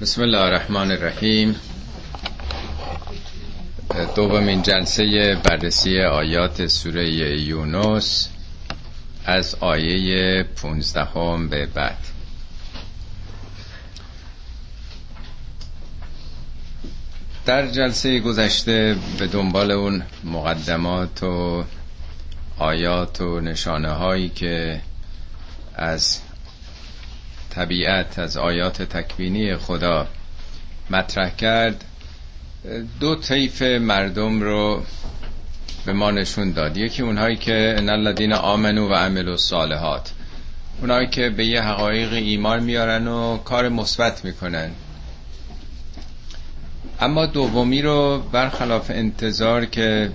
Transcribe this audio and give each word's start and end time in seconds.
بسم 0.00 0.22
الله 0.22 0.38
الرحمن 0.40 0.90
الرحیم. 0.90 1.56
دومین 4.16 4.62
جلسه 4.62 5.34
بررسی 5.44 6.00
آیات 6.00 6.66
سوره 6.66 7.10
یونس 7.40 8.28
از 9.26 9.54
آیه 9.60 10.42
15 10.42 11.08
به 11.50 11.66
بعد. 11.66 11.98
در 17.46 17.66
جلسه 17.66 18.20
گذشته 18.20 18.96
به 19.18 19.26
دنبال 19.26 19.70
اون 19.70 20.02
مقدمات 20.24 21.22
و 21.22 21.64
آیات 22.58 23.20
و 23.20 23.40
نشانه 23.40 23.90
هایی 23.90 24.28
که 24.28 24.80
از 25.74 26.20
طبیعت 27.56 28.18
از 28.18 28.36
آیات 28.36 28.82
تکوینی 28.82 29.56
خدا 29.56 30.06
مطرح 30.90 31.30
کرد. 31.30 31.84
دو 33.00 33.14
طیف 33.14 33.62
مردم 33.62 34.40
رو 34.40 34.82
به 35.86 35.92
ما 35.92 36.10
نشون 36.10 36.52
داد. 36.52 36.76
یکی 36.76 37.02
اونهایی 37.02 37.36
که 37.36 37.74
ان 37.78 37.88
الذین 37.88 38.32
آمنو 38.32 38.88
و 38.88 38.94
عملوا 38.94 39.30
الصالحات. 39.30 40.12
اونهایی 40.80 41.06
که 41.06 41.30
به 41.30 41.46
یه 41.46 41.62
حقایق 41.62 42.12
ایمان 42.12 42.62
میارن 42.62 43.08
و 43.08 43.36
کار 43.36 43.68
مثبت 43.68 44.24
می‌کنن. 44.24 44.70
اما 47.00 47.26
دومی 47.26 47.82
رو 47.82 48.18
برخلاف 48.32 48.90
انتظار 48.90 49.64
که 49.66 50.10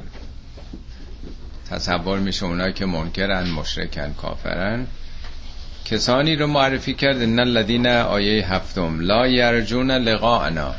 تصور 1.69 2.19
میشه 2.19 2.45
اونایی 2.45 2.73
که 2.73 2.85
منکرن 2.85 3.49
مشرکن 3.49 4.13
کافرن 4.13 4.87
کسانی 5.85 6.35
رو 6.35 6.47
معرفی 6.47 6.93
کرد 6.93 7.21
ان 7.21 7.39
الذین 7.39 7.87
آیه 7.87 8.53
هفتم 8.53 8.99
لا 8.99 9.27
یرجون 9.27 9.91
لقاءنا. 9.91 10.75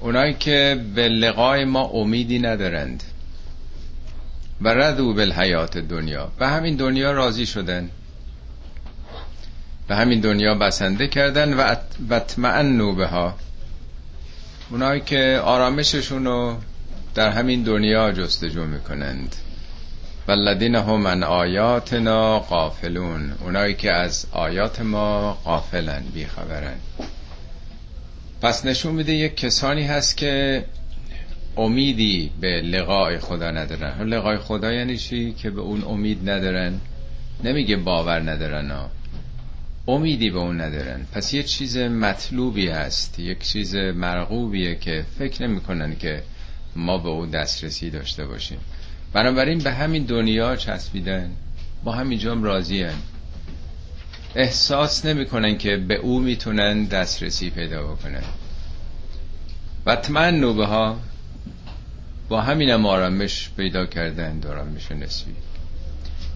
اونایی 0.00 0.34
که 0.34 0.84
به 0.94 1.08
لقای 1.08 1.64
ما 1.64 1.84
امیدی 1.84 2.38
ندارند. 2.38 3.02
و 4.60 4.68
ردو 4.68 5.14
بالحیات 5.14 5.78
دنیا. 5.78 6.32
به 6.38 6.46
همین 6.48 6.76
دنیا 6.76 7.12
راضی 7.12 7.46
شدن. 7.46 7.90
به 9.88 9.96
همین 9.96 10.20
دنیا 10.20 10.54
بسنده 10.54 11.08
کردن 11.08 11.54
و 11.54 11.74
اطمئنوا 12.10 12.92
بها. 12.92 13.34
اونایی 14.70 15.00
که 15.00 15.40
آرامششون 15.44 16.24
رو 16.24 16.56
در 17.14 17.30
همین 17.30 17.62
دنیا 17.62 18.12
جستجو 18.12 18.64
می‌کنند. 18.64 19.36
والذین 20.28 20.74
هم 20.74 21.00
من 21.00 21.22
آیاتنا 21.22 22.38
قافلون 22.38 23.32
اونایی 23.40 23.74
که 23.74 23.92
از 23.92 24.26
آیات 24.32 24.80
ما 24.80 25.32
قافلن 25.44 26.02
بیخبرن. 26.14 26.76
پس 28.42 28.66
نشون 28.66 28.94
میده 28.94 29.12
یک 29.12 29.36
کسانی 29.36 29.82
هست 29.82 30.16
که 30.16 30.64
امیدی 31.56 32.30
به 32.40 32.60
لقای 32.60 33.18
خدا 33.18 33.50
ندارن. 33.50 34.08
لقای 34.08 34.38
خدا 34.38 34.72
یعنی 34.72 34.96
چی؟ 34.96 35.32
که 35.32 35.50
به 35.50 35.60
اون 35.60 35.84
امید 35.84 36.30
ندارن. 36.30 36.80
نمیگه 37.44 37.76
باور 37.76 38.30
ندارن 38.30 38.70
ها. 38.70 38.90
امیدی 39.88 40.30
به 40.30 40.38
اون 40.38 40.60
ندارن. 40.60 41.06
پس 41.12 41.34
یه 41.34 41.42
چیز 41.42 41.76
مطلوبی 41.78 42.68
هست. 42.68 43.18
یک 43.18 43.42
چیز 43.42 43.74
مرغوبیه 43.74 44.74
که 44.74 45.04
فکر 45.18 45.46
نمی‌کنن 45.46 45.96
که 45.96 46.22
ما 46.76 46.98
به 46.98 47.08
اون 47.08 47.30
دسترسی 47.30 47.90
داشته 47.90 48.26
باشیم. 48.26 48.58
بنابراین 49.12 49.58
به 49.58 49.72
همین 49.72 50.04
دنیا 50.04 50.56
چسبیدن 50.56 51.30
با 51.84 51.92
همینجا 51.92 52.32
هم 52.32 52.42
راضی 52.42 52.82
هن. 52.82 52.94
احساس 54.34 55.04
نمی‌کنن 55.04 55.58
که 55.58 55.76
به 55.76 55.94
او 55.94 56.20
می‌تونن 56.20 56.84
دسترسی 56.84 57.50
پیدا 57.50 57.82
بکنن. 57.82 58.22
و 59.86 59.96
تمن 59.96 60.40
نوبه 60.40 60.66
ها 60.66 60.96
با 62.28 62.40
همین 62.40 62.70
هم 62.70 62.86
آرامش 62.86 63.50
پیدا 63.56 63.86
کردن 63.86 64.40
آرامش 64.48 64.92
نسبی. 64.92 65.32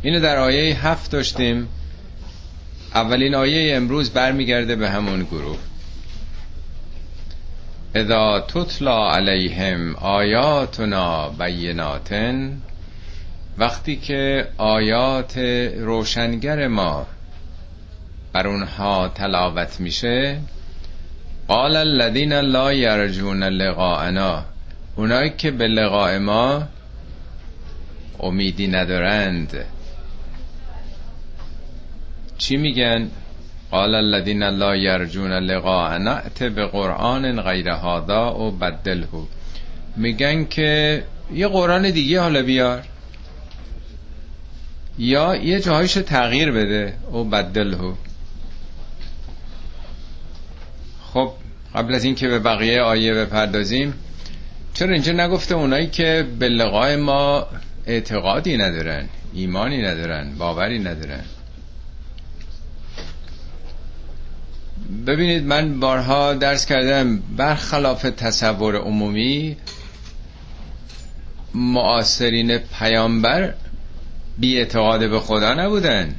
اینو 0.03 0.21
در 0.21 0.37
آیه 0.37 0.87
هفت 0.87 1.11
داشتیم. 1.11 1.69
اولین 2.95 3.35
آیه 3.35 3.77
امروز 3.77 4.11
برمیگرده 4.11 4.77
به 4.77 4.91
همون 4.91 5.23
گروه. 5.23 5.59
اذا 7.95 8.41
تطلا 8.41 9.11
علیهم 9.11 9.95
آیاتنا 9.97 11.29
بیناتن 11.29 12.63
وقتی 13.59 13.97
که 13.97 14.49
آیات 14.59 15.39
روشنگر 15.79 16.69
ما 16.69 17.07
بر 18.33 18.47
اونها 18.47 19.09
تلاوت 19.09 19.81
میشه 19.81 20.39
قال 21.49 21.77
الذین 21.77 22.33
لا 22.33 22.73
یرجون 22.73 23.43
لقاءنا 23.43 24.45
اونایی 24.97 25.31
که 25.31 25.51
به 25.51 25.69
لقاء 25.69 26.19
ما 26.19 26.63
امیدی 28.21 28.67
ندارند. 28.69 29.65
چی 32.39 32.57
میگن؟ 32.57 33.11
قال 33.71 33.95
الذين 33.95 34.43
لا 34.43 34.77
يرجون 34.77 35.33
لقاءنا 35.33 36.17
ات 36.17 36.43
بقرآن 36.43 37.43
غیر 37.43 37.69
هذا 37.69 38.35
و 38.35 38.51
بدله. 38.51 39.09
میگن 39.97 40.45
که 40.45 41.03
یه 41.35 41.49
قرآن 41.49 41.91
دیگه 41.91 42.21
حالا 42.21 42.43
بیار. 42.43 42.83
یا 45.03 45.37
یه 45.37 45.61
جاهایش 45.61 45.93
تغییر 45.93 46.51
بده. 46.53 46.95
و 47.13 47.25
بدله. 47.25 47.79
خب 51.13 51.33
قبل 51.75 51.95
از 51.95 52.05
اینکه 52.05 52.29
به 52.29 52.39
بقیه 52.39 52.81
آیه 52.81 53.15
بپردازیم 53.15 53.95
چرا 54.75 54.93
اینجا 54.93 55.13
نگفته 55.13 55.55
اونایی 55.55 55.87
که 55.87 56.27
به 56.39 56.49
لقای 56.49 56.97
ما 56.97 57.47
اعتقادی 57.87 58.57
ندارن 58.57 59.09
ایمانی 59.33 59.83
ندارن 59.83 60.35
باوری 60.39 60.79
ندارن؟ 60.79 61.25
ببینید 65.07 65.45
من 65.45 65.81
بارها 65.81 66.35
درس 66.35 66.67
کردم 66.67 67.19
برخلاف 67.37 68.03
تصور 68.03 68.77
عمومی 68.77 69.57
معاصرین 71.55 72.59
پیامبر 72.59 73.55
بی 74.39 74.59
اعتقاد 74.59 75.11
به 75.11 75.21
خدا 75.21 75.55
نبودن. 75.55 76.15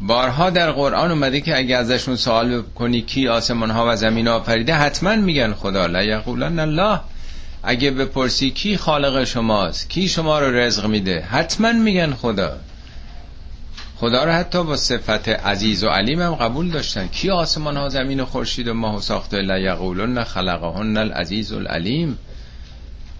بارها 0.00 0.50
در 0.50 0.70
قرآن 0.70 1.10
اومده 1.10 1.40
که 1.40 1.56
اگه 1.56 1.76
ازشون 1.76 2.16
سوال 2.16 2.62
کنی 2.62 3.02
کی 3.02 3.28
آسمان 3.28 3.70
ها 3.70 3.86
و 3.88 3.96
زمین 3.96 4.28
آفریده 4.28 4.74
حتما 4.74 5.16
میگن 5.16 5.52
خدا. 5.52 5.86
لا 5.86 6.02
یقولن 6.02 6.58
الله. 6.58 7.00
اگه 7.62 7.90
بپرسی 7.90 8.50
کی 8.50 8.76
خالق 8.76 9.24
شماست 9.24 9.90
کی 9.90 10.08
شما 10.08 10.38
رو 10.38 10.56
رزق 10.56 10.86
میده 10.86 11.20
حتما 11.20 11.72
میگن 11.72 12.12
خدا. 12.12 12.56
خدا 13.96 14.24
رو 14.24 14.32
حتی 14.32 14.64
با 14.64 14.76
صفت 14.76 15.28
عزیز 15.28 15.84
و 15.84 15.88
علیم 15.88 16.22
هم 16.22 16.34
قبول 16.34 16.70
داشتن. 16.70 17.08
کی 17.08 17.30
آسمان 17.30 17.76
ها 17.76 17.88
زمین 17.88 18.20
و 18.20 18.24
خورشید 18.24 18.68
و 18.68 18.74
ماه 18.74 18.96
و 18.96 19.00
ساخته 19.00 19.42
لا 19.42 19.58
یقولن 19.58 20.24
خلقهن 20.24 20.96
العزیز 20.96 21.52
العلیم. 21.52 22.18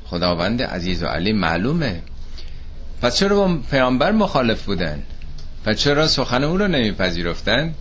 خداوند 0.06 0.62
عزیز 0.62 1.02
و 1.02 1.06
علیم 1.06 1.36
معلومه. 1.36 2.02
پس 3.02 3.16
چرا 3.16 3.36
با 3.36 3.58
پیامبر 3.70 4.12
مخالف 4.12 4.64
بودن؟ 4.64 5.02
پس 5.64 5.76
چرا 5.76 6.08
سخن 6.08 6.44
او 6.44 6.56
رو 6.56 6.68
نمیپذیرفتن؟ 6.68 7.74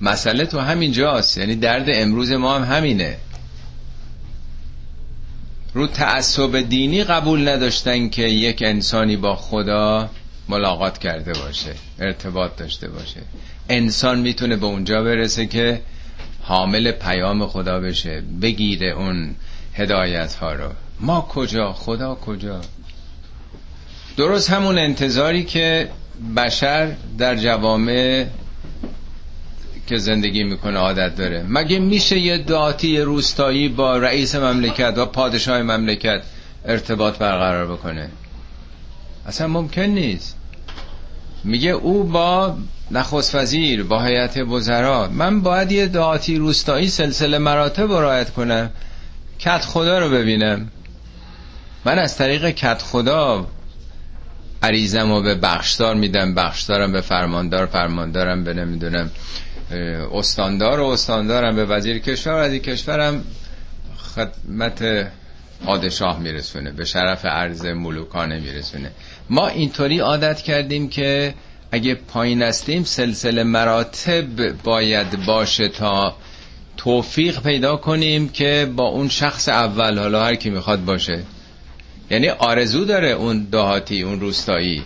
مسئله 0.00 0.46
تو 0.46 0.58
همین 0.58 0.92
جاست. 0.92 1.38
یعنی 1.38 1.56
درد 1.56 1.86
امروز 1.88 2.32
ما 2.32 2.58
هم 2.58 2.76
همینه. 2.76 3.16
رو 5.74 5.86
تعصب 5.86 6.60
دینی 6.60 7.04
قبول 7.04 7.48
نداشتن 7.48 8.08
که 8.08 8.22
یک 8.22 8.62
انسانی 8.66 9.16
با 9.16 9.36
خدا 9.36 10.10
ملاقات 10.48 10.98
کرده 10.98 11.32
باشه 11.32 11.74
ارتباط 11.98 12.56
داشته 12.56 12.88
باشه. 12.88 13.20
انسان 13.68 14.20
می‌تونه 14.20 14.56
به 14.56 14.66
اونجا 14.66 15.02
برسه 15.02 15.46
که 15.46 15.80
حامل 16.42 16.92
پیام 16.92 17.46
خدا 17.46 17.80
بشه 17.80 18.22
بگیره 18.42 18.86
اون 18.86 19.34
هدایت 19.74 20.34
ها 20.34 20.52
رو. 20.52 20.68
ما 21.00 21.20
کجا؟ 21.20 21.72
خدا 21.72 22.14
کجا؟ 22.14 22.60
درست 24.18 24.50
همون 24.50 24.78
انتظاری 24.78 25.44
که 25.44 25.88
بشر 26.36 26.92
در 27.18 27.36
جوامع 27.36 28.26
که 29.86 29.98
زندگی 29.98 30.44
می‌کنه 30.44 30.78
عادت 30.78 31.16
داره. 31.16 31.44
مگه 31.48 31.78
میشه 31.78 32.18
یه 32.18 32.38
داتی 32.38 33.00
روستایی 33.00 33.68
با 33.68 33.96
رئیس 33.96 34.34
مملکت 34.34 34.94
و 34.96 35.06
پادشاه 35.06 35.62
مملکت 35.62 36.22
ارتباط 36.64 37.18
برقرار 37.18 37.66
بکنه؟ 37.66 38.10
اصلا 39.26 39.46
ممکن 39.46 39.82
نیست. 39.82 40.36
میگه 41.44 41.70
او 41.70 42.04
با 42.04 42.56
نخست 42.90 43.34
وزیر 43.34 43.84
با 43.84 44.02
هیئت 44.02 44.36
وزرا 44.36 45.08
من 45.12 45.40
باید 45.40 45.72
یه 45.72 45.86
دعاتی 45.86 46.36
روستایی 46.36 46.88
سلسله 46.88 47.38
مراتب 47.38 47.92
رعایت 47.92 48.30
کنم 48.30 48.70
کت 49.38 49.64
خدا 49.64 49.98
رو 49.98 50.10
ببینم. 50.10 50.70
من 51.84 51.98
از 51.98 52.16
طریق 52.16 52.50
کت 52.50 52.82
خدا 52.82 53.46
عریضم 54.62 55.12
رو 55.12 55.22
به 55.22 55.34
بخشدار 55.34 55.94
میدم 55.94 56.34
بخشدارم 56.34 56.92
به 56.92 57.00
فرماندار 57.00 57.66
فرماندارم 57.66 58.44
به 58.44 58.54
نمی‌دونم 58.54 59.10
استاندار 60.12 60.80
و 60.80 60.86
استاندارم 60.86 61.56
به 61.56 61.64
وزیر 61.64 61.98
کشور. 61.98 62.46
وزیر 62.46 62.62
کشورم 62.62 63.24
خدمت 64.14 65.06
پادشاه 65.64 66.20
میرسونه 66.20 66.70
به 66.70 66.84
شرف 66.84 67.24
عرض 67.24 67.64
ملوکانه 67.64 68.40
میرسونه. 68.40 68.90
ما 69.30 69.48
اینطوری 69.48 69.98
عادت 69.98 70.42
کردیم 70.42 70.88
که 70.88 71.34
اگه 71.72 71.94
پایین 71.94 72.42
هستیم 72.42 72.84
سلسله 72.84 73.42
مراتب 73.42 74.52
باید 74.64 75.26
باشه 75.26 75.68
تا 75.68 76.16
توفیق 76.76 77.42
پیدا 77.42 77.76
کنیم 77.76 78.28
که 78.28 78.72
با 78.76 78.84
اون 78.84 79.08
شخص 79.08 79.48
اول 79.48 79.98
حالا 79.98 80.24
هر 80.24 80.34
کی 80.34 80.50
می‌خواد 80.50 80.84
باشه. 80.84 81.22
یعنی 82.10 82.28
آرزو 82.28 82.84
داره 82.84 83.08
اون 83.08 83.44
دهاتی 83.52 84.02
اون 84.02 84.20
روستایی 84.20 84.82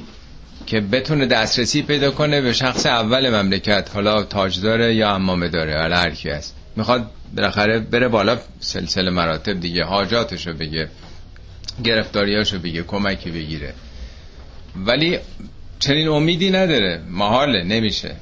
که 0.67 0.81
بتونه 0.81 1.27
دسترسی 1.27 1.83
پیدا 1.83 2.11
کنه 2.11 2.41
به 2.41 2.53
شخص 2.53 2.87
اول 2.87 3.43
مملکت. 3.43 3.91
حالا 3.95 4.23
تاج 4.23 4.61
داره 4.61 4.95
یا 4.95 5.15
امامه 5.15 5.49
داره 5.49 5.81
حالا 5.81 5.97
هر 5.97 6.11
کی 6.11 6.31
هست. 6.31 6.55
می‌خواد 6.77 7.11
بالاخره 7.37 7.79
بره 7.79 8.09
بالا 8.09 8.39
سلسله 8.61 9.11
مراتب 9.11 9.61
دیگه 9.61 9.85
حاجاتشو 9.85 10.53
بگه 10.53 10.89
گرفتاریاشو 11.85 12.59
بگه 12.59 12.83
کمکی 12.83 13.31
بگیره. 13.31 13.75
ولی 14.77 15.19
چنین 15.79 16.09
امیدی 16.09 16.51
نداره. 16.51 17.01
محاله 17.11 17.65
نمیشه. 17.65 18.17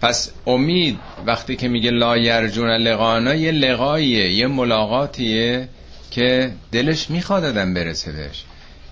پس 0.00 0.30
امید 0.46 0.98
وقتی 1.26 1.56
که 1.56 1.68
میگه 1.68 1.90
لا 1.90 2.16
یرجون 2.16 2.70
لقانا 2.70 3.34
یه 3.34 3.50
لقاییه 3.50 4.32
یه 4.32 4.46
ملاقاتیه. 4.46 5.68
که 6.12 6.52
دلش 6.72 7.10
می‌خواد 7.10 7.44
آدم 7.44 7.74
برسه 7.74 8.12
بهش. 8.12 8.44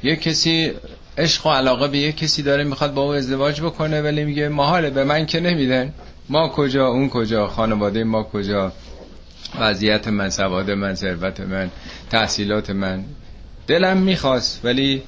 یه 0.02 0.16
کسی 0.16 0.72
عشق 1.18 1.46
و 1.46 1.50
علاقه 1.50 1.88
به 1.88 1.98
یه 1.98 2.12
کسی 2.12 2.42
داره 2.42 2.64
می‌خواد 2.64 2.94
با 2.94 3.02
او 3.02 3.08
ازدواج 3.08 3.60
بکنه 3.60 4.02
ولی 4.02 4.24
میگه 4.24 4.48
محاله 4.48 4.90
به 4.90 5.04
من 5.04 5.26
که 5.26 5.40
نمیدن. 5.40 5.92
ما 6.28 6.48
کجا 6.48 6.86
اون 6.86 7.08
کجا 7.08 7.46
خانواده 7.46 8.04
ما 8.04 8.22
کجا؟ 8.22 8.72
وضعیت 9.60 10.08
من 10.08 10.30
سواد 10.30 10.70
من 10.70 10.94
ثروت 10.94 11.40
من 11.40 11.70
تحصیلات 12.10 12.70
من. 12.70 13.04
دلم 13.66 13.96
می‌خواست 13.96 14.60
ولی 14.64 15.02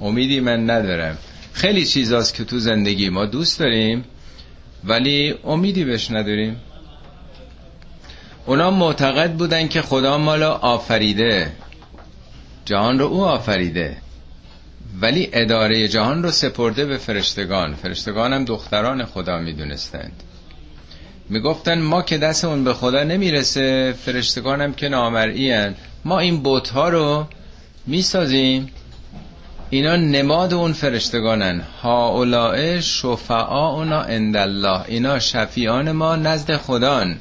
امیدی 0.00 0.40
من 0.40 0.70
ندارم. 0.70 1.18
خیلی 1.52 1.86
چیزاست 1.86 2.34
که 2.34 2.44
تو 2.44 2.58
زندگی 2.58 3.08
ما 3.08 3.26
دوست 3.26 3.58
داریم 3.58 4.04
ولی 4.84 5.34
امیدی 5.44 5.84
بهش 5.84 6.10
نداریم. 6.10 6.56
اونا 8.46 8.70
معتقد 8.70 9.32
بودن 9.32 9.68
که 9.68 9.82
خدا 9.82 10.18
مالا 10.18 10.52
آفریده. 10.52 11.52
جهان 12.64 12.98
رو 12.98 13.04
او 13.06 13.24
آفریده. 13.24 13.96
ولی 15.00 15.28
اداره 15.32 15.88
جهان 15.88 16.22
رو 16.22 16.30
سپرده 16.30 16.84
به 16.84 16.96
فرشتگان. 16.96 17.74
فرشتگان 17.74 18.32
هم 18.32 18.44
دختران 18.44 19.04
خدا 19.04 19.38
می‌دونستند. 19.38 20.22
می‌گفتن 21.28 21.80
ما 21.80 22.02
که 22.02 22.18
دستمون 22.18 22.64
به 22.64 22.74
خدا 22.74 23.02
نمی‌رسه 23.02 23.94
فرشتگان 24.04 24.60
هم 24.60 24.74
که 24.74 24.88
نامرئی 24.88 25.70
ما 26.04 26.18
این 26.18 26.42
بوت 26.42 26.68
ها 26.68 26.88
رو 26.88 27.26
می‌سازیم. 27.86 28.70
اینا 29.70 29.96
نماد 29.96 30.54
اون 30.54 30.72
فرشتگانن. 30.72 31.60
ها 31.82 32.08
اولائه 32.08 32.80
اونا 33.40 34.00
اندالله 34.00 34.84
اینا 34.88 35.18
شفیان 35.18 35.92
ما 35.92 36.16
نزد 36.16 36.56
خدان. 36.56 37.18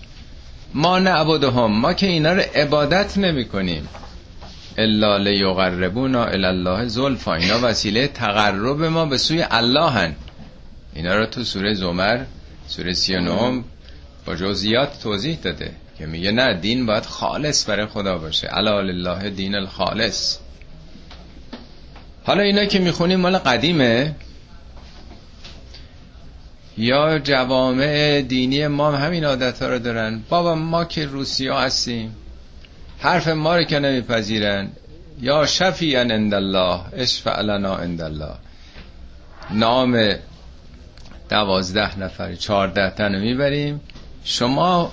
ما 0.75 0.99
نعبدهم 0.99 1.79
ما 1.79 1.93
که 1.93 2.07
اینا 2.07 2.33
رو 2.33 2.41
عبادت 2.55 3.17
نمی 3.17 3.45
کنیم 3.45 3.87
الا 4.77 5.17
لیقربونا 5.17 6.25
الله 6.25 6.85
زلفا. 6.85 7.33
اینا 7.33 7.59
وسیله 7.63 8.07
تقرب 8.07 8.83
ما 8.83 9.05
به 9.05 9.17
سوی 9.17 9.45
الله 9.51 9.89
هن. 9.89 10.15
اینا 10.93 11.15
رو 11.15 11.25
تو 11.25 11.43
سوره 11.43 11.73
زمر 11.73 12.23
سوره 12.67 12.93
39 12.93 13.63
با 14.25 14.35
جزئیات 14.35 14.99
توضیح 15.03 15.37
داده 15.43 15.71
که 15.97 16.05
میگه 16.05 16.31
نه 16.31 16.53
دین 16.53 16.85
باید 16.85 17.05
خالص 17.05 17.69
برای 17.69 17.85
خدا 17.85 18.17
باشه. 18.17 18.49
الا 18.57 18.81
لله 18.81 19.29
دین 19.29 19.55
الخالص. 19.55 20.37
حالا 22.23 22.43
اینا 22.43 22.65
که 22.65 22.79
می‌خونیم 22.79 23.19
مال 23.19 23.37
قدیمه. 23.37 24.15
یا 26.77 27.19
جوامع 27.19 28.21
دینی 28.21 28.67
ما 28.67 28.91
همین 28.91 29.23
عادت 29.25 29.61
ها 29.61 29.69
رو 29.69 29.79
دارن. 29.79 30.21
بابا 30.29 30.55
ما 30.55 30.85
که 30.85 31.05
روسیا 31.05 31.59
هستیم. 31.59 32.15
حرف 32.99 33.27
ما 33.27 33.55
رو 33.55 33.63
که 33.63 33.79
نمیپذیرن. 33.79 34.69
یا 35.21 35.45
شفیعا 35.45 36.01
عند 36.01 36.33
الله 36.33 36.79
اشفع 36.93 37.41
لنا 37.41 37.75
عند 37.75 38.01
الله 38.01 38.33
نام 39.51 40.15
دوازده 41.29 41.99
نفر 41.99 42.35
چهارده 42.35 42.89
تن 42.89 43.19
می‌بریم. 43.19 43.81
شما 44.23 44.91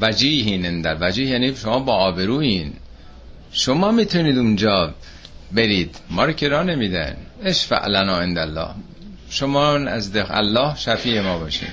وجیهین 0.00 0.66
اندر 0.66 0.96
وجیه 1.00 1.26
یعنی 1.26 1.56
شما 1.56 1.78
با 1.78 1.92
آبروین 1.94 2.72
شما 3.52 3.90
می‌تونید 3.90 4.38
اونجا 4.38 4.94
برید. 5.52 5.96
ما 6.10 6.24
رو 6.24 6.32
که 6.32 6.48
نمیدن. 6.48 7.16
اشفع 7.42 7.86
لنا 7.88 8.18
عند 8.18 8.38
الله 8.38 8.68
شما 9.34 9.72
از 9.72 10.16
الله 10.16 10.76
شفیع 10.76 11.20
ما 11.20 11.38
باشید 11.38 11.68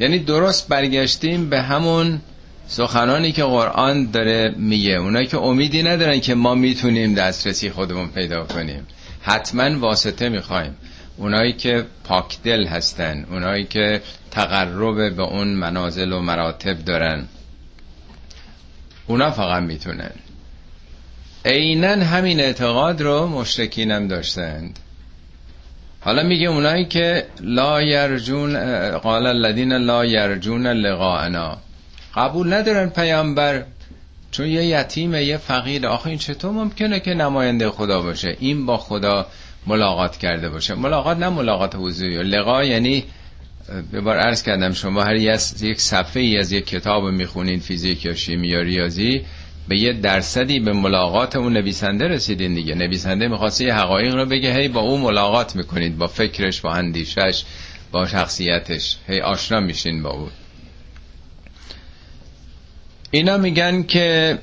یعنی 0.00 0.18
درست 0.18 0.68
برگشتیم 0.68 1.50
به 1.50 1.62
همون 1.62 2.20
سخنانی 2.66 3.32
که 3.32 3.44
قرآن 3.44 4.10
داره 4.10 4.54
میگه. 4.56 4.92
اونایی 4.92 5.26
که 5.26 5.38
امیدی 5.38 5.82
ندارن 5.82 6.20
که 6.20 6.34
ما 6.34 6.54
می‌تونیم 6.54 7.14
دسترسی 7.14 7.70
خودمون 7.70 8.08
پیدا 8.08 8.44
کنیم. 8.44 8.86
حتما 9.20 9.78
واسطه 9.78 10.28
می‌خوایم. 10.28 10.76
اونایی 11.16 11.52
که 11.52 11.86
پاکدل 12.04 12.66
هستن 12.66 13.26
اونایی 13.30 13.64
که 13.64 14.02
تقرب 14.30 15.16
به 15.16 15.22
اون 15.22 15.48
منازل 15.48 16.12
و 16.12 16.20
مراتب 16.20 16.84
دارن 16.84 17.24
اونا 19.06 19.30
فقط 19.30 19.62
می‌تونن. 19.62 20.10
عینا 21.44 22.04
همین 22.04 22.40
اعتقاد 22.40 23.02
رو 23.02 23.26
مشرکینم 23.26 24.08
داشتند. 24.08 24.78
حالا 26.08 26.22
میگه 26.22 26.46
اونایی 26.46 26.84
که 26.84 27.26
لا 27.40 27.82
یرجون 27.82 28.58
قال 28.98 29.26
الذین 29.26 29.72
لا 29.72 30.04
یرجون 30.04 30.66
لقاءنا. 30.66 31.58
قبول 32.14 32.52
ندارن 32.52 32.88
پیامبر 32.88 33.64
چون 34.30 34.46
یه 34.46 34.64
یتیمه 34.64 35.24
یه 35.24 35.36
فقیر 35.36 35.86
آخه 35.86 36.06
این 36.06 36.18
چطور 36.18 36.52
ممکنه 36.52 37.00
که 37.00 37.14
نماینده 37.14 37.70
خدا 37.70 38.02
باشه؟ 38.02 38.36
این 38.40 38.66
با 38.66 38.76
خدا 38.76 39.26
ملاقات 39.66 40.16
کرده 40.16 40.48
باشه. 40.48 40.74
ملاقات 40.74 41.18
نه 41.18 41.28
ملاقات 41.28 41.76
حضوری. 41.76 42.22
لقا 42.22 42.64
یعنی 42.64 43.04
به 43.92 44.00
بار 44.00 44.16
عرض 44.16 44.42
کردم 44.42 44.72
شما 44.72 45.02
هر 45.02 45.16
یک 45.60 45.80
صفحه 45.80 46.22
ای 46.22 46.38
از 46.38 46.52
یک 46.52 46.66
کتاب 46.66 47.04
می‌خونید 47.04 47.62
فیزیک 47.62 48.04
یا 48.04 48.14
شیمی 48.14 48.48
یا 48.48 48.60
ریاضی 48.60 49.24
به 49.68 49.78
یه 49.78 49.92
درصدی 49.92 50.60
به 50.60 50.72
ملاقات 50.72 51.36
اون 51.36 51.52
نویسنده 51.52 52.08
رسیدین 52.08 52.54
دیگه. 52.54 52.74
نویسنده 52.74 53.28
می‌خواسته 53.28 53.64
یه 53.64 53.74
حقایق 53.74 54.14
رو 54.14 54.26
بگه 54.26 54.54
هی 54.54 54.68
با 54.68 54.80
اون 54.80 55.00
ملاقات 55.00 55.56
می‌کنید 55.56 55.98
با 55.98 56.06
فکرش 56.06 56.60
با 56.60 56.72
اندیشش 56.72 57.44
با 57.92 58.06
شخصیتش. 58.06 58.96
هی 59.08 59.20
آشنا 59.20 59.60
میشین 59.60 60.02
با 60.02 60.10
اون. 60.10 60.30
اینا 63.10 63.36
میگن 63.36 63.82
که 63.82 64.38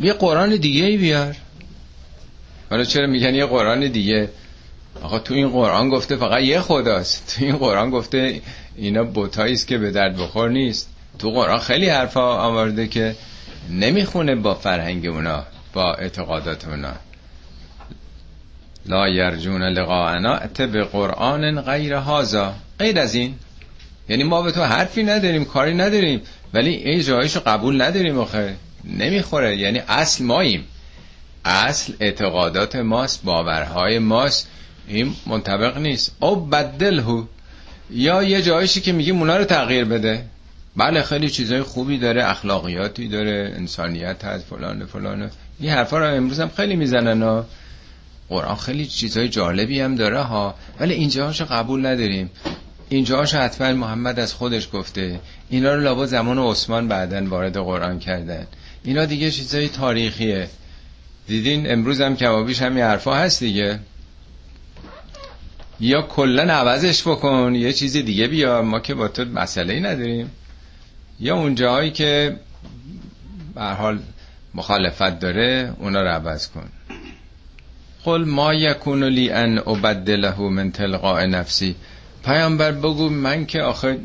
یه 0.00 0.12
قرآن 0.12 0.56
دیگه 0.56 0.84
ای 0.84 0.96
بیار. 0.96 1.36
حالا 2.70 2.84
چرا 2.84 3.06
میگن 3.06 3.34
یه 3.34 3.46
قرآن 3.46 3.80
دیگه؟ 3.80 4.28
آقا 5.02 5.18
تو 5.18 5.34
این 5.34 5.48
قرآن 5.48 5.88
گفته 5.88 6.16
فقط 6.16 6.42
یه 6.42 6.60
خداست. 6.60 7.34
تو 7.38 7.44
این 7.44 7.56
قرآن 7.56 7.90
گفته 7.90 8.40
اینا 8.76 9.04
بوتاییست 9.04 9.66
که 9.66 9.78
به 9.78 9.90
درد 9.90 10.16
بخور 10.16 10.50
نیست. 10.50 10.90
تو 11.18 11.30
قرآن 11.30 11.58
خیلی 11.58 11.88
حرفا 11.88 12.36
آورده 12.36 12.88
که 12.88 13.16
نمی‌خونه 13.70 14.34
با 14.34 14.54
فرهنگ 14.54 15.06
اونا 15.06 15.44
با 15.72 15.94
اعتقادات 15.94 16.68
اونا. 16.68 16.92
لا 18.86 19.08
یرجون 19.08 19.62
لقاءنا 19.62 20.40
به 20.58 20.84
قرآن 20.84 21.60
غیر 21.60 21.94
هازا 21.94 22.54
غیر 22.78 22.98
از 22.98 23.14
این. 23.14 23.34
یعنی 24.08 24.24
ما 24.24 24.42
به 24.42 24.52
تو 24.52 24.62
حرفی 24.64 25.02
نداریم 25.02 25.44
کاری 25.44 25.74
نداریم 25.74 26.20
ولی 26.54 26.70
این 26.70 27.00
جایشو 27.00 27.40
قبول 27.40 27.82
نداریم 27.82 28.18
آخه. 28.18 28.56
نمی‌خوره. 28.84 29.56
یعنی 29.56 29.82
اصل 29.88 30.24
ماییم. 30.24 30.64
اصل 31.44 31.92
اعتقادات 32.00 32.76
ماست 32.76 33.24
باورهای 33.24 33.98
ماست. 33.98 34.48
این 34.88 35.14
منطبق 35.26 35.78
نیست. 35.78 36.16
او 36.20 36.36
بدلهو 36.36 37.24
یا 37.90 38.22
یه 38.22 38.42
جایشی 38.42 38.80
که 38.80 38.92
میگیم 38.92 39.18
اونا 39.18 39.36
رو 39.36 39.44
تغییر 39.44 39.84
بده. 39.84 40.24
بله 40.76 41.02
خیلی 41.02 41.30
چیزای 41.30 41.62
خوبی 41.62 41.98
داره 41.98 42.30
اخلاقیاتی 42.30 43.08
داره 43.08 43.52
انسانیت 43.56 44.24
هست 44.24 44.44
فلان 44.44 44.86
فلان. 44.86 45.30
این 45.60 45.70
حرفا 45.70 45.98
رو 45.98 46.14
امروز 46.14 46.40
هم 46.40 46.48
خیلی 46.48 46.76
می‌زنن 46.76 47.22
ها 47.22 47.46
قرآن 48.28 48.56
خیلی 48.56 48.86
چیزای 48.86 49.28
جالبی 49.28 49.80
هم 49.80 49.94
داره 49.94 50.20
ها. 50.20 50.54
ولی 50.80 50.94
اینجاهاشو 50.94 51.44
قبول 51.44 51.86
نداریم. 51.86 52.30
اینجاهاشو 52.88 53.38
حتما 53.38 53.72
محمد 53.72 54.20
از 54.20 54.34
خودش 54.34 54.68
گفته. 54.72 55.20
اینا 55.50 55.74
رو 55.74 55.80
لابا 55.80 56.06
زمان 56.06 56.38
عثمان 56.38 56.88
بعدن 56.88 57.26
وارد 57.26 57.56
قرآن 57.56 57.98
کردن. 57.98 58.46
اینا 58.84 59.04
دیگه 59.04 59.30
چیزای 59.30 59.68
یا 65.80 66.02
کلا 66.02 66.42
عوضش 66.42 67.02
بکن 67.02 67.54
یه 67.54 67.72
چیز 67.72 67.96
دیگه 67.96 68.26
بیا. 68.26 68.62
ما 68.62 68.80
که 68.80 68.94
با 68.94 69.08
تو 69.08 69.24
مسئله 69.24 69.74
ای 69.74 69.80
نداریم. 69.80 70.30
یا 71.22 71.36
اون 71.36 71.54
جاهایی 71.54 71.90
که 71.90 72.36
به 73.54 73.62
حال 73.62 73.98
مخالفت 74.54 75.20
داره 75.20 75.72
اونا 75.78 76.02
رو 76.02 76.08
عوض 76.08 76.48
کن. 76.48 76.68
قل 78.04 78.24
ما 78.24 78.54
یکون 78.54 79.04
لی 79.04 79.30
ان 79.30 79.58
ابدله 79.58 80.40
من 80.40 80.72
تلقاء 80.72 81.26
نفسی. 81.26 81.74
پیامبر 82.24 82.72
بگو 82.72 83.08
من 83.08 83.46
که 83.46 83.62
آخه 83.62 83.98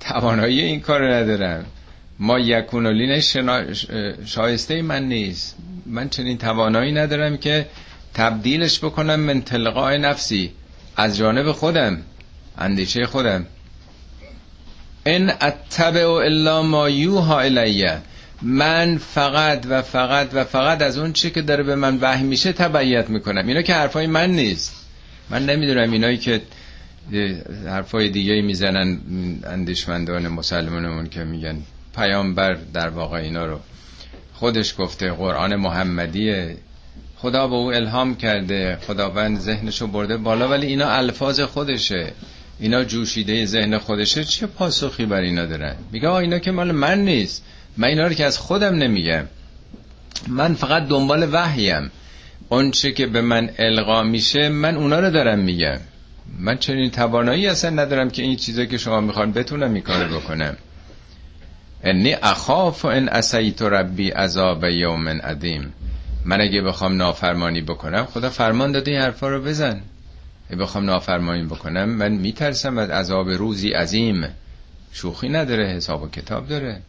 توانایی 0.00 0.60
این 0.60 0.80
کار 0.80 1.14
ندارم. 1.14 1.64
ما 2.18 2.38
یکون 2.38 2.86
لی 2.86 3.22
شایسته 4.26 4.82
من 4.82 5.02
نیست. 5.02 5.56
من 5.86 6.08
چنین 6.08 6.38
توانایی 6.38 6.92
ندارم 6.92 7.36
که 7.36 7.66
تبدیلش 8.14 8.78
بکنم 8.78 9.20
من 9.20 9.42
تلقاء 9.42 9.96
نفسی. 9.96 10.52
از 10.96 11.16
جانب 11.16 11.52
خودم 11.52 11.98
اندیشه 12.58 13.06
خودم. 13.06 13.46
ان 15.06 15.30
اتبع 15.30 16.06
الا 16.06 16.62
ما 16.62 16.88
یوها 16.90 17.40
الیه 17.40 17.98
من 18.42 18.98
فقط 18.98 19.66
و 19.68 19.82
فقط 19.82 20.28
و 20.32 20.44
فقط 20.44 20.82
از 20.82 20.98
اون 20.98 21.12
چی 21.12 21.30
که 21.30 21.42
داره 21.42 21.62
به 21.62 21.74
من 21.74 21.98
وحی 22.00 22.22
میشه 22.22 22.52
تبعیت 22.52 23.10
می‌کنم. 23.10 23.46
اینا 23.46 23.62
که 23.62 23.74
حرفای 23.74 24.06
من 24.06 24.30
نیست. 24.30 24.74
من 25.30 25.46
نمی‌دونم 25.46 25.92
اینایی 25.92 26.16
که 26.16 26.42
حرفای 27.66 28.08
دیگه 28.08 28.42
می‌زنن 28.42 28.98
اندیشمندان 29.44 30.28
مسلمانمون 30.28 31.08
که 31.08 31.24
میگن 31.24 31.58
پیامبر 31.96 32.56
در 32.74 32.88
واقع 32.88 33.18
اینا 33.18 33.46
رو 33.46 33.60
خودش 34.34 34.74
گفته 34.78 35.10
قرآن 35.10 35.56
محمدیه. 35.56 36.56
خدا 37.16 37.48
به 37.48 37.54
او 37.54 37.72
الهام 37.72 38.16
کرده 38.16 38.78
خداوند 38.86 39.38
ذهنشو 39.38 39.86
برده 39.86 40.16
بالا 40.16 40.48
ولی 40.48 40.66
اینا 40.66 40.88
الفاظ 40.88 41.40
خودشه. 41.40 42.12
اینا 42.60 42.84
جوشیده 42.84 43.46
ذهن 43.46 43.78
خودشه 43.78 44.24
چه 44.24 44.46
پاسخی 44.46 45.06
بر 45.06 45.20
اینا 45.20 45.46
دارن؟ 45.46 45.74
میگه 45.92 46.12
اینا 46.12 46.38
که 46.38 46.50
مال 46.50 46.72
من 46.72 47.04
نیست. 47.04 47.44
من 47.76 47.88
اینا 47.88 48.06
رو 48.06 48.14
که 48.14 48.24
از 48.24 48.38
خودم 48.38 48.74
نمیگم. 48.74 49.24
من 50.28 50.54
فقط 50.54 50.88
دنبال 50.88 51.28
وحیم. 51.32 51.90
چه 52.72 52.92
که 52.92 53.06
به 53.06 53.20
من 53.20 53.50
القا 53.58 54.02
میشه 54.02 54.48
من 54.48 54.76
اونا 54.76 55.00
رو 55.00 55.10
دارم 55.10 55.38
میگم. 55.38 55.78
من 56.38 56.58
چنین 56.58 56.90
توانایی 56.90 57.46
اصلا 57.46 57.70
ندارم 57.70 58.10
که 58.10 58.22
این 58.22 58.36
چیزایی 58.36 58.68
که 58.68 58.78
شما 58.78 59.00
می‌خوان 59.00 59.32
بتونم 59.32 59.74
این 59.74 59.82
کار 59.82 60.04
بکنم. 60.04 60.56
انی 61.84 62.12
اخاف 62.12 62.84
ان 62.84 63.08
اسیت 63.08 63.62
ربی 63.62 64.10
عذاب 64.10 64.64
یوم 64.64 65.08
عدیم 65.08 65.72
من 66.24 66.40
اگه 66.40 66.62
بخوام 66.62 66.96
نافرمانی 66.96 67.60
بکنم 67.60 68.04
خدا 68.04 68.30
فرمان 68.30 68.72
داده 68.72 68.90
این 68.90 69.00
حرفا 69.00 69.28
رو 69.28 69.42
بزن. 69.42 69.80
بخوام 70.54 70.84
نافرمانی 70.84 71.44
بکنم 71.44 71.88
من 71.88 72.12
میترسم 72.12 72.78
از 72.78 72.90
عذاب 72.90 73.30
روزی 73.30 73.70
عظیم. 73.70 74.28
شوخی 74.92 75.28
نداره 75.28 75.66
حساب 75.66 76.02
و 76.02 76.08
کتاب 76.08 76.48
داره. 76.48 76.80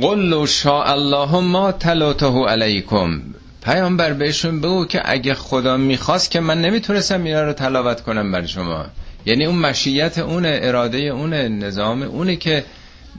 قل 0.00 0.18
لو 0.18 0.46
شاء 0.46 0.92
الله 0.92 1.40
ما 1.40 1.72
تلوته 1.72 2.44
علیکم. 2.48 3.22
پیامبر 3.64 4.12
بهشون 4.12 4.60
بگو 4.60 4.84
که 4.84 5.02
اگه 5.04 5.34
خدا 5.34 5.76
می‌خواست 5.76 6.30
که 6.30 6.40
من 6.40 6.60
نمی‌تونستم 6.60 7.24
اینا 7.24 7.42
رو 7.42 7.52
تلاوت 7.52 8.00
کنم 8.00 8.32
بر 8.32 8.46
شما. 8.46 8.86
یعنی 9.26 9.46
اون 9.46 9.56
مشیت 9.56 10.18
اون 10.18 10.46
اراده 10.46 10.98
اون 10.98 11.34
نظام 11.34 12.02
اونه 12.02 12.36
که 12.36 12.64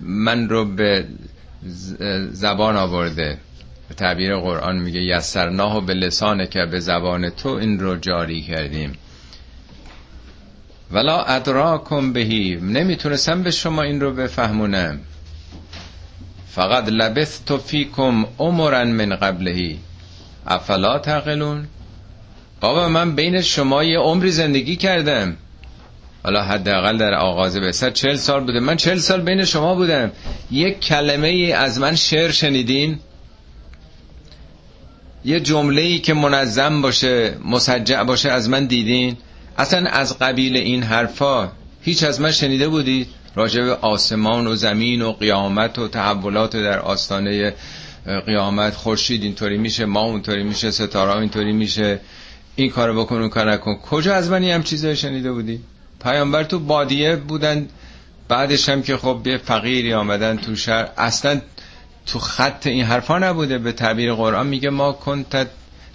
من 0.01 0.49
رو 0.49 0.65
به 0.65 1.05
زبان 2.31 2.75
آورده. 2.75 3.37
به 3.91 3.95
تعبیر 3.95 4.35
قرآن 4.35 4.77
میگه 4.77 5.01
یسرناه 5.01 5.85
به 5.85 5.93
لسان 5.93 6.45
که 6.45 6.65
به 6.65 6.79
زبان 6.79 7.29
تو 7.29 7.49
این 7.49 7.79
رو 7.79 7.95
جاری 7.95 8.41
کردیم. 8.41 8.93
ولا 10.91 11.23
ادراکم 11.23 12.13
بهی 12.13 12.55
نمی‌تونستم 12.55 13.43
به 13.43 13.51
شما 13.51 13.81
این 13.81 14.01
رو 14.01 14.13
بفهمونم. 14.13 14.99
فقط 16.49 16.89
لبثت 16.89 17.57
فیکم 17.57 18.25
عمرا 18.39 18.85
من 18.85 19.15
قبلهی. 19.15 19.79
افلا 20.47 20.99
تقلون 20.99 21.67
بابا 22.61 22.89
من 22.89 23.15
بین 23.15 23.41
شما 23.41 23.83
یه 23.83 23.99
عمری 23.99 24.31
زندگی 24.31 24.75
کردم. 24.75 25.37
حالا 26.23 26.43
حداقل 26.43 26.97
در 26.97 27.13
آغاز 27.13 27.57
به 27.57 27.71
چل 27.71 28.15
سال 28.15 28.43
بوده. 28.43 28.59
من 28.59 28.75
چل 28.75 28.97
سال 28.97 29.21
بین 29.21 29.45
شما 29.45 29.75
بودم. 29.75 30.11
یک 30.51 30.79
کلمه 30.79 31.53
از 31.57 31.79
من 31.79 31.95
شعر 31.95 32.31
شنیدین؟ 32.31 32.99
یه 35.25 35.39
جمله 35.39 35.81
ای 35.81 35.99
که 35.99 36.13
منظم 36.13 36.81
باشه 36.81 37.37
مسجع 37.45 38.03
باشه 38.03 38.31
از 38.31 38.49
من 38.49 38.65
دیدین؟ 38.65 39.17
اصلا 39.57 39.89
از 39.89 40.19
قبیل 40.19 40.57
این 40.57 40.83
حرفا 40.83 41.51
هیچ 41.81 42.03
از 42.03 42.21
من 42.21 42.31
شنیده 42.31 42.67
بودید؟ 42.67 43.07
راجع 43.35 43.61
به 43.61 43.75
آسمان 43.75 44.47
و 44.47 44.55
زمین 44.55 45.01
و 45.01 45.11
قیامت 45.11 45.79
و 45.79 45.87
تحولات 45.87 46.55
در 46.55 46.79
آستانه 46.79 47.53
قیامت 48.25 48.75
خورشید 48.75 49.23
اینطوری 49.23 49.57
میشه 49.57 49.85
ما 49.85 50.01
اونطوری 50.01 50.43
میشه 50.43 50.71
ستاره 50.71 51.19
اینطوری 51.19 51.53
میشه 51.53 51.99
این 52.55 52.69
کارو 52.69 53.03
بکن 53.03 53.15
اون 53.15 53.29
کار 53.29 53.51
نکن. 53.51 53.75
کجا 53.75 54.15
از 54.15 54.29
من 54.29 54.43
هم 54.43 54.63
چیزای 54.63 54.95
شنیده 54.95 55.31
بودی؟ 55.31 55.59
پیامبر 56.03 56.43
تو 56.43 56.59
بادیه 56.59 57.15
بودن 57.15 57.67
بعدش 58.27 58.69
هم 58.69 58.81
که 58.81 58.97
خب 58.97 59.21
یه 59.25 59.37
فقیری 59.37 59.93
آمدن 59.93 60.37
تو 60.37 60.55
شهر. 60.55 60.89
اصلا 60.97 61.41
تو 62.05 62.19
خط 62.19 62.67
این 62.67 62.83
حرفا 62.83 63.19
نبوده 63.19 63.57
به 63.57 63.71
تعبیر 63.71 64.13
قرآن 64.13 64.47
میگه 64.47 64.69
ما 64.69 64.91
کنت 64.91 65.47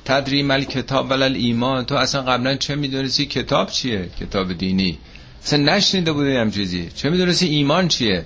تدری 0.04 0.42
مل 0.42 0.64
کتاب 0.64 1.10
ولل 1.10 1.34
ایمان 1.34 1.84
تو 1.84 1.94
اصلا 1.94 2.22
قبلا 2.22 2.56
چه 2.56 2.74
می‌دونستی 2.74 3.26
کتاب 3.26 3.70
چیه؟ 3.70 4.08
کتاب 4.20 4.52
دینی. 4.52 4.98
اصلا 5.44 5.58
نشنیده 5.58 6.12
بوده 6.12 6.40
هم 6.40 6.50
چیزی. 6.50 6.90
چه 6.94 7.10
می‌دونستی 7.10 7.46
ایمان 7.46 7.88
چیه؟ 7.88 8.24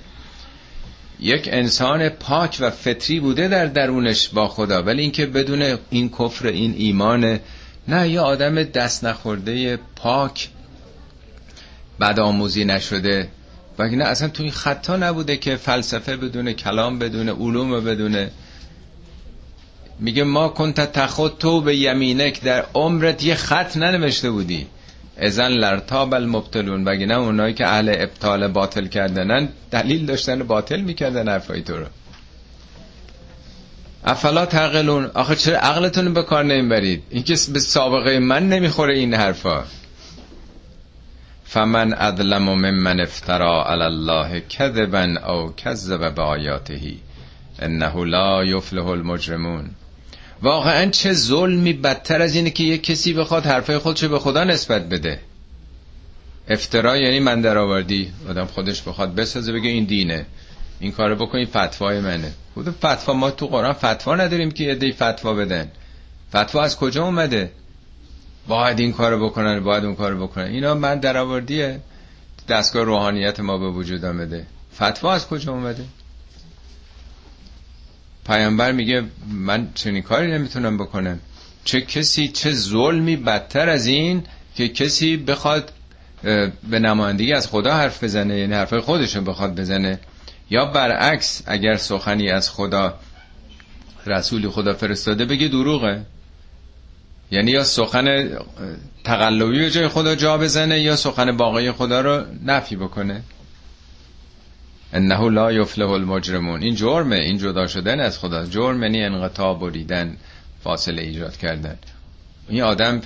یک 1.21 1.49
انسان 1.53 2.09
پاک 2.09 2.57
و 2.61 2.71
فطری 2.71 3.21
بوده 3.21 3.49
در 3.49 3.67
درونش 3.67 4.29
با 4.29 4.49
خدا 4.49 4.83
ولی 4.83 5.03
اینکه 5.03 5.27
بدون 5.27 5.79
این 5.91 6.09
کفر 6.09 6.47
این 6.47 6.75
ایمان 6.79 7.41
نه 7.89 8.09
یه 8.09 8.21
آدم 8.21 8.63
دست 8.63 9.05
نخورده 9.05 9.79
پاک 9.97 10.49
بد 12.01 12.21
آموزی 12.21 12.65
نشده. 12.65 13.29
و 13.81 13.89
نه 13.89 14.05
اصلا 14.05 14.29
تو 14.29 14.43
این 14.43 14.53
خطا 14.53 14.97
نبوده 14.97 15.37
که 15.37 15.57
فلسفه 15.57 16.17
بدون 16.17 16.53
کلام 16.53 16.99
بدون 16.99 17.29
علوم 17.29 17.85
بدون 17.85 18.29
میگه 20.01 20.25
ما 20.25 20.49
کنت 20.49 20.93
تخود 20.93 21.39
تو 21.39 21.61
به 21.61 21.77
یمینک 21.77 22.43
در 22.43 22.65
عمرت 22.75 23.25
یه 23.25 23.35
خط 23.35 23.77
ننوشته 23.77 24.31
بودی. 24.31 24.67
ازن 25.17 25.49
لرتاب 25.49 26.15
المبتلون 26.15 26.85
بگی 26.85 27.07
نه 27.07 27.19
اونایی 27.19 27.55
که 27.55 27.67
اهل 27.67 27.95
ابطال 27.99 28.49
باطل 28.49 28.87
کردنن 28.87 29.49
دلیل 29.71 30.07
داشتن 30.07 30.43
باطل 30.43 30.81
می‌کردن 30.81 31.29
حرفای 31.29 31.63
تو 31.63 31.77
رو؟ 31.77 31.87
افلا 34.05 34.47
تقلون 34.47 35.05
آخه 35.15 35.37
چرا 35.37 35.59
عقلتون 35.59 36.15
به 36.15 36.23
کار 36.23 36.45
نمی‌برید 36.45 37.03
این 37.11 37.23
که 37.23 37.37
به 37.53 37.59
سابقه 37.59 38.19
من 38.19 38.49
نمی‌خوره 38.49 38.95
این 38.95 39.15
حرفا. 39.15 39.65
فمن 41.53 41.95
ادلم 41.99 42.43
ممن 42.43 43.01
افترا 43.01 43.65
علی 43.73 43.83
الله 43.83 44.41
کذبا 44.41 45.05
او 45.27 45.53
کذب 45.57 46.15
به 46.15 46.23
آیاتهی 46.23 46.99
انه 47.59 48.05
لا 48.05 48.45
یفلح 48.45 48.87
المجرمون. 48.87 49.71
واقعا 50.43 50.91
چه 50.91 51.13
ظلمی 51.13 51.73
بدتر 51.73 52.23
از 52.23 52.35
اینه 52.35 52.51
که 52.51 52.65
یه 52.65 52.79
کسی 52.79 53.13
بخواد 53.13 53.47
حرفای 53.47 53.79
خودشو 53.79 54.09
به 54.09 54.19
خدا 54.19 54.45
نسبت 54.45 54.89
بده. 54.89 55.21
افترا 56.49 56.97
یعنی 56.97 57.21
من 57.21 57.41
در 57.41 57.59
آوردی 57.59 58.13
آدم 58.29 58.45
خودش 58.45 58.83
بخواد 58.83 59.15
بسازه 59.15 59.53
بگه 59.53 59.71
این 59.71 59.85
دینه. 59.85 60.27
این 60.81 60.93
کارو 60.93 61.17
بکنی 61.17 61.47
فتوای 61.47 62.01
منه. 62.01 62.33
خود 62.55 62.71
فتوا 62.71 63.15
ما 63.15 63.31
تو 63.31 63.47
قرآن 63.47 63.73
فتوا 63.73 64.17
نداریم 64.17 64.51
که 64.51 64.65
یه 64.65 64.75
دی 64.75 64.93
فتوا 64.93 65.35
بدن. 65.35 65.71
فتوا 66.29 66.63
از 66.63 66.77
کجا 66.77 67.05
اومده؟ 67.05 67.51
باید 68.49 68.79
این 68.81 68.93
کارو 68.93 69.25
بکنن 69.29 69.61
باید 69.61 69.85
اون 69.85 69.95
کارو 69.95 70.27
بکنن. 70.27 70.45
اینا 70.45 70.75
من 70.75 70.99
در 70.99 71.17
آوردیه 71.17 71.81
دستگاه 72.49 72.85
روحانیت 72.85 73.41
ما 73.41 73.59
به 73.59 73.71
وجود 73.71 74.05
آمده. 74.05 74.47
فتوا 74.75 75.13
از 75.13 75.29
کجا 75.29 75.53
اومده؟ 75.53 75.85
پیامبر 78.27 78.73
میگه 78.73 79.05
من 79.33 79.69
چنین 79.75 80.03
کاری 80.03 80.33
نمی‌تونم 80.33 80.79
بکنم. 80.79 81.21
چه 81.65 81.81
کسی 81.81 82.29
چه 82.29 82.53
ظلمی 82.53 83.17
بدتر 83.17 83.69
از 83.69 83.87
این 83.87 84.23
که 84.55 84.69
کسی 84.69 85.17
بخواد 85.17 85.73
به 86.71 86.79
نمایندگی 86.79 87.33
از 87.33 87.49
خدا 87.49 87.75
حرف 87.75 88.05
بزنه 88.05 88.39
یعنی 88.39 88.55
حرفای 88.55 88.81
خودشون 88.81 89.25
بخواد 89.25 89.61
بزنه. 89.61 89.99
یا 90.51 90.65
برعکس 90.65 91.43
اگر 91.47 91.77
سخنی 91.77 92.31
از 92.31 92.51
خدا 92.51 92.95
رسول 94.07 94.49
خدا 94.49 94.75
فرستاده 94.75 95.25
بگه 95.25 95.49
دروغه. 95.49 96.03
یعنی 97.31 97.51
یا 97.51 97.65
سخن 97.65 98.37
تقلبی 99.05 99.59
به 99.59 99.71
جای 99.71 99.89
خدا 99.89 100.15
جا 100.15 100.39
بزنه 100.39 100.81
یا 100.81 100.97
سخن 100.97 101.37
باقی 101.37 101.73
خدا 101.73 102.01
رو 102.01 102.25
نفی 102.45 102.77
بکنه. 102.77 103.23
انه 104.93 105.31
لا 105.31 105.53
یفلح 105.53 105.91
المجرمون. 105.91 106.63
این 106.63 106.75
جرمه 106.75 107.17
این 107.17 107.39
جدا 107.39 107.67
شدن 107.67 108.01
از 108.01 108.19
خدا. 108.19 108.47
جرم 108.47 108.83
یعنی 108.83 109.05
انقطاع 109.05 109.59
بریدن 109.59 110.17
فاصله 110.65 111.03
ایجاد 111.03 111.37
کردن. 111.37 111.79
این 112.49 112.63
آدم 112.63 113.01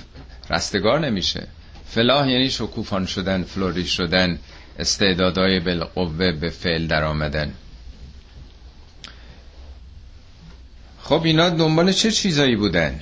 رستگار 0.49 0.99
نمیشه. 0.99 1.47
فلاح 1.87 2.29
یعنی 2.29 2.49
شکوفان 2.49 3.05
شدن 3.05 3.43
فلوریش 3.43 3.97
شدن 3.97 4.39
استعدادهای 4.79 5.59
بالقوه 5.59 6.31
به 6.31 6.49
فعل 6.49 6.87
در 6.87 7.03
آمدن 7.03 7.53
خب 11.03 11.21
اینا 11.23 11.49
دنبال 11.49 11.91
چه 11.91 12.11
چیزایی 12.11 12.55
بودن؟ 12.55 12.99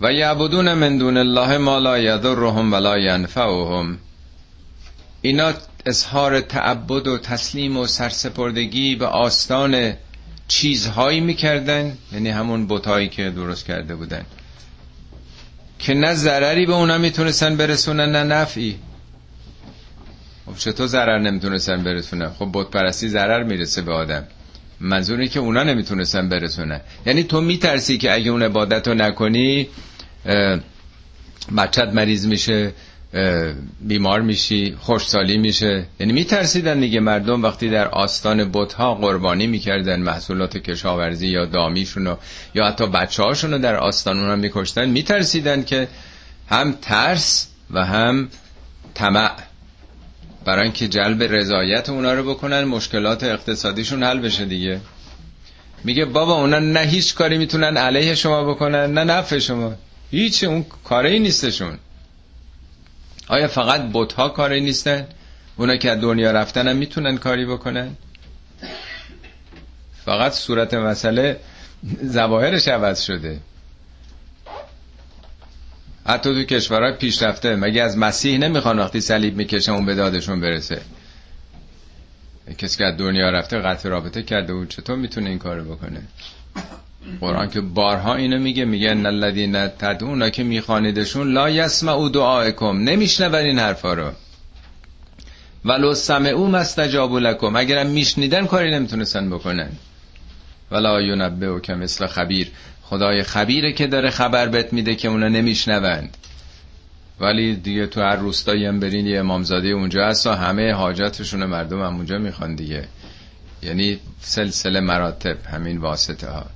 و 0.00 0.12
یعبدون 0.12 0.74
من 0.74 0.98
دون 0.98 1.16
الله 1.16 1.58
ما 1.58 1.78
لا 1.78 1.98
یضرهم 1.98 2.72
ولا 2.72 2.98
ینفعهم. 2.98 3.98
اینا 5.22 5.52
اظهار 5.86 6.40
تعبد 6.40 7.06
و 7.06 7.18
تسلیم 7.18 7.76
و 7.76 7.86
سرسپردگی 7.86 8.96
به 8.96 9.06
آستان 9.06 9.92
چیزهایی 10.48 11.20
می‌کردن 11.20 11.98
یعنی 12.12 12.28
همون 12.28 12.66
بتایی 12.66 13.08
که 13.08 13.30
درست 13.30 13.66
کرده 13.66 13.94
بودن 13.94 14.24
که 15.78 15.94
نه 15.94 16.14
ضرری 16.14 16.66
به 16.66 16.74
اونا 16.74 16.98
می‌تونستن 16.98 17.56
برسونن 17.56 18.12
نه 18.16 18.22
نفعی. 18.22 18.76
خب 20.46 20.56
چطور 20.56 20.86
ضرر 20.86 21.18
نمی‌تونستن 21.18 21.84
برسونن؟ 21.84 22.28
خب 22.28 22.50
بت 22.52 22.70
پرستی 22.70 23.08
ضرر 23.08 23.42
می‌رسه 23.42 23.82
به 23.82 23.92
آدم. 23.92 24.24
منظوری 24.80 25.28
که 25.28 25.40
اونا 25.40 25.62
نمی‌تونستن 25.62 26.28
برسونن. 26.28 26.80
یعنی 27.06 27.22
تو 27.22 27.40
میترسی 27.40 27.98
که 27.98 28.14
اگه 28.14 28.30
اون 28.30 28.42
عبادت 28.42 28.88
رو 28.88 28.94
نکنی 28.94 29.68
بچت 31.56 31.88
مریض 31.94 32.26
میشه 32.26 32.72
بیمار 33.80 34.20
میشی 34.20 34.76
خوشسالی 34.80 35.38
میشه. 35.38 35.86
یعنی 36.00 36.12
میترسیدن 36.12 36.80
دیگه 36.80 37.00
مردم 37.00 37.42
وقتی 37.42 37.70
در 37.70 37.88
آستان 37.88 38.50
بتها 38.52 38.94
قربانی 38.94 39.46
می‌کردن 39.46 40.00
محصولات 40.00 40.56
کشاورزی 40.58 41.28
یا 41.28 41.44
دامیشونو 41.44 42.16
یا 42.54 42.66
حتی 42.66 42.86
بچه 42.86 43.22
هاشونو 43.22 43.58
در 43.58 43.76
آستان 43.76 44.18
اونا 44.20 44.36
میکشتن 44.36 44.88
میترسیدن 44.88 45.62
که 45.64 45.88
هم 46.50 46.74
ترس 46.82 47.48
و 47.70 47.84
هم 47.84 48.28
طمع. 48.94 49.30
برای 50.44 50.62
اینکه 50.62 50.88
جلب 50.88 51.22
رضایت 51.22 51.88
اونا 51.88 52.12
رو 52.12 52.30
بکنن 52.34 52.64
مشکلات 52.64 53.24
اقتصادیشون 53.24 54.02
حل 54.02 54.18
بشه 54.18 54.44
دیگه. 54.44 54.80
میگه 55.84 56.04
بابا 56.04 56.34
اونا 56.34 56.58
نه 56.58 56.80
هیچ 56.80 57.14
کاری 57.14 57.38
می‌تونن 57.38 57.76
علیه 57.76 58.14
شما 58.14 58.44
بکنن 58.44 58.92
نه 58.92 59.04
نفع 59.04 59.38
شما. 59.38 59.74
هیچ 60.10 60.44
اون 60.44 60.66
کاری 60.84 61.18
نیستشون. 61.18 61.78
آیا 63.28 63.48
فقط 63.48 63.82
بوت 63.82 64.14
کاری 64.14 64.60
نیستن؟ 64.60 65.06
اونا 65.56 65.76
که 65.76 65.90
از 65.90 66.00
دنیا 66.00 66.30
رفتن 66.30 66.68
هم 66.68 66.76
می‌تونن 66.76 67.16
کاری 67.16 67.46
بکنن؟ 67.46 67.96
فقط 70.04 70.32
صورت 70.32 70.74
مسئله 70.74 71.40
زواهرش 72.02 72.68
عوض 72.68 73.02
شده. 73.02 73.40
حتی 76.06 76.34
تو 76.34 76.42
کشورهای 76.44 76.92
پیشرفته 76.92 77.56
مگه 77.56 77.82
از 77.82 77.98
مسیح 77.98 78.38
نمی‌خوان 78.38 78.78
وقتی 78.78 79.00
صلیب 79.00 79.36
می‌کشن 79.36 79.72
اون 79.72 79.86
به 79.86 79.94
دادشون 79.94 80.40
برسه؟ 80.40 80.80
کسی 82.58 82.78
که 82.78 82.84
از 82.84 82.96
دنیا 82.96 83.30
رفته 83.30 83.58
قطع 83.58 83.88
رابطه 83.88 84.22
کرده 84.22 84.52
و 84.52 84.64
چطور 84.64 84.96
می‌تونه 84.96 85.30
این 85.30 85.38
کارو 85.38 85.64
بکنه؟ 85.74 86.02
قرآن 87.20 87.50
که 87.50 87.60
بارها 87.60 88.14
اینو 88.14 88.38
میگه 88.38 88.64
میگه 88.64 88.90
الذین 88.90 89.66
تدعون 89.66 90.30
که 90.30 90.42
میخوانیدشون 90.42 91.32
لا 91.32 91.50
یسمعوا 91.50 92.08
دعاءکم 92.08 92.78
نمیشنون 92.78 93.34
این 93.34 93.58
حرفا 93.58 93.94
رو. 93.94 94.12
ولو 95.64 95.94
سمعوا 95.94 96.46
مستجابوا 96.46 97.18
لکم 97.18 97.56
اگرم 97.56 97.86
میشنیدن 97.86 98.46
کاری 98.46 98.70
نمی‌تونستن 98.70 99.30
بکنن. 99.30 99.70
ولا 100.70 101.00
ینبئو 101.00 101.60
که 101.60 101.74
مثل 101.74 102.06
خبیر 102.06 102.50
خدای 102.82 103.22
خبیره 103.22 103.72
که 103.72 103.86
داره 103.86 104.10
خبر 104.10 104.46
بهت 104.46 104.72
میده 104.72 104.94
که 104.94 105.08
اونا 105.08 105.28
نمیشنوند 105.28 106.16
ولی 107.20 107.56
دیگه 107.56 107.86
تو 107.86 108.00
هر 108.00 108.16
روستایی 108.16 108.66
هم 108.66 108.80
برین 108.80 109.06
یه 109.06 109.18
امامزاده 109.18 109.68
اونجا 109.68 110.06
هست 110.06 110.26
و 110.26 110.30
همه 110.30 110.72
حاجاتشون 110.72 111.44
مردم 111.44 111.82
هم 111.82 111.96
اونجا 111.96 112.18
می‌خوان 112.18 112.54
دیگه. 112.54 112.88
یعنی 113.62 113.98
سلسله 114.20 114.80
مراتب 114.80 115.36
همین 115.46 115.78
واسطه 115.78 116.30
ها 116.30 116.46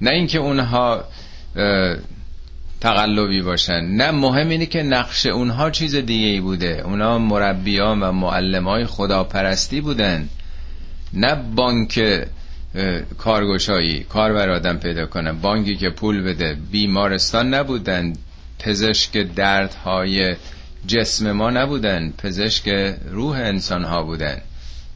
نه 0.00 0.10
اینکه 0.10 0.38
اونها 0.38 1.04
تقلبی 2.80 3.42
باشن 3.42 3.80
نه 3.80 4.10
مهم 4.10 4.48
اینه 4.48 4.66
که 4.66 4.82
نقش 4.82 5.26
اونها 5.26 5.70
چیز 5.70 5.96
دیگه 5.96 6.26
ای 6.26 6.40
بوده. 6.40 6.82
اونها 6.84 7.18
مربیان 7.18 8.02
و 8.02 8.12
معلم 8.12 8.68
های 8.68 8.84
خداپرستی 8.84 9.80
بودن. 9.80 10.28
نه 11.14 11.34
بانک 11.54 12.24
کارگشایی 13.18 14.00
کار 14.00 14.32
بر 14.32 14.50
آدم 14.50 14.76
پیدا 14.76 15.06
کنه. 15.06 15.32
بانکی 15.32 15.76
که 15.76 15.90
پول 15.90 16.22
بده. 16.22 16.56
بیمارستان 16.70 17.54
نبودن. 17.54 18.12
پزشک 18.58 19.16
دردهای 19.16 20.36
جسم 20.86 21.32
ما 21.32 21.50
نبودن. 21.50 22.12
پزشک 22.18 22.68
روح 23.10 23.36
انسان 23.36 23.84
ها 23.84 24.02
بودن. 24.02 24.38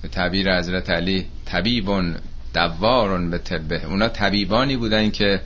به 0.02 0.08
تعبیر 0.08 0.58
حضرت 0.58 0.90
علی 0.90 1.26
طبیبون 1.44 2.14
دوارون 2.54 3.30
به 3.30 3.38
طبه 3.38 3.84
اونا 3.84 4.08
طبیبانی 4.08 4.76
بودن 4.76 5.10
که 5.10 5.40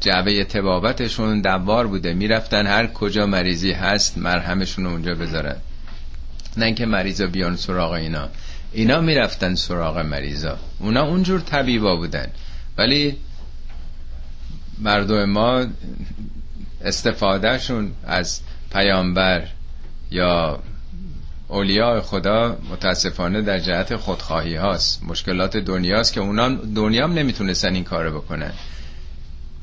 جعبه 0.00 0.44
تبابتشون 0.44 1.40
دوار 1.40 1.86
بوده. 1.86 2.14
می‌رفتن 2.14 2.66
هر 2.66 2.86
کجا 2.86 3.26
مریضی 3.26 3.72
هست 3.72 4.18
مرهمشون 4.18 4.86
اونجا 4.86 5.14
بذارن. 5.14 5.56
نه 6.56 6.64
اینکه 6.66 6.86
مریضا 6.86 7.26
بیان 7.26 7.56
سراغ 7.56 7.92
اینا. 7.92 8.28
اینا 8.72 9.00
می‌رفتن 9.00 9.54
سراغ 9.54 9.98
مریضا. 9.98 10.58
اونا 10.78 11.02
اونجور 11.02 11.40
طبیبا 11.40 11.96
بودن. 11.96 12.26
ولی 12.78 13.16
مردم 14.78 15.24
ما 15.24 15.66
استفادهشون 16.84 17.92
از 18.06 18.40
پیامبر 18.72 19.42
یا 20.10 20.58
اولیاء 21.52 22.00
خدا 22.00 22.58
متاسفانه 22.70 23.42
در 23.42 23.58
جهت 23.58 23.96
خودخواهی 23.96 24.54
هاست. 24.54 25.02
مشکلات 25.04 25.56
دنیاست 25.56 26.12
که 26.12 26.20
اونا 26.20 26.48
دنیا 26.48 27.04
هم 27.04 27.12
نمی‌تونستن 27.12 27.74
این 27.74 27.84
کارو 27.84 28.20
بکنن. 28.20 28.52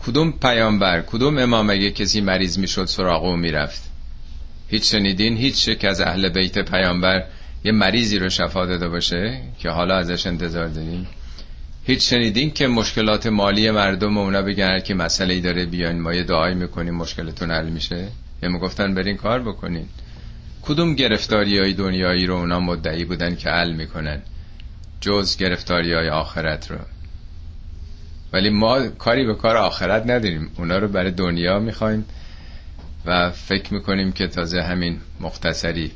کدوم 0.06 0.32
پیامبر 0.32 1.02
کدوم 1.02 1.38
امام 1.38 1.70
اگه 1.70 1.92
کسی 1.92 2.22
مریض 2.22 2.58
می‌شد 2.58 2.86
سراغ 2.86 3.24
او 3.24 3.36
می‌رفت؟ 3.36 3.82
هیچ 4.68 4.92
شنیدین؟ 4.92 5.38
هیچ 5.38 5.68
یک 5.68 5.86
از 5.86 6.02
اهل 6.02 6.30
بیت 6.30 6.60
پیامبر 6.60 7.24
یه 7.64 7.72
مریضی 7.72 8.20
رو 8.20 8.30
شفا 8.30 8.66
داده 8.66 8.90
باشه 8.90 9.42
که 9.60 9.70
حالا 9.70 9.98
ازش 9.98 10.28
انتظار 10.28 10.68
داریم؟ 10.68 11.08
هیچ 11.86 12.10
شنیدین 12.10 12.52
که 12.52 12.68
مشکلات 12.68 13.28
مالی 13.28 13.72
مردم 13.72 14.18
اونا 14.18 14.42
بگن 14.42 14.80
که 14.80 14.94
مسئله 14.94 15.34
ای 15.34 15.42
داره 15.42 15.66
بیاین 15.66 16.02
ما 16.02 16.14
یه 16.14 16.24
دعایی 16.24 16.56
می‌کنیم 16.56 16.96
مشکلتون 16.96 17.52
حل 17.52 17.70
میشه؟ 17.70 18.08
یا 18.44 18.50
می‌گفتن 18.50 18.94
برین 18.94 19.18
کار 19.18 19.40
بکنین. 19.42 19.86
کدوم 20.62 20.96
گرفتاری 20.96 21.60
های 21.60 21.74
دنیایی 21.74 22.26
رو 22.26 22.36
اونا 22.36 22.60
مدعی 22.60 23.06
بودن 23.06 23.36
که 23.36 23.50
حل 23.50 23.72
می‌کنن؟ 23.72 24.22
جز 25.02 25.38
گرفتاری 25.38 25.94
های 25.94 26.10
آخرت 26.10 26.72
رو. 26.72 26.78
ولی 28.34 28.50
ما 28.50 28.88
کاری 28.88 29.26
به 29.26 29.36
کار 29.36 29.58
آخرت 29.58 30.04
نداریم. 30.04 30.52
اونا 30.58 30.78
رو 30.78 30.88
برای 30.88 31.12
دنیا 31.12 31.60
می‌خوایم 31.60 32.06
و 33.06 33.32
فکر 33.32 33.74
می‌کنیم 33.74 34.12
که 34.12 34.28
تازه 34.28 34.62
همین 34.62 35.00
مختصری 35.20 35.92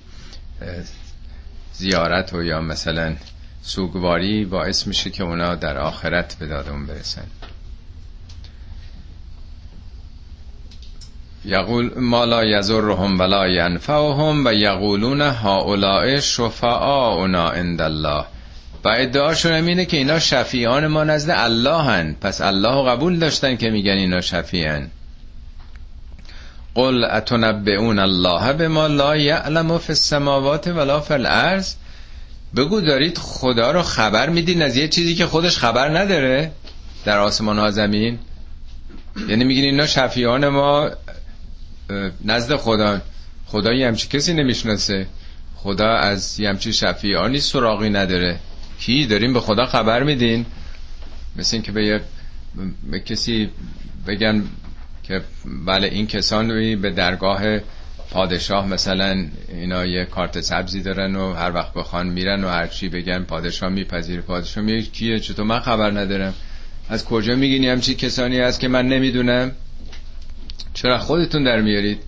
زیارت 1.73 2.33
و 2.33 2.43
یا 2.43 2.61
مثلا 2.61 3.15
سوگواری 3.61 4.45
باعث 4.45 4.87
میشه 4.87 5.09
که 5.09 5.23
اونا 5.23 5.55
در 5.55 5.77
آخرت 5.77 6.35
به 6.39 6.47
دادمون 6.47 6.85
برسن. 6.85 7.25
یقول 11.45 11.91
ما 11.99 12.25
لا 12.25 12.43
یزرهم 12.45 13.19
ولا 13.19 13.47
ینفعهم 13.47 14.45
و 14.45 14.53
یقولون 14.53 15.21
هؤلاء 15.21 16.19
شفعاؤنا 16.19 17.49
عند 17.49 17.81
الله. 17.81 18.25
و 18.85 18.89
ادعاشون 18.89 19.51
اینه 19.51 19.85
که 19.85 19.97
اینا 19.97 20.19
شفیعان 20.19 20.87
ما 20.87 21.03
نزد 21.03 21.33
الله 21.35 21.83
هن. 21.83 22.15
پس 22.21 22.41
الله 22.41 22.89
قبول 22.89 23.19
داشتن 23.19 23.55
که 23.55 23.69
میگن 23.69 23.91
اینا 23.91 24.21
شفیعن. 24.21 24.89
قل 26.75 27.03
اتنبئون 27.03 27.99
الله 27.99 28.53
به 28.53 28.67
ما 28.67 28.87
لا 28.87 29.17
یعلم 29.17 29.77
فی 29.77 29.91
السماوات 29.91 30.67
ولا 30.67 30.99
فی 30.99 31.13
الارض؟ 31.13 31.73
بگو 32.55 32.81
دارید 32.81 33.17
خدا 33.17 33.71
رو 33.71 33.81
خبر 33.81 34.29
میدین 34.29 34.61
از 34.61 34.77
یه 34.77 34.87
چیزی 34.87 35.15
که 35.15 35.25
خودش 35.25 35.57
خبر 35.57 35.99
نداره 35.99 36.51
در 37.05 37.19
آسمان 37.19 37.59
ها 37.59 37.71
زمین؟ 37.71 38.19
یعنی 39.29 39.43
میگین 39.43 39.63
اینا 39.63 39.87
شفیعان 39.87 40.47
ما 40.47 40.89
نزد 42.25 42.55
خدا. 42.55 43.01
خدا 43.45 43.73
یه 43.73 43.87
همچی 43.87 44.07
کسی 44.07 44.33
نمی‌شناسه. 44.33 45.07
خدا 45.55 45.89
از 45.89 46.39
یه 46.39 46.49
همچی 46.49 46.73
شفیعانی 46.73 47.39
سراغی 47.39 47.89
نداره. 47.89 48.39
کی؟ 48.79 49.05
داریم 49.05 49.33
به 49.33 49.39
خدا 49.39 49.65
خبر 49.65 50.03
میدین. 50.03 50.45
مثل 51.35 51.55
اینکه 51.55 51.71
به, 51.71 52.01
به 52.91 52.99
کسی 52.99 53.49
بگن 54.07 54.43
که 55.03 55.21
بله 55.65 55.87
این 55.87 56.07
کسان 56.07 56.47
به 56.81 56.91
درگاه 56.91 57.59
پادشاه 58.11 58.67
مثلا 58.67 59.25
اینا 59.49 59.85
یه 59.85 60.05
کارت 60.05 60.41
سبزی 60.41 60.81
دارن 60.81 61.15
و 61.15 61.33
هر 61.33 61.51
وقت 61.51 61.73
بخوان 61.73 62.07
میرن 62.07 62.43
و 62.43 62.47
هر 62.47 62.67
چی 62.67 62.89
بگن 62.89 63.23
پادشاه 63.23 63.69
میپذیره. 63.69 64.21
پادشاه 64.21 64.63
میگه 64.63 64.81
کیه؟ 64.81 65.19
چطور؟ 65.19 65.45
من 65.45 65.59
خبر 65.59 65.91
ندارم. 65.91 66.33
از 66.89 67.05
کجا 67.05 67.35
میگین 67.35 67.65
همچی 67.65 67.95
کسانی 67.95 68.39
هست 68.39 68.59
که 68.59 68.67
من 68.67 68.87
نمی‌دونم. 68.87 69.51
چرا 70.73 70.97
خودتون 70.97 71.43
در 71.43 71.61
میارید؟ 71.61 71.99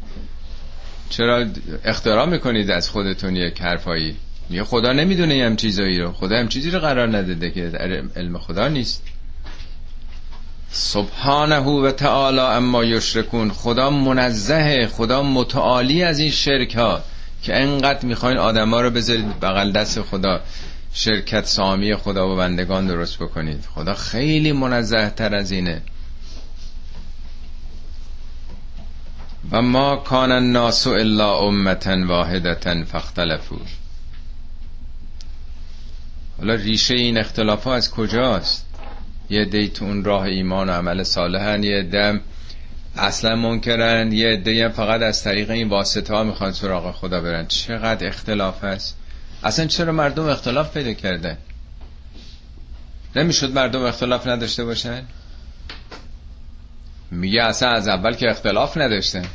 چرا 1.10 1.46
اختراع 1.86 2.26
می‌کنید 2.26 2.72
از 2.72 2.90
خودتون 2.90 3.36
یک 3.36 3.62
حرفایی؟ 3.62 4.16
میگه 4.50 4.64
خدا 4.64 4.94
نمی‌دونه 4.94 5.46
هم 5.46 5.56
چیزایی 5.56 6.00
رو. 6.00 6.12
خدا 6.12 6.36
هم 6.36 6.48
چیزی 6.48 6.72
رو 6.72 6.80
قرار 6.80 7.18
نداده 7.18 7.52
که 7.52 7.72
علم 8.16 8.38
خدا 8.38 8.68
نیست. 8.68 9.04
سبحانه 10.70 11.60
و 11.60 11.92
تعالی 11.92 12.40
اما 12.40 12.84
یشرکون. 12.84 13.52
خدا 13.52 13.90
منزه 13.90 14.88
خدا 14.88 15.24
متعالی 15.24 16.04
از 16.04 16.20
این 16.20 16.32
شرک 16.32 16.76
ها 16.76 17.04
که 17.44 17.56
انقدر 17.56 18.06
می‌خواین 18.06 18.38
آدما 18.38 18.82
رو 18.82 18.90
بذارید 18.90 19.40
بغل 19.40 19.72
دست 19.72 20.02
خدا. 20.02 20.42
شرکت 20.94 21.46
سامی 21.46 21.96
خدا 21.96 22.34
و 22.34 22.36
بندگان 22.36 22.88
درست 22.88 23.18
بکنید. 23.18 23.68
خدا 23.76 23.94
خیلی 23.94 24.52
منزه 24.52 25.10
تر 25.10 25.36
از 25.36 25.52
اینه. 25.52 25.82
و 29.52 29.62
ما 29.62 29.96
کان 29.96 30.32
الناس 30.32 30.88
الا 30.88 31.38
امتا 31.38 32.08
واحدتا 32.08 32.84
فاختلفوا. 32.84 33.58
حالا 36.38 36.54
ریشه 36.54 36.96
این 36.96 37.18
اختلاف 37.18 37.64
ها 37.64 37.76
از 37.76 37.92
کجاست؟ 37.92 38.66
یه 39.30 39.46
دی 39.46 39.68
تو 39.68 39.86
اون 39.86 40.04
راه 40.04 40.24
ایمان 40.24 40.70
و 40.70 40.72
عمل 40.72 41.04
صالحن 41.04 41.64
یه 41.64 41.84
دم 41.84 42.22
اصلا 42.98 43.36
منکرن 43.36 44.12
یه 44.12 44.28
عده 44.28 44.70
فقط 44.70 45.02
از 45.02 45.24
طریق 45.24 45.50
این 45.50 45.70
واسطه 45.70 46.14
ها 46.14 46.24
می‌خوان 46.24 46.52
سراغ 46.52 46.92
خدا 46.92 47.22
برن. 47.22 47.48
چقدر 47.48 48.08
اختلاف 48.08 48.64
هست؟ 48.64 48.98
اصلا 49.44 49.66
چرا 49.66 49.92
مردم 49.92 50.30
اختلاف 50.30 50.74
پیدا 50.74 50.94
کردن 50.94 51.38
نمی‌شد 53.16 53.52
مردم 53.52 53.84
اختلاف 53.84 54.28
نداشته 54.28 54.66
باشن؟ 54.66 55.04
میگه 57.12 57.44
اصلا 57.44 57.70
از 57.70 57.88
اول 57.88 58.14
که 58.14 58.30
اختلاف 58.30 58.78
نداشتن. 58.78 59.26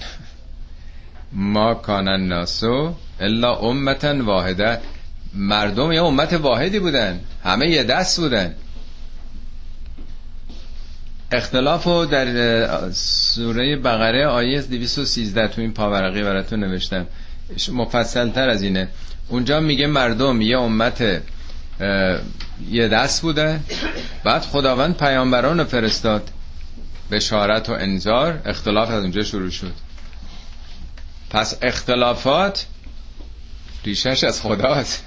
ما 1.33 1.75
کانن 1.75 2.29
ناسو 2.29 2.95
الا 3.21 3.57
امتا 3.57 4.25
واحده. 4.25 4.79
مردم 5.35 5.93
یه 5.93 6.03
امت 6.03 6.33
واحدی 6.33 6.79
بودن. 6.79 7.21
همه 7.45 7.71
یه 7.71 7.85
دست 7.85 8.21
بودن. 8.21 8.55
اختلاف 11.33 11.85
رو 11.85 12.07
در 12.07 12.91
سوره 12.93 13.77
بقره 13.77 14.27
آیه 14.27 14.63
213 14.63 15.49
تو 15.49 15.61
این 15.61 15.73
پاورقی 15.73 16.23
براتون 16.23 16.61
نوشتم. 16.61 17.07
مفصل 17.73 18.31
تر 18.31 18.49
از 18.49 18.63
اینه. 18.63 18.89
اونجا 19.29 19.61
میگه 19.61 19.87
مردم 19.87 20.41
یه 20.41 20.59
امت 20.59 21.23
یه 22.71 22.89
دست 22.89 23.23
بوده 23.23 23.61
بعد 24.25 24.43
خداوند 24.43 24.97
پیامبران 24.97 25.59
رو 25.59 25.65
فرستاد. 25.65 26.31
بشارت 27.11 27.68
و 27.68 27.73
انذار 27.73 28.42
اختلاف 28.44 28.90
از 28.90 29.03
اونجا 29.03 29.23
شروع 29.23 29.51
شد. 29.51 29.73
پس 31.31 31.59
اختلافات 31.62 32.66
ریشش 33.85 34.25
از 34.25 34.42
خداست. 34.42 35.05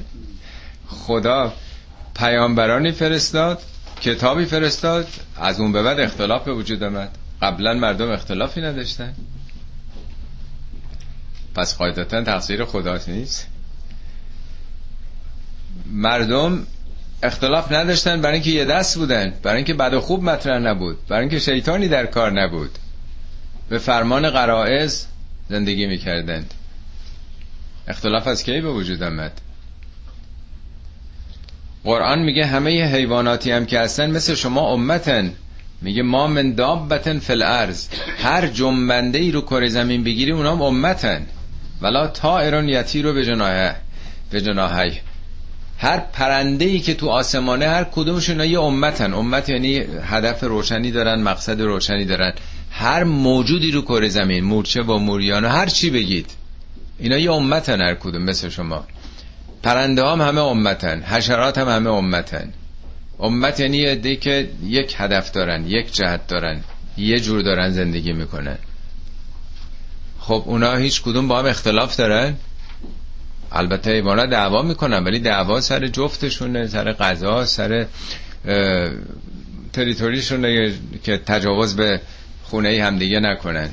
خدا 0.88 1.54
پیامبرانی 2.16 2.92
فرستاد 2.92 3.62
کتابی 4.02 4.46
فرستاد 4.46 5.08
از 5.36 5.60
اون 5.60 5.72
به 5.72 5.84
بعد 5.84 6.00
اختلاف 6.00 6.44
به 6.44 6.54
وجود 6.54 6.84
آمد. 6.84 7.18
قبلا 7.42 7.74
مردم 7.74 8.12
اختلافی 8.12 8.62
نداشتن. 8.62 9.14
پس 11.56 11.78
قاعدتا 11.78 12.24
تقصیر 12.24 12.66
خداست 12.66 13.10
نیست. 13.10 13.48
مردم 15.86 16.68
اختلاف 17.24 17.72
نداشتن 17.72 18.22
برای 18.22 18.34
اینکه 18.34 18.50
یه 18.50 18.66
دست 18.66 18.98
بودن 18.98 19.34
برای 19.44 19.58
اینکه 19.58 19.74
بد 19.74 19.94
و 19.94 20.02
خوب 20.02 20.24
مطرح 20.24 20.60
نبود 20.60 21.08
برای 21.08 21.22
اینکه 21.22 21.40
شیطانی 21.40 21.88
در 21.88 22.06
کار 22.06 22.32
نبود. 22.32 22.72
به 23.70 23.78
فرمان 23.78 24.30
قرائز 24.30 25.06
زندگی 25.50 25.86
می‌کردند. 25.86 26.54
اختلاف 27.88 28.28
از 28.28 28.44
کی 28.44 28.62
به 28.62 28.72
وجود 28.72 29.04
آمد؟ 29.04 29.42
قرآن 31.84 32.20
میگه 32.20 32.46
همه 32.46 32.86
حیواناتی 32.96 33.52
هم 33.52 33.66
که 33.66 33.80
هستن 33.80 34.12
مثل 34.12 34.36
شما 34.36 34.74
امتن. 34.74 35.34
میگه 35.82 36.04
ما 36.04 36.28
من 36.28 36.54
دابتن 36.54 37.20
فل 37.20 37.42
ارز 37.42 37.88
هر 38.18 38.48
جنبنده 38.48 39.20
ای 39.20 39.32
رو 39.32 39.42
کره 39.42 39.70
زمین 39.70 40.04
بگیری 40.04 40.32
اونام 40.32 40.62
امتن. 40.62 41.26
ولا 41.82 42.12
ایران 42.40 42.70
یتی 42.70 43.02
رو 43.02 43.14
به 43.14 43.26
جناه 43.26 43.76
به 44.32 44.42
جناهی 44.42 45.00
هر 45.84 46.00
پرنده 46.00 46.66
ای 46.66 46.80
که 46.80 46.94
تو 46.94 47.10
آسمانه 47.10 47.68
هر 47.68 47.84
کدومشون 47.84 48.40
یه 48.40 48.62
امتن. 48.62 49.14
امت 49.14 49.50
یعنی 49.50 49.78
هدف 50.04 50.44
روشنی 50.44 50.92
دارن 50.92 51.22
مقصد 51.22 51.62
روشنی 51.62 52.06
دارن. 52.06 52.34
هر 52.72 53.04
موجودی 53.04 53.72
رو 53.72 53.82
کره 53.82 54.10
زمین 54.10 54.44
مورچه 54.44 54.82
و 54.82 54.98
موریانه 54.98 55.50
هر 55.50 55.66
چی 55.66 55.90
بگید. 55.90 56.32
اینا 57.00 57.18
یه 57.18 57.32
امتن 57.32 57.82
هر 57.82 57.96
کدوم 57.96 58.22
مثل 58.22 58.50
شما. 58.50 58.84
پرنده 59.64 60.06
هم 60.06 60.22
همه 60.22 60.42
امتن. 60.42 61.02
حشرات 61.02 61.58
هم 61.58 61.70
همه 61.70 61.90
امتن. 61.90 62.54
امت 63.20 63.60
یعنی 63.60 63.78
یه 63.78 64.16
که 64.16 64.50
یک 64.66 64.96
هدف 64.98 65.32
دارن 65.32 65.68
یک 65.68 65.94
جهت 65.94 66.28
دارن. 66.28 66.64
یه 66.98 67.20
جور 67.20 67.42
دارن 67.42 67.70
زندگی 67.70 68.14
می‌کنن. 68.14 68.58
خب 70.20 70.44
اونا 70.46 70.76
هیچ 70.76 71.02
کدوم 71.02 71.28
با 71.28 71.40
هم 71.40 71.46
اختلاف 71.46 71.96
دارن؟ 71.96 72.36
البته 73.54 73.92
ایوانا 73.92 74.26
دعوا 74.26 74.62
می‌کنن 74.62 75.04
ولی 75.04 75.20
دعوا 75.20 75.60
سر 75.60 75.88
جفتشونه 75.88 76.68
سر 76.68 76.94
غذا 76.94 77.46
سر 77.46 77.86
تریتوریشونه 79.74 80.74
که 81.04 81.18
تجاوز 81.18 81.76
به 81.76 82.02
خونه 82.44 82.84
همدیگه 82.84 83.20
نکنن. 83.20 83.70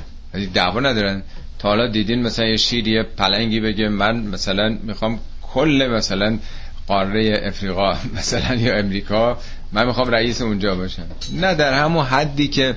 دعوا 0.55 0.81
ندارن. 0.81 1.23
تا 1.59 1.69
حالا 1.69 1.87
دیدین 1.87 2.23
مثلا 2.23 2.47
یه 2.47 2.57
شیری 2.57 3.03
پلنگی 3.03 3.61
بگه 3.61 3.89
من 3.89 4.17
مثلا 4.17 4.79
می‌خوام 4.83 5.21
کل 5.43 5.89
مثلا 5.97 6.39
قاره 6.87 7.43
افریقا 7.45 7.97
مثلا 8.19 8.55
یا 8.55 8.77
امریکا 8.77 9.39
من 9.73 9.87
می‌خوام 9.87 10.11
رئیس 10.11 10.43
اونجا 10.43 10.75
باشم. 10.75 11.07
نه 11.41 11.55
در 11.55 11.73
همون 11.73 12.05
حدی 12.05 12.49
که 12.49 12.75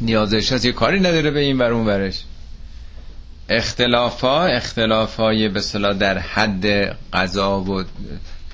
نیازش 0.00 0.52
هست 0.52 0.64
یه 0.64 0.72
کاری 0.72 1.00
نداره 1.00 1.30
به 1.30 1.40
این 1.40 1.58
ورون 1.58 1.86
ورش. 1.86 2.22
اختلاف 3.48 4.20
ها 4.20 4.46
اختلاف 4.46 5.16
های 5.16 5.48
به 5.48 5.60
در 5.98 6.18
حد 6.18 6.66
قضا 7.12 7.60
و 7.60 7.84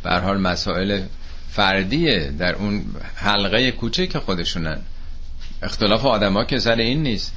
حال 0.04 0.40
مسائل 0.40 1.02
فردیه 1.50 2.32
در 2.38 2.54
اون 2.54 2.84
حلقه 3.14 3.70
کوچه 3.70 4.06
که 4.06 4.18
خودشونن. 4.18 4.78
اختلاف 5.62 6.04
آدم 6.04 6.32
ها 6.32 6.44
که 6.44 6.58
سر 6.58 6.76
این 6.76 7.02
نیست. 7.02 7.34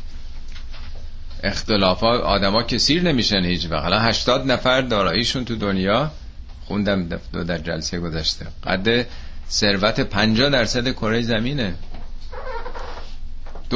اختلاف 1.43 1.99
ها 1.99 2.19
آدما 2.19 2.63
که 2.63 2.77
سیر 2.77 3.03
نمیشن 3.03 3.45
هیچ 3.45 3.67
وقت. 3.69 3.85
الان 3.85 4.01
80 4.01 4.51
نفر 4.51 4.81
داراییشون 4.81 5.45
تو 5.45 5.55
دنیا 5.55 6.11
خوندم 6.65 7.09
دو 7.33 7.43
در 7.43 7.57
جلسه 7.57 7.99
گذشته. 7.99 8.45
قد 8.63 9.05
ثروت 9.49 10.01
50 10.01 10.49
درصد 10.49 10.91
کره 10.91 11.21
زمینه. 11.21 11.73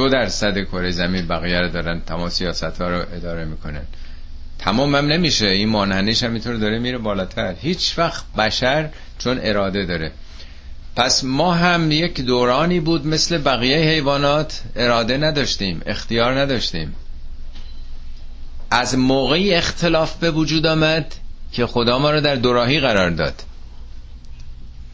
دو 0.00 0.08
درصد 0.08 0.64
کره 0.64 0.90
زمین 0.90 1.26
بقیه 1.26 1.60
رو 1.60 1.68
دارن 1.68 2.00
تمام 2.00 2.28
سیاست 2.28 2.80
ها 2.80 2.88
رو 2.88 3.04
اداره 3.12 3.44
می‌کنن. 3.44 3.82
تمام 4.58 4.94
هم 4.94 5.06
نمیشه. 5.06 5.46
این 5.46 5.68
مانحنیش 5.68 6.22
هم 6.22 6.32
اینطور 6.32 6.54
داره 6.54 6.78
میره 6.78 6.98
بالاتر. 6.98 7.54
هیچ 7.60 7.98
وقت 7.98 8.24
بشر 8.38 8.88
چون 9.18 9.40
اراده 9.42 9.86
داره. 9.86 10.12
پس 10.96 11.24
ما 11.24 11.54
هم 11.54 11.92
یک 11.92 12.20
دورانی 12.20 12.80
بود 12.80 13.06
مثل 13.06 13.38
بقیه 13.38 13.76
حیوانات 13.76 14.62
اراده 14.76 15.16
نداشتیم 15.16 15.82
اختیار 15.86 16.40
نداشتیم. 16.40 16.94
از 18.70 18.98
موقعی 18.98 19.54
اختلاف 19.54 20.16
به 20.16 20.30
وجود 20.30 20.66
آمد 20.66 21.14
که 21.52 21.66
خدا 21.66 21.98
ما 21.98 22.10
رو 22.10 22.20
در 22.20 22.34
دوراهی 22.34 22.80
قرار 22.80 23.10
داد. 23.10 23.42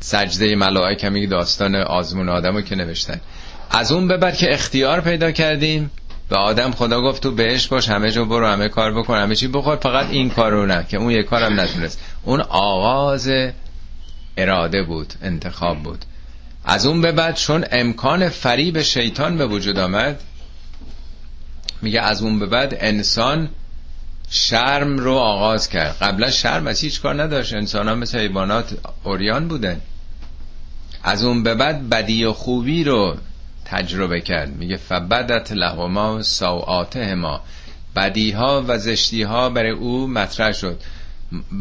سجده 0.00 0.56
ملائک 0.56 1.04
هم 1.04 1.26
داستان 1.26 1.74
آزمون 1.74 2.28
آدم 2.28 2.54
رو 2.54 2.62
که 2.62 2.74
نوشتن. 2.74 3.20
از 3.70 3.92
اون 3.92 4.08
به 4.08 4.16
بعد 4.16 4.36
که 4.36 4.52
اختیار 4.52 5.00
پیدا 5.00 5.30
کردیم 5.30 5.90
به 6.28 6.36
آدم 6.36 6.70
خدا 6.70 7.00
گفت 7.00 7.22
تو 7.22 7.30
بهش 7.30 7.66
باش 7.66 7.88
همه 7.88 8.10
جو 8.10 8.24
برو 8.24 8.46
همه 8.46 8.68
کار 8.68 8.94
بکن 8.94 9.18
همه 9.18 9.34
چی 9.34 9.48
بخور 9.48 9.76
فقط 9.76 10.10
این 10.10 10.30
کارو 10.30 10.66
نه 10.66 10.86
که 10.88 10.96
اون 10.96 11.10
یک 11.10 11.26
کارم 11.26 11.60
نتونست. 11.60 12.00
اون 12.22 12.40
آغاز 12.40 13.30
اراده 14.36 14.82
بود 14.82 15.14
انتخاب 15.22 15.82
بود. 15.82 16.04
از 16.64 16.86
اون 16.86 17.00
به 17.00 17.12
بعد 17.12 17.34
چون 17.34 17.64
امکان 17.72 18.28
فریب 18.28 18.82
شیطان 18.82 19.38
به 19.38 19.46
وجود 19.46 19.78
آمد 19.78 20.20
میگه 21.82 22.00
از 22.00 22.22
اون 22.22 22.38
به 22.38 22.46
بعد 22.46 22.76
انسان 22.80 23.48
شرم 24.30 24.98
رو 24.98 25.14
آغاز 25.14 25.68
کرد. 25.68 25.96
قبلا 26.00 26.30
شرم 26.30 26.66
از 26.66 26.80
هیچ 26.80 27.00
کار 27.00 27.22
نداشت. 27.22 27.54
انسان 27.54 27.88
ها 27.88 27.94
مثل 27.94 28.18
حیوانات 28.18 28.78
اوریان 29.04 29.48
بودن. 29.48 29.80
از 31.02 31.24
اون 31.24 31.42
به 31.42 31.54
بعد 31.54 31.88
بدی 31.88 32.24
و 32.24 32.32
خوبی 32.32 32.84
رو 32.84 33.16
تجربه 33.70 34.20
کرد. 34.20 34.56
میگه 34.56 34.76
فبدت 34.76 35.52
لهما 35.52 36.22
ما 37.16 37.40
بدی 37.96 38.30
ها 38.30 38.64
و 38.68 38.78
زشتی 38.78 39.22
ها 39.22 39.48
برای 39.48 39.70
او 39.70 40.06
مطرح 40.06 40.52
شد. 40.52 40.80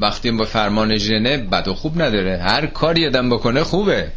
وقتی 0.01 0.31
با 0.31 0.45
فرمان 0.45 0.97
ژنه 0.97 1.37
بد 1.37 1.67
و 1.67 1.73
خوب 1.73 2.01
نداره. 2.01 2.37
هر 2.37 2.65
کاری 2.65 3.07
آدم 3.07 3.29
بکنه 3.29 3.63
خوبه. 3.63 4.11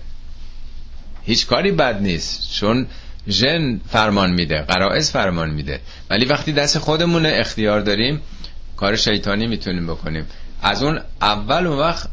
هیچ 1.24 1.46
کاری 1.46 1.72
بد 1.72 2.02
نیست. 2.02 2.52
چون 2.52 2.86
ژن 3.28 3.80
فرمان 3.88 4.30
میده 4.30 4.62
قرائز 4.62 5.10
فرمان 5.10 5.50
میده. 5.50 5.80
ولی 6.10 6.24
وقتی 6.24 6.52
دست 6.52 6.78
خودمون 6.78 7.26
اختیار 7.26 7.80
داریم 7.80 8.20
کار 8.76 8.96
شیطانی 8.96 9.46
می‌تونیم 9.46 9.86
بکنیم. 9.86 10.26
از 10.62 10.82
اون 10.82 11.00
اول 11.22 11.66
اون 11.66 11.78
وقت 11.78 12.08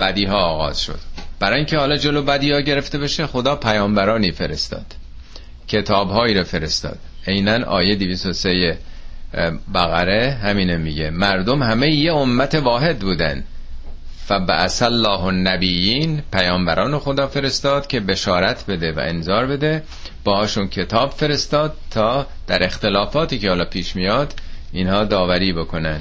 بدی 0.00 0.24
ها 0.24 0.38
آغاز 0.38 0.80
شد. 0.82 1.00
برای 1.40 1.56
اینکه 1.56 1.78
حالا 1.78 1.96
جلو 1.96 2.22
بدی 2.22 2.52
ها 2.52 2.60
گرفته 2.60 2.98
بشه 2.98 3.26
خدا 3.26 3.56
پیامبرانی 3.56 4.30
فرستاد 4.30 4.86
کتاب 5.68 6.10
هایی 6.10 6.34
رو 6.34 6.44
فرستاد. 6.44 6.98
عینا 7.26 7.64
آیه 7.64 7.94
203 7.94 8.78
بقره 9.74 10.38
همینه 10.42 10.76
میگه. 10.76 11.10
مردم 11.10 11.62
همه 11.62 11.90
یه 11.90 12.14
امت 12.14 12.54
واحد 12.54 12.98
بودن. 12.98 13.44
فبعث 14.26 14.82
الله 14.82 15.24
النبیین 15.24 16.22
پیامبران 16.32 16.98
خدا 16.98 17.26
فرستاد 17.26 17.86
که 17.86 18.00
بشارت 18.00 18.66
بده 18.66 18.92
و 18.92 18.98
انذار 18.98 19.46
بده. 19.46 19.82
باهاشون 20.24 20.68
کتاب 20.68 21.10
فرستاد 21.10 21.76
تا 21.90 22.26
در 22.46 22.64
اختلافاتی 22.64 23.38
که 23.38 23.48
حالا 23.48 23.64
پیش 23.64 23.96
میاد 23.96 24.34
اینها 24.72 25.04
داوری 25.04 25.52
بکنن. 25.52 26.00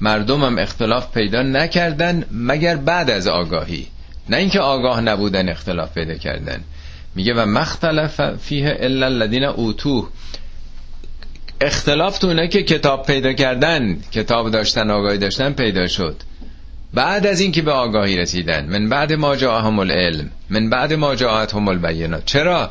مردم 0.00 0.44
هم 0.44 0.58
اختلاف 0.58 1.12
پیدا 1.12 1.42
نکردن 1.42 2.24
مگر 2.30 2.76
بعد 2.76 3.10
از 3.10 3.26
آگاهی. 3.26 3.86
نه 4.28 4.36
اینکه 4.36 4.60
آگاه 4.60 5.00
نبودن 5.00 5.48
اختلاف 5.48 5.94
پیدا 5.94 6.14
کردن. 6.14 6.64
میگه 7.14 7.34
و 7.34 7.46
مختلف 7.46 8.36
فیه 8.36 8.76
الا 8.80 9.06
الذین 9.06 9.44
اوتوه 9.44 10.08
اختلاف 11.60 12.18
تو 12.18 12.26
اونه 12.26 12.48
که 12.48 12.62
کتاب 12.62 13.06
پیدا 13.06 13.32
کردن 13.32 14.00
کتاب 14.12 14.50
داشتن 14.50 14.90
آگاهی 14.90 15.18
داشتن 15.18 15.52
پیدا 15.52 15.86
شد. 15.86 16.16
بعد 16.94 17.26
از 17.26 17.40
اینکه 17.40 17.62
به 17.62 17.72
آگاهی 17.72 18.16
رسیدن. 18.16 18.66
من 18.66 18.88
بعد 18.88 19.12
ما 19.12 19.36
جاءهم 19.36 19.78
العلم. 19.78 20.30
من 20.50 20.70
بعد 20.70 20.92
ما 20.92 21.14
جاءتهم 21.14 21.68
البینات. 21.68 22.24
چرا؟ 22.24 22.70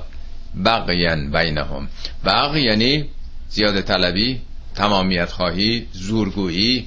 بقیان 0.65 1.31
بینهم. 1.31 1.87
بق 2.25 2.55
یعنی 2.55 3.05
زیاده 3.49 3.81
طلبی 3.81 4.41
تمامیت 4.75 5.31
خواهی 5.31 5.87
زورگویی. 5.91 6.85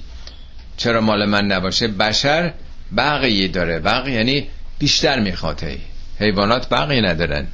چرا 0.76 1.00
مال 1.00 1.24
من 1.24 1.46
نباشه؟ 1.46 1.88
بشر 1.88 2.52
بقیه 2.96 3.48
داره. 3.48 3.78
بق 3.78 4.08
یعنی 4.08 4.48
بیشتر 4.80 5.20
می‌خواد. 5.20 5.60
حیوانات 6.18 6.68
بقی 6.68 7.00
ندارن. 7.00 7.46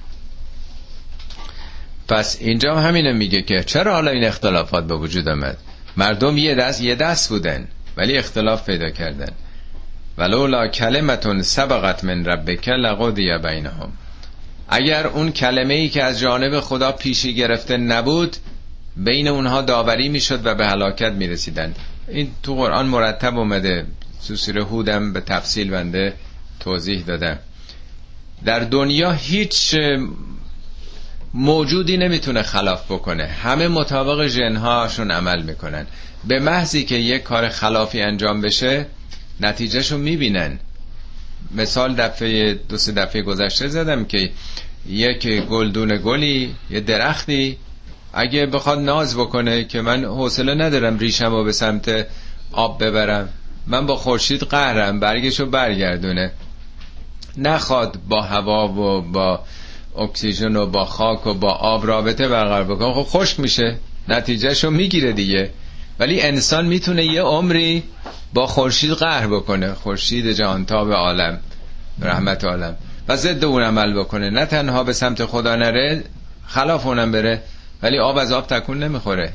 پس 2.09 2.37
اینجا 2.41 2.75
همینه 2.75 3.13
میگه 3.13 3.43
که 3.43 3.65
چرا 3.67 3.93
حالا 3.93 4.11
این 4.11 4.25
اختلافات 4.25 4.87
به 4.87 4.95
وجود 4.95 5.29
آمد؟ 5.29 5.57
مردم 5.97 6.37
یه 6.37 6.55
دست 6.55 6.81
یه 6.81 6.95
دست 6.95 7.29
بودن 7.29 7.69
ولی 7.97 8.17
اختلاف 8.19 8.67
پیدا 8.67 8.91
کردن. 8.91 9.33
ولولا 10.19 10.69
کلمتون 10.69 11.43
سبقت 11.43 12.05
من 12.05 12.25
ربک 12.25 12.69
لقضی 12.69 13.39
بینهم. 13.39 13.93
اگر 14.69 15.07
اون 15.07 15.33
کلمه 15.33 15.75
ای 15.75 15.89
که 15.89 16.03
از 16.03 16.21
جانب 16.21 16.61
خدا 16.61 16.93
پیشی 16.93 17.35
گرفته 17.35 17.77
نبود 17.77 18.37
بین 18.97 19.29
اونها 19.29 19.63
داوری 19.63 20.09
می‌شد 20.09 20.47
و 20.47 20.55
به 20.55 20.67
هلاکت 20.67 21.13
می‌رسیدن 21.13 21.75
این 22.09 22.31
تو 22.43 22.55
قرآن 22.55 22.87
مرتب 22.87 23.39
اومده. 23.39 23.87
سوسیر 24.21 24.59
هودم 24.59 25.13
به 25.13 25.21
تفصیل 25.21 25.71
بنده 25.71 26.13
توضیح 26.61 27.05
دادم 27.05 27.39
در 28.45 28.61
دنیا 28.61 29.13
هیچ 29.13 29.77
موجودی 31.35 31.97
نمی‌تونه 31.97 32.43
خلاف 32.43 32.85
بکنه. 32.93 33.25
همه 33.25 33.69
مطابق 33.69 34.27
جنهاشون 34.27 35.11
عمل 35.11 35.43
می‌کنن. 35.43 35.87
به 36.25 36.41
محضی 36.41 36.85
که 36.85 36.95
یک 36.95 37.23
کار 37.23 37.49
خلافی 37.49 38.01
انجام 38.01 38.41
بشه 38.41 38.87
نتیجهشو 39.41 39.99
می‌بینن. 39.99 40.59
مثال 41.55 41.95
دفعه 41.95 42.55
دو 42.55 42.77
سه 42.77 42.93
دفعه 42.93 43.23
گذشته 43.23 43.69
زدم 43.69 44.05
که 44.05 44.31
یک 44.89 45.27
گلدون 45.27 46.01
گلی 46.05 46.55
یه 46.71 46.81
درختی 46.81 47.57
اگه 48.13 48.47
بخواد 48.47 48.79
ناز 48.79 49.17
بکنه 49.17 49.65
که 49.65 49.81
من 49.81 50.05
حوصله 50.05 50.55
ندارم 50.55 50.99
ریشم 50.99 51.31
رو 51.31 51.45
به 51.45 51.53
سمت 51.53 52.07
آب 52.53 52.85
ببرم. 52.85 53.29
من 53.67 53.87
با 53.87 53.97
خورشید 53.97 54.43
قهرم 54.43 55.01
برگشو 55.01 55.47
برگردونه. 55.47 56.33
نخواد 57.39 57.99
با 58.09 58.23
هوا 58.23 58.69
و 58.69 59.03
با 59.03 59.41
اکسیژن 59.99 60.57
و 60.57 60.67
با 60.67 60.85
خاک 60.85 61.27
و 61.27 61.35
با 61.35 61.53
آب 61.53 61.87
رابطه 61.87 62.29
برقرار 62.29 62.65
بکنه. 62.65 62.95
خب 62.95 63.03
خشک 63.03 63.41
میشه. 63.41 63.77
نتیجهشو 64.09 64.71
می‌گیره 64.71 65.13
دیگه. 65.13 65.51
ولی 65.99 66.23
انسان 66.23 66.67
می‌تونه 66.67 67.05
یه 67.05 67.23
عمری 67.23 67.83
با 68.35 68.47
خورشید 68.47 68.93
قهر 68.93 69.27
بکنه. 69.27 69.75
خورشید 69.75 70.33
جهانتاب 70.33 70.93
عالم 70.93 71.41
رحمت 72.03 72.45
عالم. 72.45 72.77
و 73.09 73.17
ضد 73.17 73.45
اون 73.45 73.63
عمل 73.63 73.99
بکنه. 74.01 74.31
نه 74.31 74.47
تنها 74.47 74.85
به 74.85 74.93
سمت 74.93 75.25
خدا 75.25 75.57
نره 75.57 76.05
خلاف 76.47 76.87
اونم 76.87 77.13
بره 77.13 77.43
ولی 77.83 77.99
آب 77.99 78.17
از 78.17 78.33
آب 78.33 78.47
تکون 78.47 78.83
نمی‌خوره. 78.83 79.33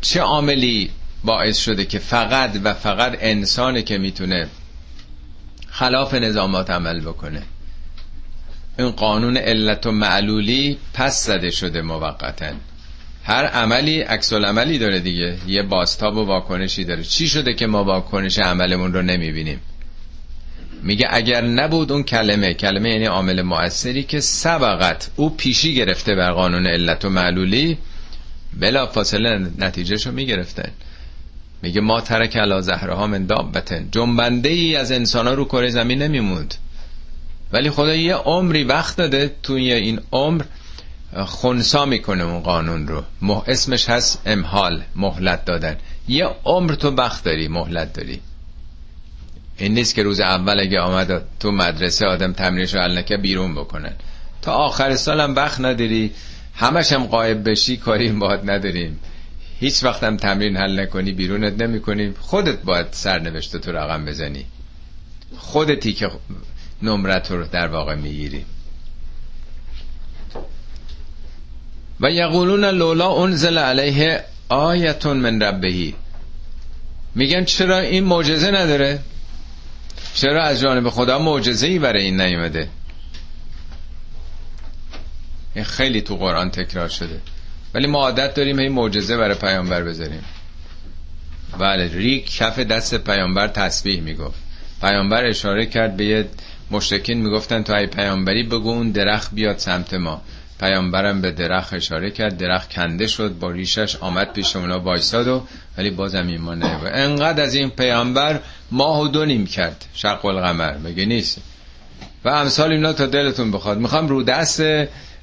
چه 0.00 0.20
عاملی 0.20 0.90
باعث 1.24 1.58
شده 1.58 1.84
که 1.84 1.98
فقط 1.98 2.50
و 2.64 2.74
فقط 2.74 3.16
انسانه 3.20 3.82
که 3.82 3.98
می‌تونه 3.98 4.48
خلاف 5.74 6.14
نظامات 6.14 6.70
عمل 6.70 7.00
بکنه. 7.00 7.42
این 8.78 8.90
قانون 8.90 9.36
علت 9.36 9.86
و 9.86 9.92
معلولی 9.92 10.78
پس 10.92 11.26
زده 11.26 11.50
شده 11.50 11.82
موقتا. 11.82 12.52
هر 13.24 13.46
عملی 13.46 14.00
عکس 14.00 14.32
عملی 14.32 14.78
داره 14.78 15.00
دیگه. 15.00 15.36
یه 15.46 15.62
باستاب 15.62 16.16
و 16.16 16.24
واکنشی 16.24 16.84
داره. 16.84 17.02
چی 17.02 17.28
شده 17.28 17.54
که 17.54 17.66
ما 17.66 17.84
واکنش 17.84 18.38
عملمون 18.38 18.92
رو 18.92 19.02
نمی‌بینیم؟ 19.02 19.60
میگه 20.82 21.06
اگر 21.10 21.44
نبود 21.44 21.92
اون 21.92 22.02
کلمه 22.02 22.54
کلمه 22.54 22.90
یعنی 22.90 23.04
عامل 23.04 23.42
مؤثری 23.42 24.02
که 24.02 24.20
سبقت 24.20 25.10
او 25.16 25.36
پیشی 25.36 25.74
گرفته 25.74 26.14
بر 26.14 26.32
قانون 26.32 26.66
علت 26.66 27.04
و 27.04 27.08
معلولی 27.08 27.78
بلا 28.60 28.86
فاصله 28.86 29.50
نتیجهشو 29.58 30.12
می‌گرفتن. 30.12 30.70
میگه 31.64 31.80
ما 31.80 32.00
ترک 32.00 32.36
علا 32.36 32.60
زهرها 32.60 33.06
من 33.06 33.26
دابتن 33.26 33.88
جنبنده 33.92 34.48
ای 34.48 34.76
از 34.76 34.92
انسان 34.92 35.26
ها 35.26 35.34
رو 35.34 35.44
کره 35.44 35.70
زمین 35.70 36.02
نمیموند. 36.02 36.54
ولی 37.52 37.70
خدا 37.70 37.94
یه 37.94 38.14
عمری 38.14 38.64
وقت 38.64 38.96
داده 38.96 39.34
توی 39.42 39.72
این 39.72 40.00
عمر 40.12 40.42
خونسا 41.24 41.84
می‌کنه 41.84 42.24
اون 42.24 42.40
قانون 42.40 42.88
رو. 42.88 43.04
اسمش 43.46 43.88
هست 43.88 44.22
امحال 44.26 44.82
مهلت 44.96 45.44
دادن. 45.44 45.76
یه 46.08 46.26
عمر 46.44 46.74
تو 46.74 46.90
وقت 46.90 47.24
داری 47.24 47.48
مهلت 47.48 47.92
داری. 47.92 48.20
این 49.58 49.74
نیست 49.74 49.94
که 49.94 50.02
روز 50.02 50.20
اول 50.20 50.60
اگه 50.60 50.80
آمد 50.80 51.22
تو 51.40 51.50
مدرسه 51.50 52.06
آدم 52.06 52.32
تمرینش 52.32 52.74
رو 52.74 52.80
نکه 52.80 53.16
بیرون 53.16 53.54
بکنن. 53.54 53.92
تا 54.42 54.52
آخر 54.52 54.96
سالم 54.96 55.34
وقت 55.34 55.60
نداری. 55.60 56.10
همش 56.54 56.92
هم 56.92 57.04
قایب 57.04 57.50
بشی 57.50 57.76
کاری 57.76 58.08
باید 58.08 58.50
نداریم. 58.50 58.98
هیچ 59.64 59.84
وقت 59.84 60.02
هم 60.02 60.16
تمرین 60.16 60.56
حل 60.56 60.80
نکنی 60.80 61.12
بیرونت 61.12 61.62
نمی 61.62 61.80
کنی 61.80 62.14
خودت 62.20 62.62
باید 62.62 62.86
سرنوشته 62.90 63.58
تو 63.58 63.72
رقم 63.72 64.04
بزنی. 64.04 64.46
خودتی 65.36 65.92
که 65.92 66.10
نمرت 66.82 67.30
رو 67.30 67.46
در 67.46 67.68
واقع 67.68 67.94
می‌گیری. 67.94 68.44
و 72.00 72.10
یقولون 72.10 72.64
لولا 72.64 73.22
انزل 73.22 73.58
علیه 73.58 74.24
آیتون 74.48 75.16
من 75.16 75.42
ربهی. 75.42 75.94
میگن 77.14 77.44
چرا 77.44 77.78
این 77.78 78.04
معجزه 78.04 78.50
نداره؟ 78.50 79.00
چرا 80.14 80.44
از 80.44 80.60
جانب 80.60 80.88
خدا 80.88 81.18
معجزه 81.18 81.66
ای 81.66 81.78
برای 81.78 82.04
این 82.04 82.20
نیومده؟ 82.20 82.68
این 85.54 85.64
خیلی 85.64 86.00
تو 86.00 86.16
قرآن 86.16 86.50
تکرار 86.50 86.88
شده. 86.88 87.20
ولی 87.74 87.86
ما 87.86 87.98
عادت 87.98 88.34
داریم 88.34 88.58
این 88.58 88.72
معجزه 88.72 89.16
برای 89.16 89.34
پیامبر 89.34 89.82
بذاریم. 89.82 90.24
بله 91.58 91.88
ریک 91.92 92.36
کف 92.36 92.58
دست 92.58 92.94
پیامبر 92.94 93.48
تسبیح 93.48 94.00
می‌گفت. 94.00 94.42
پیامبر 94.80 95.24
اشاره 95.24 95.66
کرد 95.66 95.96
به 95.96 96.04
یه 96.04 96.28
مشرکین 96.70 97.18
می‌گفتن 97.22 97.62
تو 97.62 97.74
ای 97.74 97.86
پیامبری 97.86 98.42
بگو 98.42 98.70
اون 98.70 98.90
درخت 98.90 99.34
بیاد 99.34 99.58
سمت 99.58 99.94
ما. 99.94 100.22
پیامبرم 100.60 101.20
به 101.20 101.30
درخت 101.30 101.74
اشاره 101.74 102.10
کرد 102.10 102.38
درخت 102.38 102.72
کنده 102.72 103.06
شد 103.06 103.38
با 103.38 103.50
ریشش 103.50 103.96
آمد 103.96 104.32
پیش 104.32 104.56
اونا 104.56 104.80
وایساد 104.80 105.28
و 105.28 105.46
ولی 105.78 105.90
بازم 105.90 106.26
ایمان 106.26 106.62
نیاورد. 106.62 106.92
انقدر 106.94 107.42
از 107.42 107.54
این 107.54 107.70
پیامبر 107.70 108.40
ماه 108.70 109.00
و 109.00 109.08
دو 109.08 109.24
نیم 109.24 109.46
کرد 109.46 109.84
شق 109.94 110.24
القمر. 110.24 110.76
مگه 110.78 111.04
نیست؟ 111.04 111.38
و 112.24 112.28
امثال 112.28 112.72
اینا 112.72 112.92
تا 112.92 113.06
دلتون 113.06 113.50
بخواد. 113.50 113.78
می‌خوام 113.78 114.08
رو 114.08 114.22
دست 114.22 114.62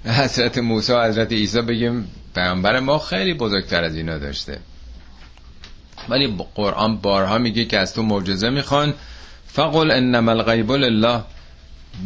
حضرت 0.06 0.58
موسی 0.58 0.94
و 0.94 1.04
حضرت 1.04 1.32
عیسی 1.32 1.62
بگیم. 1.62 2.08
پیامبر 2.36 2.80
ما 2.80 3.00
خیلی 3.00 3.34
بزرگتر 3.34 3.84
از 3.84 3.96
اینا 3.96 4.18
داشته. 4.18 4.60
ولی 6.10 6.38
قرآن 6.56 6.98
بارها 6.98 7.38
میگه 7.38 7.66
که 7.66 7.80
از 7.80 7.94
تو 7.94 8.04
معجزه 8.04 8.50
می‌خوان. 8.50 8.94
فقل 9.48 9.92
انما 9.92 10.32
الغیب 10.32 10.72
لله. 10.72 11.22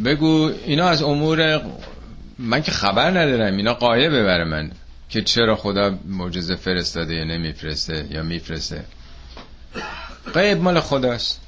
بگو 0.06 0.52
اینا 0.66 0.88
از 0.88 1.04
امور 1.04 1.62
من 2.40 2.62
که 2.62 2.72
خبر 2.72 3.10
ندارم. 3.10 3.58
اینا 3.58 3.74
قایبه 3.74 4.24
بر 4.24 4.44
من 4.44 4.72
که 5.10 5.22
چرا 5.22 5.56
خدا 5.56 6.00
معجزه 6.06 6.56
فرستاده 6.56 7.14
یا 7.14 7.24
نمیفرسته 7.24 8.08
یا 8.12 8.24
میفرسته. 8.24 8.86
غیب 10.34 10.62
مال 10.62 10.80
خداست. 10.80 11.42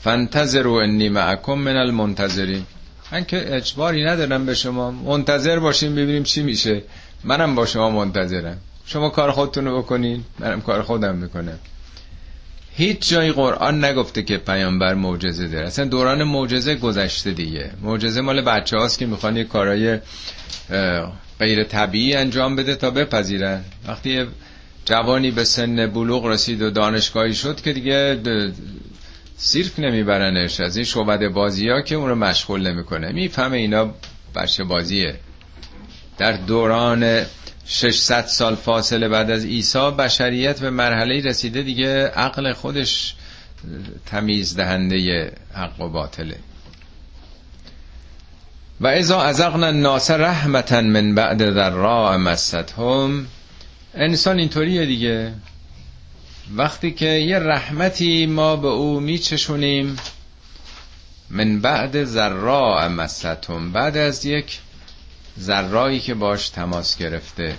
فانتظروا 0.00 0.82
انی 0.82 1.08
معکم 1.08 1.54
من 1.54 1.76
المنتظرین. 1.76 2.66
من 3.12 3.24
که 3.24 3.56
اجباری 3.56 4.04
ندارم 4.04 4.46
به 4.46 4.54
شما. 4.54 4.90
منتظر 4.90 5.58
باشیم 5.58 5.92
ببینیم 5.92 6.22
چی 6.22 6.42
میشه. 6.42 6.82
منم 7.24 7.54
با 7.54 7.66
شما 7.66 7.90
منتظرم. 7.90 8.56
شما 8.86 9.08
کار 9.08 9.30
خودتون 9.30 9.64
رو 9.64 9.82
بکنین 9.82 10.24
منم 10.38 10.60
کار 10.60 10.82
خودم 10.82 11.16
می‌کنم. 11.16 11.58
هیچ 12.72 13.08
جای 13.08 13.32
قرآن 13.32 13.84
نگفته 13.84 14.22
که 14.22 14.36
پیامبر 14.36 14.94
معجزه 14.94 15.48
داره. 15.48 15.66
اصلا 15.66 15.84
دوران 15.84 16.24
معجزه 16.24 16.74
گذشته 16.74 17.30
دیگه. 17.30 17.70
معجزه 17.82 18.20
مال 18.20 18.42
بچه 18.42 18.76
هاست 18.76 18.98
که 18.98 19.06
می‌خوان 19.06 19.36
یه 19.36 19.44
کارای 19.44 19.98
غیر 21.38 21.64
طبیعی 21.64 22.14
انجام 22.14 22.56
بده 22.56 22.76
تا 22.76 22.90
بپذیرن. 22.90 23.64
وقتی 23.88 24.26
جوانی 24.84 25.30
به 25.30 25.44
سن 25.44 25.86
بلوغ 25.86 26.26
رسید 26.26 26.62
و 26.62 26.70
دانشگاهی 26.70 27.34
شد 27.34 27.60
که 27.60 27.72
دیگه 27.72 28.20
سیرک 29.36 29.72
نمیبرنش. 29.78 30.60
از 30.60 30.76
این 30.76 30.84
شعبد 30.84 31.28
بازی 31.28 31.68
ها 31.68 31.82
که 31.82 31.94
اون 31.94 32.08
رو 32.08 32.14
مشغول 32.14 32.68
نمی‌کنه. 32.68 33.12
می‌فهمه 33.12 33.56
اینا 33.56 33.94
بچه 34.34 34.64
بازیه. 34.64 35.14
در 36.20 36.32
دوران 36.32 37.24
600 37.66 38.26
سال 38.26 38.54
فاصله 38.54 39.08
بعد 39.08 39.30
از 39.30 39.44
عیسی 39.44 39.90
بشریت 39.90 40.60
به 40.60 40.70
مرحله 40.70 41.20
رسیده 41.20 41.62
دیگه 41.62 42.06
عقل 42.06 42.52
خودش 42.52 43.14
تمیز 44.06 44.56
دهنده 44.56 45.32
حق 45.54 45.80
و 45.80 45.88
باطله. 45.88 46.36
و 48.80 48.86
ازا 48.86 49.22
ازغنا 49.22 49.66
الناس 49.66 50.10
رحمتا 50.10 50.80
من 50.80 51.14
بعد 51.14 51.50
ذراء 51.50 52.16
مستهم. 52.16 53.26
انسان 53.94 54.38
اینطوریه 54.38 54.86
دیگه. 54.86 55.32
وقتی 56.56 56.90
که 56.90 57.06
یه 57.06 57.38
رحمتی 57.38 58.26
ما 58.26 58.56
به 58.56 58.68
او 58.68 59.00
میچشونیم 59.00 59.96
من 61.30 61.60
بعد 61.60 62.04
ذراء 62.04 62.88
مستهم. 62.88 63.72
بعد 63.72 63.96
از 63.96 64.26
یک 64.26 64.60
ذرایی 65.38 66.00
که 66.00 66.14
باش 66.14 66.48
تماس 66.48 66.96
گرفته. 66.96 67.54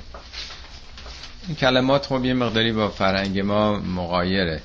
این 1.48 1.56
کلمات 1.56 2.06
خب 2.06 2.26
یه 2.26 2.34
مقداری 2.34 2.72
با 2.72 2.90
فرهنگ 2.90 3.40
ما 3.40 3.80
مقایره 3.80 4.62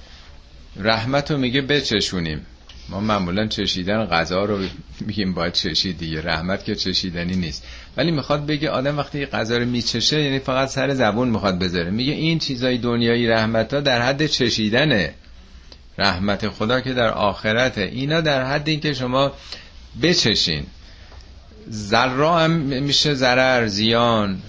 رحمت 0.76 1.30
رو 1.30 1.38
میگه 1.38 1.60
بچشونیم. 1.60 2.46
ما 2.88 3.00
معمولا 3.00 3.46
چشیدن 3.46 4.04
غذا 4.04 4.44
رو 4.44 4.58
میگیم 5.00 5.34
باید 5.34 5.52
چشید 5.52 5.98
دیگه. 5.98 6.20
رحمت 6.22 6.64
که 6.64 6.74
چشیدنی 6.74 7.36
نیست. 7.36 7.64
ولی 7.96 8.10
می‌خواد 8.10 8.46
بگه 8.46 8.70
آدم 8.70 8.98
وقتی 8.98 9.26
غذا 9.26 9.58
رو 9.58 9.64
میچشه 9.64 10.22
یعنی 10.22 10.38
فقط 10.38 10.68
سر 10.68 10.94
زبون 10.94 11.28
می‌خواد 11.28 11.58
بذاره. 11.58 11.90
میگه 11.90 12.12
این 12.12 12.38
چیزای 12.38 12.78
دنیایی 12.78 13.26
رحمت 13.26 13.74
ها 13.74 13.80
در 13.80 14.02
حد 14.02 14.26
چشیدنه. 14.26 15.14
رحمت 15.98 16.48
خدا 16.48 16.80
که 16.80 16.92
در 16.92 17.08
آخرته. 17.08 17.80
اینا 17.80 18.20
در 18.20 18.44
حد 18.44 18.68
این 18.68 18.80
که 18.80 18.94
شما 18.94 19.32
بچشین. 20.02 20.66
ذرا 21.70 22.38
هم 22.38 22.50
میشه 22.50 23.14
ضرر 23.14 23.66
زیان 23.66 24.42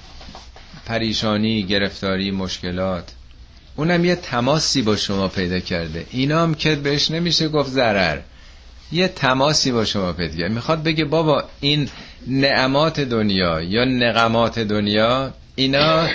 پریشانی 0.86 1.64
گرفتاری 1.64 2.32
مشکلات. 2.32 3.12
اونم 3.76 4.06
یه 4.06 4.16
تماسی 4.16 4.82
با 4.82 4.96
شما 4.96 5.28
پیدا 5.28 5.60
کرده. 5.60 6.06
اینا 6.12 6.44
هم 6.44 6.54
که 6.54 6.76
بهش 6.76 7.12
نمیشه 7.12 7.48
گفت 7.48 7.70
ضرر. 7.70 8.20
یه 8.92 9.08
تماسی 9.08 9.72
با 9.72 9.86
شما 9.86 10.14
پیدا 10.14 10.36
کرده. 10.38 10.54
می‌خواد 10.54 10.84
بگه 10.84 11.06
بابا 11.06 11.44
این 11.60 11.90
نعمات 12.28 13.00
دنیا 13.00 13.62
یا 13.62 13.86
نقمات 13.86 14.60
دنیا 14.60 15.34
اینا 15.56 16.10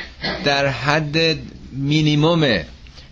در 0.44 0.66
حد 0.66 1.38
مینیمومه. 1.72 2.66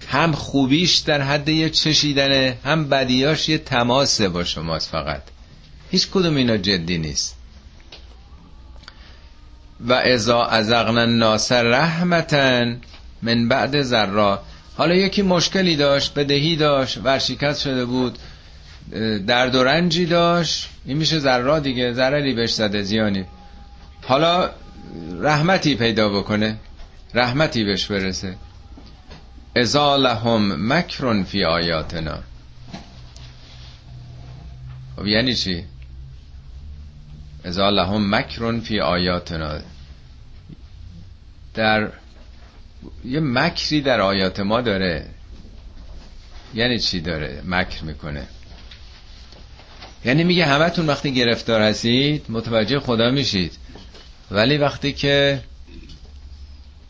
هم 0.09 0.33
خوبیش 0.33 0.97
در 0.97 1.21
حد 1.21 1.49
یه 1.49 1.71
چشیدنه 1.71 2.57
هم 2.65 2.89
بدیاش 2.89 3.49
یه 3.49 3.59
تماسه 3.59 4.29
با 4.29 4.45
شماست 4.45 4.91
فقط. 4.91 5.23
هیچ 5.91 6.09
کدوم 6.11 6.37
اینا 6.37 6.57
جدی 6.57 6.99
نیست. 6.99 7.40
و 9.89 9.93
ازا 9.93 10.45
ازغنا 10.45 11.01
الناس 11.01 11.53
رحمتن 11.53 12.81
من 13.23 13.49
بعد 13.49 13.83
ذرا. 13.83 14.43
حالا 14.77 14.95
یکی 14.95 15.23
مشکلی 15.23 15.77
داشت 15.77 16.15
بدهی 16.15 16.57
داشت 16.57 16.99
ورشکست 16.99 17.61
شده 17.61 17.85
بود 17.85 18.19
درد 19.27 19.55
و 19.55 19.65
رنجی 19.65 20.07
داشت. 20.07 20.69
این 20.87 20.97
میشه 20.97 21.19
ذرا 21.19 21.59
دیگه 21.59 21.93
ضرری 21.93 22.35
بهش 22.35 22.55
زده 22.55 22.83
زیانی. 22.83 23.25
حالا 24.03 24.51
رحمتی 25.21 25.75
پیدا 25.75 26.09
بکنه 26.09 26.57
رحمتی 27.15 27.65
بهش 27.65 27.87
برسه. 27.87 28.35
ازا 29.57 29.97
لهم 29.97 30.73
مکرون 30.73 31.25
فی 31.25 31.45
آیاتنا. 31.45 32.19
خب 34.97 35.07
یعنی 35.07 35.35
چی؟ 35.35 35.65
ازا 37.45 37.71
لهم 37.71 38.15
مکرون 38.15 38.61
فی 38.61 38.81
آیاتنا. 38.81 39.59
در 41.55 41.93
یه 43.05 43.21
مکری 43.21 43.81
در 43.81 44.01
آیات 44.01 44.41
ما 44.41 44.61
داره. 44.61 45.07
یعنی 46.55 46.79
چی 46.79 47.01
داره 47.01 47.43
مکر 47.47 47.85
می‌کنه؟ 47.85 48.27
یعنی 50.05 50.25
میگه 50.25 50.47
همتون 50.47 50.87
وقتی 50.87 51.15
گرفتار 51.15 51.63
هستید 51.63 52.25
متوجه 52.29 52.81
خدا 52.81 53.11
میشید. 53.11 53.53
ولی 54.31 54.57
وقتی 54.59 54.93
که 54.93 55.43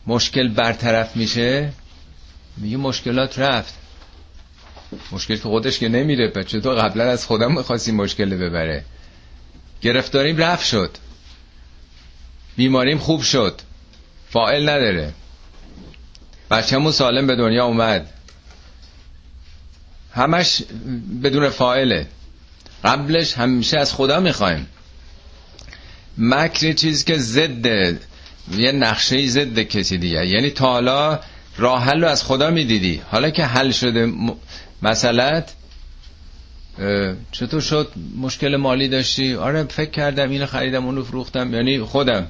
مشکل 0.07 0.47
برطرف 0.47 1.15
میشه 1.15 1.73
میگه 2.57 2.77
مشکلات 2.77 3.39
رفت. 3.39 3.73
مشکل 5.11 5.35
تو 5.35 5.49
خودش 5.49 5.79
که 5.79 5.89
نمیره. 5.89 6.29
پس 6.29 6.51
تو 6.51 6.71
قبلا 6.71 7.03
از 7.11 7.25
خدا 7.25 7.47
می‌خواستی 7.47 7.91
مشکل 7.91 8.35
ببره؟ 8.35 8.85
گرفتاریم 9.81 10.37
رفت 10.37 10.65
شد. 10.65 10.97
بیماریم 12.55 12.97
خوب 12.97 13.21
شد. 13.21 13.61
فائل 14.31 14.69
نداره. 14.69 15.13
بچه‌مون 16.51 16.91
سالم 16.91 17.27
به 17.27 17.35
دنیا 17.35 17.65
اومد. 17.65 18.09
همش 20.13 20.63
بدون 21.23 21.49
فائله 21.49 22.07
قبلش 22.83 23.33
همیشه 23.33 23.79
از 23.79 23.93
خدا 23.93 24.19
می‌خوایم. 24.19 24.67
مکر 26.17 26.73
چیزی 26.73 27.03
که 27.03 27.17
ضد 27.17 27.65
یه 28.57 28.71
نقشه 28.71 29.27
ضد 29.27 29.59
کسی 29.59 29.97
دیگه. 29.97 30.27
یعنی 30.27 30.49
تا 30.49 30.65
حالا 30.65 31.19
راه 31.57 31.83
حل 31.83 32.01
رو 32.01 32.07
از 32.07 32.23
خدا 32.23 32.49
می‌دیدی. 32.51 33.01
حالا 33.11 33.29
که 33.29 33.45
حل 33.45 33.71
شده 33.71 34.13
مسئلت 34.81 35.53
چطور 37.31 37.61
شد؟ 37.61 37.91
مشکل 38.17 38.55
مالی 38.55 38.87
داشتی؟ 38.87 39.35
آره 39.35 39.63
فکر 39.63 39.89
کردم 39.89 40.29
اینو 40.29 40.45
خریدم 40.45 40.85
اونو 40.85 41.03
فروختم. 41.03 41.53
یعنی 41.53 41.79
خودم. 41.79 42.27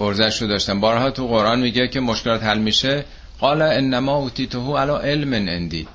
ارزش 0.00 0.42
رو 0.42 0.48
داشتم 0.48 0.80
بارها 0.80 1.10
تو 1.10 1.26
قرآن 1.26 1.60
میگه 1.60 1.88
که 1.88 2.00
مشکلات 2.00 2.42
حل 2.42 2.58
میشه. 2.58 3.04
قال 3.40 3.62
انما 3.62 4.16
اوتیتهو 4.16 4.76
علا 4.76 4.98
علم 4.98 5.32
اندی 5.32 5.88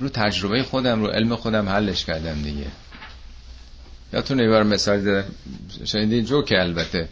رو 0.00 0.08
تجربه 0.08 0.62
خودم 0.62 1.02
رو 1.02 1.06
علم 1.06 1.36
خودم 1.36 1.68
حلش 1.68 2.04
کردم 2.04 2.42
دیگه. 2.42 2.66
یادتونه 4.12 4.42
یه 4.42 4.48
بار 4.48 4.62
مثال 4.62 5.00
دادم 5.00 5.28
شنیدین 5.84 6.24
جوکه 6.24 6.60
البته. 6.60 7.08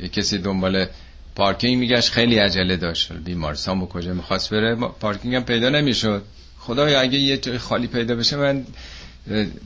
یه 0.00 0.08
کسی 0.08 0.38
دنبال 0.38 0.86
پارکینگ 1.34 1.78
میگشت 1.78 2.10
خیلی 2.10 2.38
عجله 2.38 2.76
داشت. 2.76 3.12
بیمارستان 3.12 3.80
با 3.80 3.86
کجا 3.86 4.12
می‌خواست 4.12 4.50
بره 4.50 4.74
پارکینگ 4.74 5.34
هم 5.34 5.44
پیدا 5.44 5.68
نمی‌شد. 5.68 6.22
خدایا 6.58 7.00
اگه 7.00 7.18
یه 7.18 7.36
جای 7.36 7.58
خالی 7.58 7.86
پیدا 7.86 8.14
بشه 8.14 8.36
من 8.36 8.66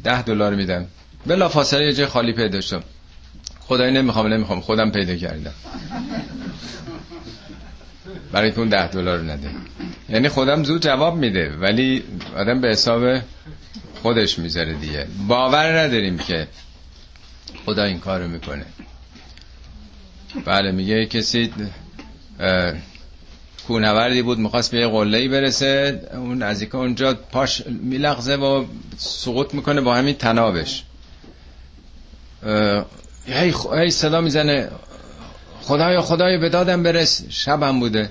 ده 0.05 0.23
دلار 0.23 0.55
میدم. 0.55 0.87
بلا 1.27 1.49
فاصله 1.49 1.85
یه 1.85 1.93
جای 1.93 2.07
خالی 2.07 2.33
پیدا 2.33 2.61
شد. 2.61 2.85
خدای 3.73 3.91
نمی‌خوام 3.91 4.27
نمی‌خوام. 4.27 4.61
خودم 4.61 4.91
پیدا 4.91 5.17
کردم. 5.17 5.53
برای 8.33 8.51
اون 8.51 8.69
ده 8.69 8.89
دلار 8.89 9.21
نده. 9.21 9.51
یعنی 10.09 10.29
خودم 10.29 10.65
زود 10.65 10.83
جواب 10.83 11.17
میده 11.17 11.57
ولی 11.61 12.03
آدم 12.37 12.61
به 12.61 12.69
حساب 12.69 13.21
خودش 14.03 14.39
می‌ذاره 14.39 14.73
دیگه. 14.73 15.07
باور 15.29 15.79
نداریم 15.79 16.19
که 16.19 16.49
خدا 17.67 17.85
این 17.85 17.99
کارو 17.99 18.29
می‌کنه. 18.29 18.65
بله 20.45 20.73
میگه 20.73 21.07
کسی 21.07 21.53
کونوردی 23.67 24.23
بود 24.23 24.39
می‌خواست 24.39 24.71
به 24.71 24.79
یه 24.79 24.89
قله 24.89 25.29
برسه. 25.29 26.03
اون 26.13 26.43
از 26.43 26.63
اونجا 26.63 27.15
پاش 27.15 27.67
میلغزه 27.67 28.37
و 28.37 28.65
سقوط 28.97 29.55
می‌کنه 29.55 29.81
با 29.81 29.95
همین 29.95 30.15
تنابش. 30.15 30.85
هی, 33.27 33.55
هی 33.75 33.91
صدا 33.91 34.21
می‌زنه. 34.21 34.69
خدایا 35.63 36.03
خدایا 36.03 36.39
به 36.39 36.49
دادم 36.49 36.83
برس. 36.83 37.25
شبم 37.29 37.81
بوده. 37.81 38.11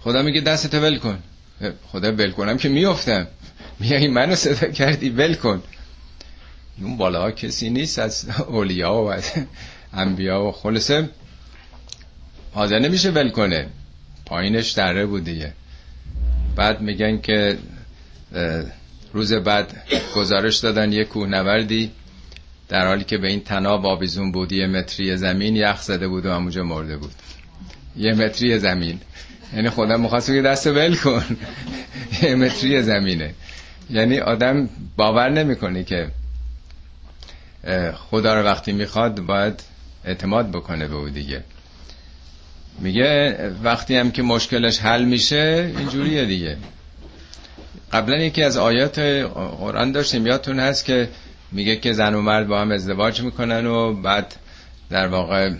خدا 0.00 0.22
میگه 0.22 0.40
دست 0.40 0.74
ول 0.74 0.98
کن. 0.98 1.18
خدا 1.92 2.12
ول 2.12 2.30
کنم 2.30 2.56
که 2.56 2.68
میافتم. 2.68 3.26
میگه 3.80 3.96
این 3.96 4.12
منو 4.12 4.34
صدا 4.34 4.68
کردی 4.68 5.08
ول 5.08 5.34
کن. 5.34 5.62
اون 6.80 6.96
بالا 6.96 7.30
کسی 7.30 7.70
نیست 7.70 7.98
از 7.98 8.26
اولیا 8.48 8.94
و 8.94 9.12
از 9.12 9.32
انبیا 9.92 10.44
و 10.44 10.52
خلصه 10.52 11.08
حاضر 12.54 12.78
نمیشه 12.78 13.10
ول 13.10 13.30
کنه. 13.30 13.66
پایینش 14.26 14.70
دره 14.70 15.06
بود 15.06 15.24
دیگه. 15.24 15.52
بعد 16.56 16.80
میگن 16.80 17.20
که 17.20 17.58
روز 19.12 19.32
بعد 19.32 19.82
گزارش 20.16 20.56
دادن 20.56 20.92
یه 20.92 21.04
کوهنوردی 21.04 21.90
در 22.68 22.86
حالی 22.86 23.04
که 23.04 23.18
به 23.18 23.28
این 23.28 23.40
تناب 23.40 23.86
آویزون 23.86 24.32
بود 24.32 24.52
یه 24.52 24.66
متری 24.66 25.16
زمین 25.16 25.56
یخ 25.56 25.82
زده 25.82 26.08
بود 26.08 26.26
و 26.26 26.32
همونجا 26.32 26.62
مرده 26.62 26.96
بود. 26.96 27.12
یه 27.96 28.14
متری 28.14 28.58
زمین. 28.58 29.00
یعنی 29.54 29.70
خدا 29.70 29.96
می‌خواست 29.96 30.26
که 30.26 30.42
دست 30.42 30.66
ول 30.66 30.96
کن. 30.96 31.36
متری 32.42 32.82
زمینه. 32.82 33.34
یعنی 33.90 34.18
آدم 34.18 34.68
باور 34.96 35.30
نمی‌کنه 35.30 35.84
که 35.84 36.08
خدا 37.94 38.34
رو 38.34 38.42
وقتی 38.46 38.72
می‌خواد 38.72 39.20
باید 39.20 39.60
اعتماد 40.04 40.50
بکنه 40.50 40.88
به 40.88 40.94
او 40.94 41.08
دیگه. 41.08 41.42
میگه 42.78 43.36
وقتی 43.62 43.96
هم 43.96 44.10
که 44.10 44.22
مشکلش 44.22 44.78
حل 44.78 45.04
میشه 45.04 45.72
اینجوریه 45.78 46.24
دیگه. 46.24 46.56
قبلا 47.92 48.16
یکی 48.16 48.42
از 48.42 48.56
آیات 48.56 48.98
قرآن 49.60 49.92
داشتیم 49.92 50.26
یادتون 50.26 50.60
هست 50.60 50.84
که 50.84 51.08
میگه 51.56 51.76
که 51.76 51.92
زن 51.92 52.14
و 52.14 52.22
مرد 52.22 52.48
با 52.48 52.60
هم 52.60 52.70
ازدواج 52.70 53.20
می‌کنن 53.20 53.66
و 53.66 53.92
بعد 53.92 54.34
در 54.90 55.06
واقع 55.06 55.50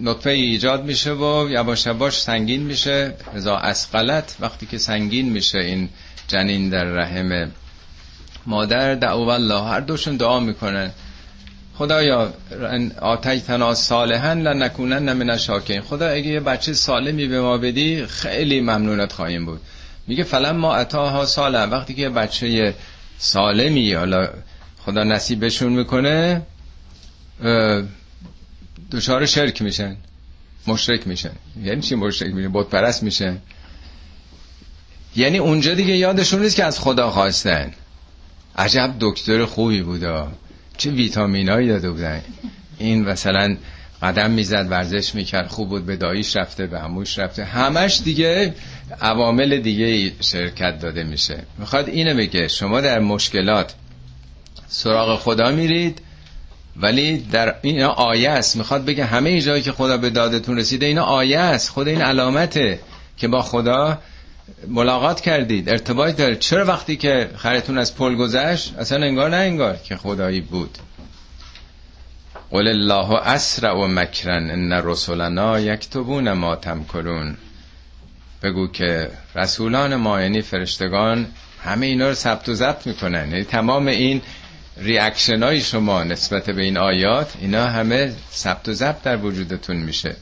نطفه 0.00 0.30
ایجاد 0.30 0.84
میشه 0.84 1.12
و 1.12 1.48
یواش 1.50 1.86
یواش 1.86 2.20
سنگین 2.20 2.62
میشه. 2.62 3.14
ازا 3.34 3.56
اسقلت 3.56 4.36
وقتی 4.40 4.66
که 4.66 4.78
سنگین 4.78 5.28
میشه 5.28 5.58
این 5.58 5.88
جنین 6.28 6.70
در 6.70 6.84
رحم 6.84 7.50
مادر 8.46 8.94
دعو 8.94 9.28
الله 9.28 9.62
هر 9.62 9.80
دوشون 9.80 10.16
دعا 10.16 10.40
می‌کنن. 10.40 10.90
خدایا 11.74 12.32
آتیتنا 13.00 13.74
صالحا 13.74 14.32
لنکونن 14.32 15.12
من 15.12 15.30
الشاکرین. 15.30 15.80
خدا 15.80 16.08
اگه 16.08 16.26
یه 16.26 16.40
بچه 16.40 16.72
سالمی 16.72 17.26
به 17.26 17.40
ما 17.40 17.58
بدی 17.58 18.06
خیلی 18.06 18.60
ممنونت 18.60 19.12
خواهیم 19.12 19.46
بود. 19.46 19.60
میگه 20.06 20.24
فلم 20.24 20.56
ما 20.56 20.74
اتاها 20.74 21.26
سالم 21.26 21.70
وقتی 21.70 21.94
که 21.94 22.08
بچه 22.08 22.74
سالمی 23.18 23.92
حالا 23.92 24.28
خدا 24.78 25.04
نصیبشون 25.04 25.72
می‌کنه 25.72 26.42
دچار 28.92 29.26
شرک 29.26 29.62
میشن 29.62 29.96
مشرک 30.66 31.06
میشن. 31.06 31.30
یعنی 31.62 31.80
چی 31.80 31.94
مشرک 31.94 32.34
میشن؟ 32.34 32.52
بت 32.52 32.66
پرست 32.66 33.02
میشن. 33.02 33.38
یعنی 35.16 35.38
اونجا 35.38 35.74
دیگه 35.74 35.96
یادشون 35.96 36.42
نیست 36.42 36.56
که 36.56 36.64
از 36.64 36.80
خدا 36.80 37.10
خواستن. 37.10 37.72
عجب 38.56 38.94
دکتر 39.00 39.44
خوبی 39.44 39.82
بودا. 39.82 40.32
چه 40.76 40.90
ویتامینایی 40.90 41.68
داده 41.68 41.90
بودن. 41.90 42.22
این 42.78 43.04
مثلا 43.04 43.56
قدم 44.02 44.30
می‌زد 44.30 44.66
ورزش 44.70 45.14
می‌کرد 45.14 45.48
خوب 45.48 45.68
بود 45.68 45.86
به 45.86 45.96
داییش 45.96 46.36
رفته 46.36 46.66
به 46.66 46.80
هموش 46.80 47.18
رفته. 47.18 47.44
همش 47.44 48.00
دیگه 48.04 48.54
عوامل 49.00 49.58
دیگه 49.58 50.12
شرکت 50.20 50.80
داده 50.80 51.04
میشه. 51.04 51.38
می‌خواد 51.58 51.88
اینو 51.88 52.16
بگه 52.16 52.48
شما 52.48 52.80
در 52.80 52.98
مشکلات 52.98 53.74
سراغ 54.68 55.18
خدا 55.18 55.50
میرید 55.50 56.00
ولی 56.76 57.18
در 57.18 57.54
این 57.62 57.82
آیه 57.82 58.30
است. 58.30 58.56
می‌خواد 58.56 58.84
بگه 58.84 59.04
همه 59.04 59.40
جایی 59.40 59.62
که 59.62 59.72
خدا 59.72 59.96
به 59.96 60.10
دادتون 60.10 60.58
رسیده 60.58 60.86
اینا 60.86 61.04
آیه 61.04 61.38
است. 61.38 61.68
خود 61.68 61.88
این 61.88 62.02
علامته 62.02 62.78
که 63.16 63.28
با 63.28 63.42
خدا 63.42 63.98
ملاقات 64.68 65.20
کردید 65.20 65.68
ارتباط 65.68 66.16
دارید. 66.16 66.38
چرا 66.38 66.64
وقتی 66.64 66.96
که 66.96 67.30
خرتون 67.36 67.78
از 67.78 67.96
پل 67.96 68.14
گذشت 68.14 68.74
اصلا 68.78 69.06
انگار 69.06 69.30
نه 69.30 69.36
انگار 69.36 69.76
که 69.76 69.96
خدایی 69.96 70.40
بود؟ 70.40 70.78
قل 72.50 72.68
الله 72.68 73.14
اسرع 73.14 73.72
و 73.72 73.86
مکرن 73.86 74.50
ان 74.50 74.72
رسولنا 74.72 75.60
یکتبون 75.60 76.32
ما 76.32 76.56
تمکرون. 76.56 77.36
بگو 78.42 78.68
که 78.68 79.10
رسولان 79.34 79.96
ما 79.96 80.20
یعنی 80.20 80.42
فرشتگان 80.42 81.26
همه 81.64 81.86
اینا 81.86 82.08
رو 82.08 82.14
ثبت 82.14 82.48
و 82.48 82.54
ضبط 82.54 82.86
می‌کنن. 82.86 83.30
یعنی 83.30 83.44
تمام 83.44 83.86
این 83.86 84.22
reaction 84.76 85.42
های 85.42 85.60
شما 85.60 86.04
نسبت 86.04 86.50
به 86.50 86.62
این 86.62 86.78
آیات 86.78 87.32
اینا 87.40 87.66
همه 87.66 88.12
ثبت 88.32 88.68
و 88.68 88.72
ضبط 88.72 89.02
در 89.02 89.16
وجودتون 89.16 89.76
میشه. 89.76 90.16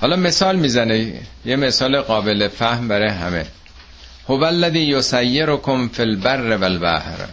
حالا 0.00 0.16
مثال 0.16 0.56
می‌زنه. 0.56 1.20
یه 1.44 1.56
مثال 1.56 2.00
قابل 2.00 2.48
فهم 2.48 2.88
برای 2.88 3.08
همه. 3.08 3.46
هو 4.28 4.44
الذی 4.44 4.78
یسیرکم 4.80 5.88
فی 5.88 6.02
البر 6.02 6.56
والبحر. 6.56 7.26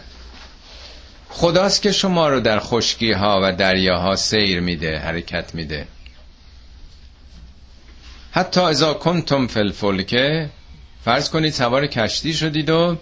خداست 1.36 1.82
که 1.82 1.92
شما 1.92 2.28
رو 2.28 2.40
در 2.40 2.60
خشکی 2.60 3.12
ها 3.12 3.40
و 3.42 3.52
دریاها 3.52 4.16
سیر 4.16 4.60
میده 4.60 4.98
حرکت 4.98 5.54
میده. 5.54 5.86
حتی 8.32 8.60
اذا 8.60 8.94
کنتم 8.94 9.46
فی 9.46 9.72
فرض 11.04 11.30
کنید 11.30 11.52
سوار 11.52 11.86
کشتی 11.86 12.32
شدید 12.32 12.70
و 12.70 12.96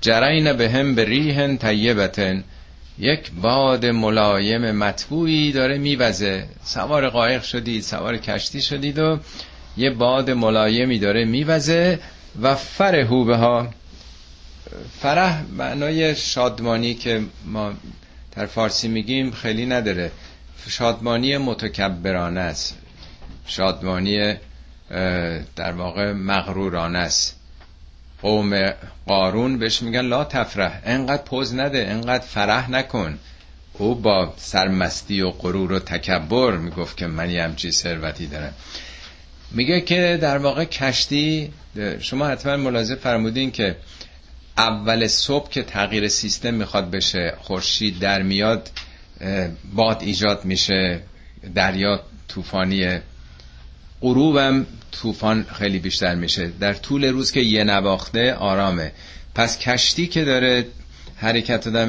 جرین 0.00 0.52
به 0.52 0.70
هم 0.70 0.94
به 0.94 1.04
ریهن 1.04 1.56
طیبتن 1.56 2.44
یک 2.98 3.30
باد 3.42 3.86
ملایم 3.86 4.70
مطبوعی 4.70 5.52
داره 5.52 5.78
میوزه. 5.78 6.48
سوار 6.64 7.08
قایق 7.08 7.42
شدید 7.42 7.82
سوار 7.82 8.16
کشتی 8.16 8.62
شدید 8.62 8.98
و 8.98 9.18
یه 9.76 9.90
باد 9.90 10.30
ملایمی 10.30 10.98
داره 10.98 11.24
میوزه 11.24 11.98
و 12.42 12.54
فرهو 12.54 13.24
به 13.24 13.36
ها 13.36 13.68
فرح 15.00 15.42
معنای 15.42 16.16
شادمانی 16.16 16.94
که 16.94 17.22
ما 17.44 17.72
در 18.36 18.46
فارسی 18.46 18.88
میگیم 18.88 19.30
خیلی 19.30 19.66
نداره. 19.66 20.10
شادمانی 20.68 21.36
متکبرانه 21.36 22.40
است. 22.40 22.78
شادمانی 23.46 24.34
در 25.56 25.72
واقع 25.72 26.12
مغرورانه 26.12 26.98
است. 26.98 27.36
قوم 28.22 28.72
قارون 29.06 29.58
بهش 29.58 29.82
میگن 29.82 30.00
لا 30.00 30.24
تفرح. 30.24 30.80
انقدر 30.84 31.22
پوز 31.22 31.54
نده 31.54 31.86
انقدر 31.90 32.24
فرح 32.24 32.70
نکن. 32.70 33.18
او 33.72 33.94
با 33.94 34.34
سرمستی 34.36 35.22
و 35.22 35.30
غرور 35.30 35.72
و 35.72 35.78
تکبر 35.78 36.56
می‌گفت 36.56 36.96
که 36.96 37.06
من 37.06 37.30
یه 37.30 37.42
همچی 37.42 37.70
ثروتی 37.70 38.26
دارم. 38.26 38.54
میگه 39.50 39.80
که 39.80 40.18
در 40.22 40.38
واقع 40.38 40.64
کشتی 40.64 41.52
شما 42.00 42.26
حتما 42.26 42.56
ملاحظه 42.56 42.94
فرمودین 42.94 43.50
که 43.50 43.76
اول 44.58 45.06
صبح 45.06 45.50
که 45.50 45.62
تغییر 45.62 46.08
سیستم 46.08 46.54
می‌خواد 46.54 46.90
بشه 46.90 47.34
خورشید 47.40 47.98
در 47.98 48.22
میاد 48.22 48.70
باد 49.74 50.02
ایجاد 50.02 50.44
میشه 50.44 51.00
دریا 51.54 52.00
طوفانی 52.28 52.98
غروبم 54.00 54.66
طوفان 54.92 55.46
خیلی 55.58 55.78
بیشتر 55.78 56.14
میشه. 56.14 56.50
در 56.60 56.74
طول 56.74 57.04
روز 57.04 57.32
که 57.32 57.40
یه 57.40 57.64
نواخته 57.64 58.34
آرامه. 58.34 58.92
پس 59.34 59.58
کشتی 59.58 60.06
که 60.06 60.24
داره 60.24 60.66
حرکت 61.16 61.64
دادن 61.64 61.88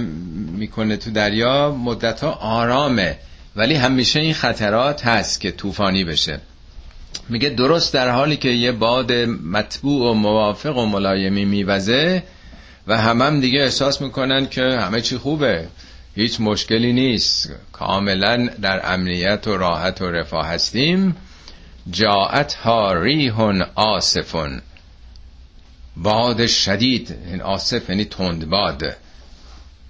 می‌کنه 0.57 0.97
تو 0.97 1.11
دریا 1.11 1.71
مدت 1.71 2.23
ها 2.23 2.31
آرامه. 2.31 3.17
ولی 3.55 3.73
همیشه 3.73 4.19
این 4.19 4.33
خطرات 4.33 5.05
هست 5.05 5.41
که 5.41 5.51
طوفانی 5.51 6.03
بشه. 6.03 6.39
میگه 7.29 7.49
درست 7.49 7.93
در 7.93 8.09
حالی 8.09 8.37
که 8.37 8.49
یه 8.49 8.71
باد 8.71 9.11
مطبوع 9.51 10.11
و 10.11 10.13
موافق 10.13 10.77
و 10.77 10.85
ملایمی 10.85 11.45
میوزه 11.45 12.23
و 12.87 12.97
همم 12.97 13.21
هم 13.21 13.39
دیگه 13.39 13.59
احساس 13.59 14.01
می‌کنن 14.01 14.47
که 14.47 14.61
همه 14.61 15.01
چی 15.01 15.17
خوبه. 15.17 15.67
هیچ 16.15 16.41
مشکلی 16.41 16.93
نیست. 16.93 17.51
کاملا 17.71 18.49
در 18.61 18.93
امنیت 18.93 19.47
و 19.47 19.57
راحت 19.57 20.01
و 20.01 20.11
رفاه 20.11 20.47
هستیم. 20.47 21.15
جاعت 21.91 22.53
ها 22.53 22.93
ریحون 22.93 23.61
آسفون 23.75 24.61
باد 25.97 26.47
شدید. 26.47 27.15
این 27.25 27.41
آسف 27.41 27.89
یعنی 27.89 28.05
تند 28.05 28.49
باد. 28.49 28.83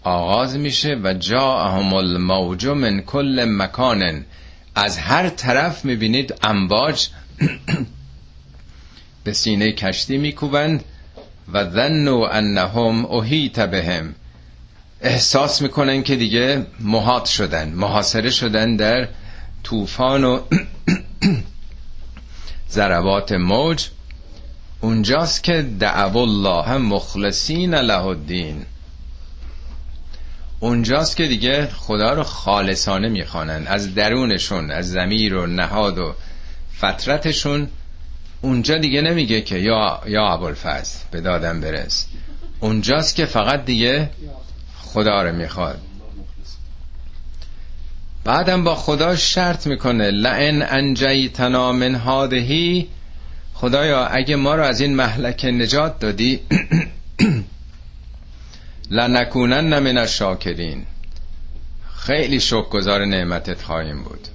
آغاز 0.04 0.56
میشه 0.56 1.00
و 1.04 1.14
جاءهم 1.14 1.94
الموج 1.94 2.66
من 2.66 3.02
کل 3.02 3.46
مکان 3.50 4.26
از 4.76 4.98
هر 4.98 5.30
طرف 5.30 5.86
می‌بینید 5.86 6.34
امواج 6.44 7.08
به 9.24 9.34
سینه 9.34 9.72
کشتی 9.72 10.18
میکوبند. 10.18 10.84
و 11.54 11.70
ذنو 11.72 12.18
انهم 12.32 13.06
احیط 13.06 13.60
بهم. 13.60 14.16
احساس 15.02 15.62
می‌کنن 15.62 16.04
که 16.04 16.16
دیگه 16.16 16.66
محاط 16.80 17.26
شدن 17.26 17.70
محاصره 17.70 18.30
شدن 18.30 18.76
در 18.76 19.08
طوفان 19.64 20.24
و 20.24 20.42
ضربات 22.72 23.32
موج. 23.32 23.88
اونجاست 24.82 25.44
که 25.44 25.62
دعو 25.80 26.18
الله 26.18 26.78
مخلصین 26.78 27.76
له 27.76 28.06
الدین. 28.06 28.66
اونجاست 30.60 31.18
که 31.18 31.28
دیگه 31.28 31.68
خدا 31.68 32.14
رو 32.14 32.24
خالصانه 32.24 33.10
می‌خوانن 33.10 33.68
از 33.68 33.96
درونشون 33.96 34.72
از 34.72 34.92
زمیر 34.92 35.36
و 35.36 35.46
نهاد 35.46 35.98
و 35.98 36.16
فطرتشون 36.74 37.68
اونجا 38.42 38.78
دیگه 38.78 39.02
نمیگه 39.02 39.42
که 39.42 39.58
یا 39.58 40.02
یا 40.06 40.28
ابوالفضل 40.28 41.00
به 41.12 41.22
دادم 41.22 41.62
برس. 41.62 42.08
اونجاست 42.60 43.16
که 43.16 43.26
فقط 43.26 43.66
دیگه 43.66 44.10
خدا 44.78 45.24
رو 45.24 45.36
می‌خواد. 45.36 45.82
بعدم 48.24 48.64
با 48.64 48.76
خدا 48.76 49.16
شرط 49.16 49.68
می‌کنه. 49.68 50.12
لئن 50.12 50.62
انجیتنا 50.62 51.72
من 51.72 51.96
هادهی 51.96 52.88
خدایا 53.54 54.06
اگه 54.06 54.36
ما 54.36 54.56
رو 54.56 54.64
از 54.64 54.82
این 54.82 54.96
محلک 54.96 55.46
نجات 55.46 56.00
دادی 56.00 56.40
لنکونن 58.92 59.80
من 59.80 59.98
الشاکرین. 59.98 60.86
خیلی 61.96 62.42
گذار 62.70 63.06
نعمتت 63.06 63.62
خواهیم 63.62 64.04
بود. 64.04 64.28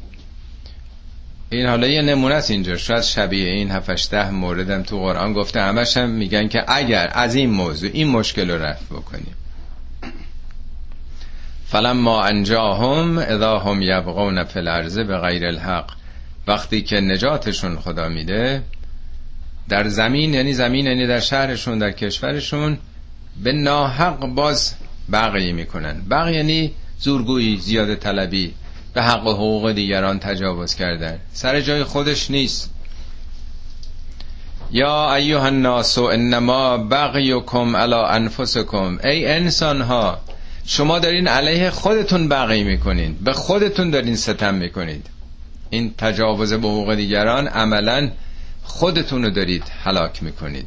این 1.53 1.67
حالا 1.67 1.87
یه 1.87 2.03
نمونه 2.03 2.35
است 2.35 2.51
اینجا. 2.51 2.77
شاید 2.77 3.03
شبیه 3.03 3.49
این 3.49 3.71
هفتش 3.71 4.09
ده 4.11 4.31
موردم 4.31 4.83
تو 4.83 4.99
قرآن 4.99 5.33
گفته. 5.33 5.61
همش 5.61 5.97
هم 5.97 6.11
میگن 6.11 6.49
که 6.49 6.65
اگر 6.69 7.11
از 7.15 7.35
این 7.35 7.51
موضوع 7.51 7.91
این 7.93 8.09
مشکل 8.09 8.51
رو 8.51 8.63
رفت 8.63 8.87
بکنیم. 8.89 9.35
فلما 11.67 12.23
انجاهم 12.23 13.19
اذا 13.19 13.59
هم 13.59 13.83
یبغون 13.83 14.39
الارض 14.57 14.99
به 14.99 15.19
غیر 15.19 15.47
الحق. 15.47 15.91
وقتی 16.47 16.83
که 16.83 17.01
نجاتشون 17.01 17.77
خدا 17.77 18.09
میده 18.09 18.63
در 19.69 19.89
زمین 19.89 20.35
یعنی 20.35 20.53
زمین 20.53 20.87
یعنی 20.87 21.07
در 21.07 21.21
شهرشون 21.21 21.79
در 21.79 21.91
کشورشون 21.91 22.79
به 23.43 23.53
ناحق 23.53 24.27
باز 24.27 24.75
بقیه 25.13 25.53
می‌کنن. 25.53 26.03
بقیه 26.11 26.37
یعنی 26.37 26.73
زورگویی 26.99 27.57
زیاده 27.57 27.97
طلبی. 27.97 28.55
به 28.95 29.03
حق 29.03 29.27
و 29.27 29.33
حقوق 29.33 29.73
دیگران 29.73 30.19
تجاوز 30.19 30.75
کردن. 30.75 31.19
سر 31.33 31.61
جای 31.61 31.85
خودش 31.85 32.31
نیست. 32.31 32.71
یا 34.71 35.15
ایها 35.15 35.47
الناس 35.47 35.99
انما 35.99 36.79
بغیکم 36.79 37.77
علی 37.77 37.95
انفسکم. 37.95 38.99
ای 39.05 39.27
انسان 39.27 39.81
ها 39.81 40.21
شما 40.67 40.99
دارین 40.99 41.29
علیه 41.29 41.71
خودتون 41.71 42.29
بقی 42.29 42.65
می‌کنین. 42.65 43.15
به 43.15 43.33
خودتون 43.33 43.91
دارین 43.91 44.17
ستم 44.17 44.55
می‌کنید. 44.55 45.07
این 45.71 45.95
تجاوز 45.99 46.53
به 46.53 46.69
حقوق 46.69 46.95
دیگران 46.95 47.49
عملا 47.49 48.11
خودتون 48.63 49.23
رو 49.25 49.31
دارید 49.31 49.65
هلاک 49.85 50.23
می‌کنید. 50.23 50.67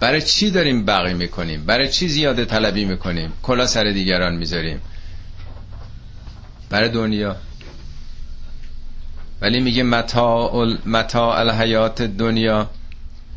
برای 0.00 0.22
چی 0.22 0.50
داریم 0.50 0.84
بقی 0.84 1.14
می‌کنیم؟ 1.14 1.64
برای 1.64 1.88
چی 1.88 2.08
زیاده 2.08 2.44
طلبی 2.44 2.84
می‌کنیم؟ 2.84 3.32
کلا 3.42 3.66
سر 3.66 3.84
دیگران 3.84 4.34
می‌ذاریم. 4.34 4.80
برای 6.72 6.88
دنیا. 6.88 7.36
ولی 9.40 9.60
میگه 9.60 9.82
متاع 9.82 10.64
متاع 10.86 11.38
الحیات 11.38 12.02
دنیا. 12.02 12.70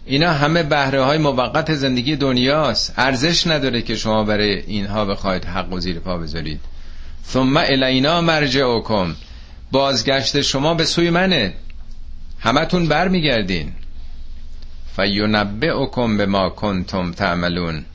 اینا 0.05 0.33
همه 0.33 0.63
بهره 0.63 1.03
های 1.03 1.17
موقت 1.17 1.73
زندگی 1.73 2.15
دنیاست. 2.15 2.93
ارزش 2.97 3.47
نداره 3.47 3.81
که 3.81 3.95
شما 3.95 4.23
برای 4.23 4.59
اینها 4.59 5.05
بخواید 5.05 5.45
حق 5.45 5.73
و 5.73 5.79
زیر 5.79 5.99
پا 5.99 6.17
بذارید. 6.17 6.59
ثم 7.25 7.57
الینا 7.57 8.21
مرجعکم. 8.21 9.15
بازگشت 9.71 10.41
شما 10.41 10.73
به 10.73 10.85
سوی 10.85 11.09
منه. 11.09 11.53
همتون 12.39 12.87
برمیگردین. 12.87 13.73
فینبئکم 14.95 16.17
به 16.17 16.25
ما 16.25 16.49
کنتم 16.49 17.11
تعملون. 17.11 17.85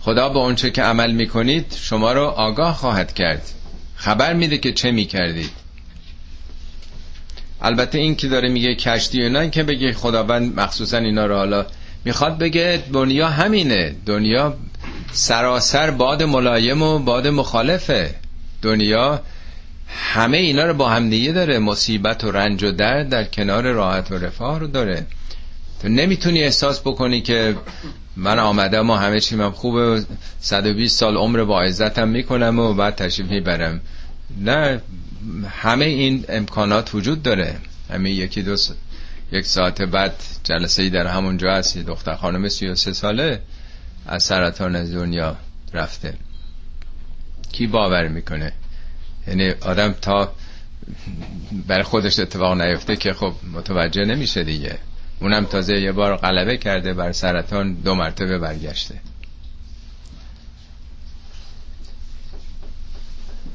خدا 0.00 0.28
به 0.28 0.38
اونچه 0.38 0.70
که 0.70 0.82
عمل 0.82 1.12
می‌کنید 1.12 1.74
شما 1.76 2.12
رو 2.12 2.24
آگاه 2.24 2.74
خواهد 2.74 3.12
کرد. 3.14 3.42
خبر 4.00 4.32
میده 4.34 4.58
که 4.58 4.72
چه 4.72 4.90
می‌کردید 4.90 5.50
البته 7.62 7.98
این 7.98 8.16
که 8.16 8.28
داره 8.28 8.48
میگه 8.48 8.74
کشتی 8.74 9.22
اینا 9.22 9.46
که 9.46 9.62
بگه 9.62 9.92
خداوند 9.92 10.60
مخصوصا 10.60 10.98
اینا 10.98 11.26
رو 11.26 11.36
حالا 11.36 11.66
می‌خواد 12.04 12.38
بگه 12.38 12.82
دنیا 12.92 13.28
همینه. 13.28 13.94
دنیا 14.06 14.56
سراسر 15.12 15.90
باد 15.90 16.22
ملایم 16.22 16.82
و 16.82 16.98
باد 16.98 17.26
مخالفه. 17.26 18.14
دنیا 18.62 19.22
همه 19.88 20.36
اینا 20.36 20.64
رو 20.64 20.74
با 20.74 20.88
همدیگه 20.88 21.32
داره. 21.32 21.58
مصیبت 21.58 22.24
و 22.24 22.30
رنج 22.30 22.64
و 22.64 22.72
درد 22.72 23.08
در 23.08 23.24
کنار 23.24 23.72
راحت 23.72 24.10
و 24.10 24.18
رفاه 24.18 24.58
رو 24.60 24.66
داره. 24.66 25.06
تو 25.82 25.88
نمی‌تونی 25.88 26.42
احساس 26.42 26.80
بکنی 26.80 27.20
که 27.20 27.56
من 28.20 28.38
آمدم 28.38 28.90
و 28.90 28.94
همه 28.94 29.20
چی 29.20 29.36
من 29.36 29.50
خوبه 29.50 30.04
120 30.40 30.98
سال 30.98 31.16
عمر 31.16 31.44
با 31.44 31.62
عزتم 31.62 32.08
می‌کنم 32.08 32.58
و 32.58 32.74
بعد 32.74 32.94
تشریف 32.94 33.30
می‌برم. 33.30 33.80
نه 34.40 34.82
همه 35.48 35.84
این 35.84 36.24
امکانات 36.28 36.94
وجود 36.94 37.22
داره. 37.22 37.56
همه 37.90 38.10
یکی 38.10 38.42
دو 38.42 38.56
یک 39.32 39.46
ساعت 39.46 39.82
بعد 39.82 40.14
جلسه 40.44 40.82
ای 40.82 40.90
در 40.90 41.06
همونجا 41.06 41.52
هست 41.52 41.78
دختر 41.78 42.14
خانم 42.14 42.48
33 42.48 42.92
ساله 42.92 43.40
از 44.06 44.22
سرطان 44.22 44.76
از 44.76 44.94
دنیا 44.94 45.36
رفته. 45.74 46.14
کی 47.52 47.66
باور 47.66 48.08
می‌کنه؟ 48.08 48.52
یعنی 49.28 49.50
آدم 49.50 49.92
تا 49.92 50.32
برای 51.66 51.82
خودش 51.82 52.18
اتفاق 52.18 52.60
نیفته 52.60 52.96
که 52.96 53.12
خب 53.12 53.34
متوجه 53.52 54.04
نمیشه 54.04 54.44
دیگه. 54.44 54.78
اونم 55.20 55.44
تازه 55.44 55.80
یه 55.80 55.92
بار 55.92 56.16
غلبه 56.16 56.56
کرده 56.56 56.94
بر 56.94 57.12
سرطان 57.12 57.74
دو 57.74 57.94
مرتبه 57.94 58.38
برگشته. 58.38 58.94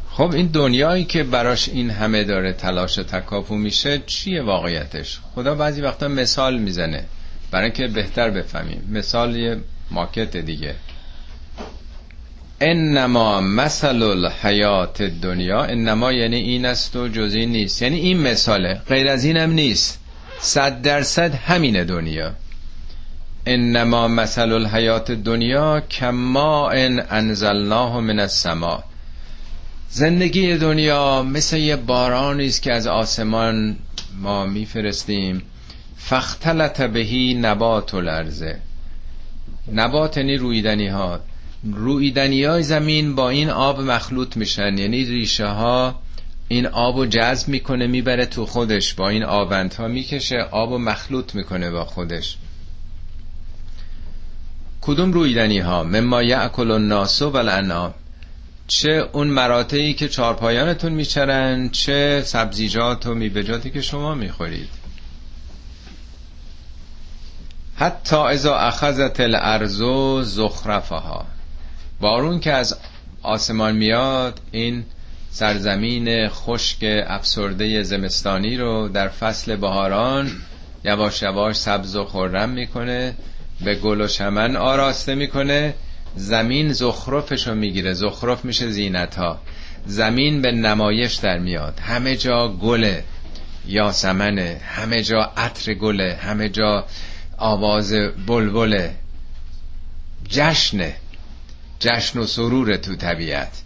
خب 0.10 0.32
این 0.34 0.48
دنیایی 0.48 1.06
که 1.06 1.24
براش 1.24 1.70
این 1.70 1.90
همه 1.90 2.24
داره 2.24 2.54
تلاش 2.54 2.96
تکاپو 2.96 3.56
میشه 3.56 4.02
چیه 4.06 4.42
واقعیتش؟ 4.42 5.20
خدا 5.36 5.56
بعضی 5.56 5.82
وقتا 5.82 6.08
مثال 6.08 6.58
می‌زنه. 6.58 7.06
برای 7.52 7.72
که 7.72 7.88
بهتر 7.88 8.30
بفهمیم. 8.30 8.90
مثال 8.92 9.36
یه 9.36 9.58
ماکت 9.92 10.38
دیگه. 10.38 10.76
انما 12.62 13.42
مثل 13.42 14.04
الحیات 14.04 15.02
دنیا 15.02 15.64
انما 15.64 16.12
یعنی 16.12 16.36
این 16.36 16.66
است 16.66 16.96
و 16.96 17.08
جزی 17.08 17.46
نیست. 17.46 17.82
یعنی 17.82 18.00
این 18.00 18.22
مثاله. 18.22 18.82
غیر 18.88 19.08
از 19.08 19.26
اینم 19.26 19.52
نیست. 19.52 20.05
صد 20.40 20.82
درصد 20.82 21.36
همین 21.36 21.84
دنیا. 21.84 22.34
انما 23.46 24.08
مثل 24.08 24.52
الحیات 24.52 25.12
دنیا 25.12 25.80
کما 25.80 26.70
ان 26.70 27.04
انزلناه 27.10 28.00
من 28.00 28.20
السما 28.20 28.84
زندگی 29.90 30.58
دنیا 30.58 31.24
مثل 31.24 31.58
یه 31.58 31.76
بارانی 31.76 32.48
است 32.48 32.62
که 32.62 32.74
از 32.74 32.88
آسمان 32.88 33.78
ما 34.22 34.46
میفرستیم. 34.46 35.42
فختلت 35.98 36.82
بهی 36.82 37.34
نبات 37.34 37.94
الارزه 37.94 38.60
نبات 39.74 40.18
یعنی 40.18 40.38
رویدنی 40.38 40.88
ها 40.88 41.20
رویدنی 41.64 42.44
های 42.44 42.64
زمین 42.64 43.16
با 43.16 43.30
این 43.30 43.50
آب 43.50 43.82
مخلوط 43.82 44.38
میشن. 44.38 44.78
یعنی 44.78 45.06
ریشه 45.06 45.48
ها 45.48 46.02
این 46.48 46.68
آب 46.68 46.96
و 46.96 47.06
جذب 47.06 47.48
می‌کنه 47.48 47.88
می‌بره 47.88 48.26
تو 48.26 48.46
خودش. 48.46 48.94
با 48.94 49.10
این 49.10 49.24
ها 49.24 49.88
می‌کشه 49.88 50.38
آب 50.52 50.72
و 50.72 50.78
مخلوط 50.78 51.36
می‌کنه 51.36 51.72
با 51.72 51.86
خودش. 51.86 52.38
کدوم 54.82 55.14
رویدنی 55.14 55.60
ها؟ 55.60 55.84
مما 55.84 56.24
یعکل 56.24 56.72
الناس 56.72 57.22
و 57.22 57.36
الانعام 57.36 57.94
چه 58.68 59.10
اون 59.14 59.28
مراتعی 59.28 59.94
که 59.94 60.10
چارپایانتون 60.10 60.92
میچرن 60.92 61.70
چه 61.70 62.22
سبزیجات 62.26 63.08
و 63.08 63.14
میوه‌جاتی 63.14 63.70
که 63.70 63.82
شما 63.82 64.16
می‌خورید. 64.16 64.70
حتی 67.76 68.16
اذا 68.16 68.56
اخذت 68.58 69.20
الارض 69.20 69.82
زخرفها. 70.24 71.26
بارون 72.02 72.40
که 72.40 72.54
از 72.54 72.78
آسمان 73.24 73.76
میاد 73.76 74.42
این 74.52 74.86
سرزمین 75.36 76.30
خشک 76.30 77.04
افسرده 77.08 77.84
زمستانی 77.84 78.58
رو 78.58 78.88
در 78.88 79.08
فصل 79.08 79.56
بهاران 79.56 80.32
یواش 80.86 81.22
یواش 81.22 81.56
سبز 81.56 81.96
و 81.96 82.06
خورم 82.06 82.50
می‌کنه 82.50 83.14
به 83.66 83.76
گل 83.76 84.02
و 84.02 84.08
چمن 84.08 84.56
آراسته 84.56 85.16
می‌کنه. 85.16 85.74
زمین 86.16 86.74
زخرفش 86.74 87.48
رو 87.48 87.56
می‌گیره 87.56 87.94
زخرف 87.94 88.46
میشه 88.46 88.70
زینت 88.70 89.16
ها 89.16 89.40
زمین 89.86 90.42
به 90.42 90.52
نمایش 90.52 91.16
در 91.16 91.38
میاد. 91.38 91.80
همه 91.80 92.16
جا 92.16 92.48
گله 92.48 93.04
یاسمنه 93.68 94.62
همه 94.66 95.04
جا 95.04 95.32
عطر 95.38 95.74
گله 95.74 96.16
همه 96.22 96.50
جا 96.50 96.86
آواز 97.38 97.94
بلبله. 98.28 98.96
جشنه. 100.30 100.96
جشن 101.80 102.20
و 102.20 102.26
سرور 102.26 102.78
تو 102.78 102.96
طبیعت. 102.96 103.65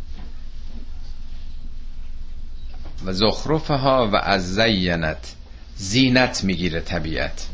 و 3.06 3.14
زخرفها 3.14 4.08
و 4.08 4.16
از 4.16 4.56
زینت 4.56 5.36
زینت 5.76 6.43
می‌گیره 6.43 6.80
طبیعت. 6.80 7.47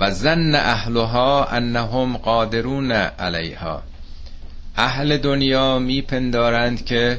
و 0.00 0.10
زن 0.10 0.54
اهلها 0.54 1.44
انهم 1.44 2.16
قادرون 2.16 2.92
علیها. 2.92 3.82
اهل 4.76 5.16
دنیا 5.16 5.78
میپندارند 5.78 6.84
که 6.84 7.18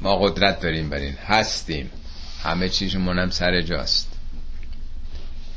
ما 0.00 0.16
قدرت 0.16 0.60
داریم 0.60 0.90
بر 0.90 0.96
این 0.96 1.14
هستیم. 1.26 1.90
همه 2.42 2.68
چیزمون 2.68 3.18
هم 3.18 3.30
سر 3.30 3.62
جاست. 3.62 4.08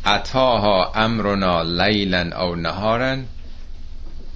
اتاها 0.06 0.92
امرنا 0.96 1.62
لیلا 1.62 2.46
او 2.46 2.56
نهارن. 2.56 3.26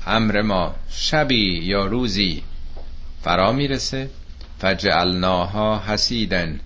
امر 0.07 0.41
ما 0.41 0.75
شبی 0.89 1.59
یا 1.63 1.85
روزی 1.85 2.43
فرا 3.23 3.51
می‌رسه. 3.51 4.09
فجعلناها 4.59 5.83
حسیدن. 5.87 6.59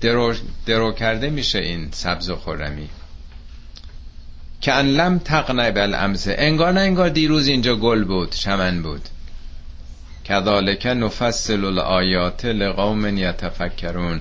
درو, 0.00 0.34
درو 0.66 0.92
کرده 0.92 1.30
میشه 1.30 1.58
این 1.58 1.88
سبز 1.90 2.30
و 2.30 2.36
خورمی 2.36 2.88
که 4.60 4.72
ان 4.72 4.86
لم 4.86 5.18
تقنع 5.18 5.70
بالامسه 5.70 6.34
انگار 6.38 6.72
نه 6.72 6.80
انگار 6.80 7.08
دیروز 7.08 7.46
اینجا 7.46 7.76
گل 7.76 8.04
بود 8.04 8.30
چمن 8.30 8.82
بود. 8.82 9.08
کذالک 10.24 10.86
نفصل 10.86 11.64
الآیات 11.64 12.44
لقوم 12.44 13.18
یتفکرون. 13.18 14.20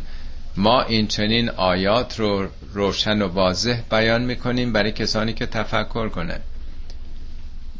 ما 0.57 0.81
این 0.81 1.07
چنین 1.07 1.49
آیات 1.49 2.19
رو 2.19 2.47
روشن 2.73 3.21
و 3.21 3.27
واضح 3.27 3.81
بیان 3.91 4.21
می‌کنیم 4.21 4.73
برای 4.73 4.91
کسانی 4.91 5.33
که 5.33 5.45
تفکر 5.45 6.09
کنه 6.09 6.39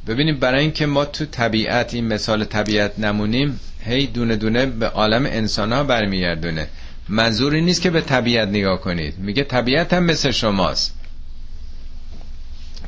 ببینیم 0.08 0.40
برای 0.40 0.62
اینکه 0.62 0.86
ما 0.86 1.06
تو 1.06 1.26
طبیعت 1.26 1.94
این 1.94 2.08
مثال 2.08 2.44
طبیعت 2.44 3.00
نمونیم 3.00 3.60
هی 3.86 4.08
دونه 4.08 4.36
دونه 4.36 4.66
به 4.66 4.88
عالم 4.88 5.26
انسان 5.26 5.74
ها 5.74 5.84
برمیگردونه. 5.84 6.68
منظوری 7.10 7.62
نیست 7.62 7.82
که 7.82 7.90
به 7.90 8.02
طبیعت 8.02 8.48
نگاه 8.48 8.82
کنید. 8.82 9.18
میگه 9.18 9.44
طبیعت 9.44 9.94
هم 9.94 10.04
مثل 10.04 10.32
شماست. 10.32 10.96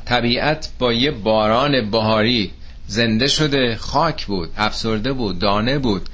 طبیعت 0.04 0.68
با 0.78 0.92
یه 0.92 1.10
باران 1.10 1.90
بهاری 1.90 2.50
زنده 2.86 3.26
شده 3.26 3.76
خاک 3.76 4.26
بود 4.26 4.50
افسرده 4.56 5.12
بود 5.12 5.38
دانه 5.38 5.78
بود. 5.78 6.08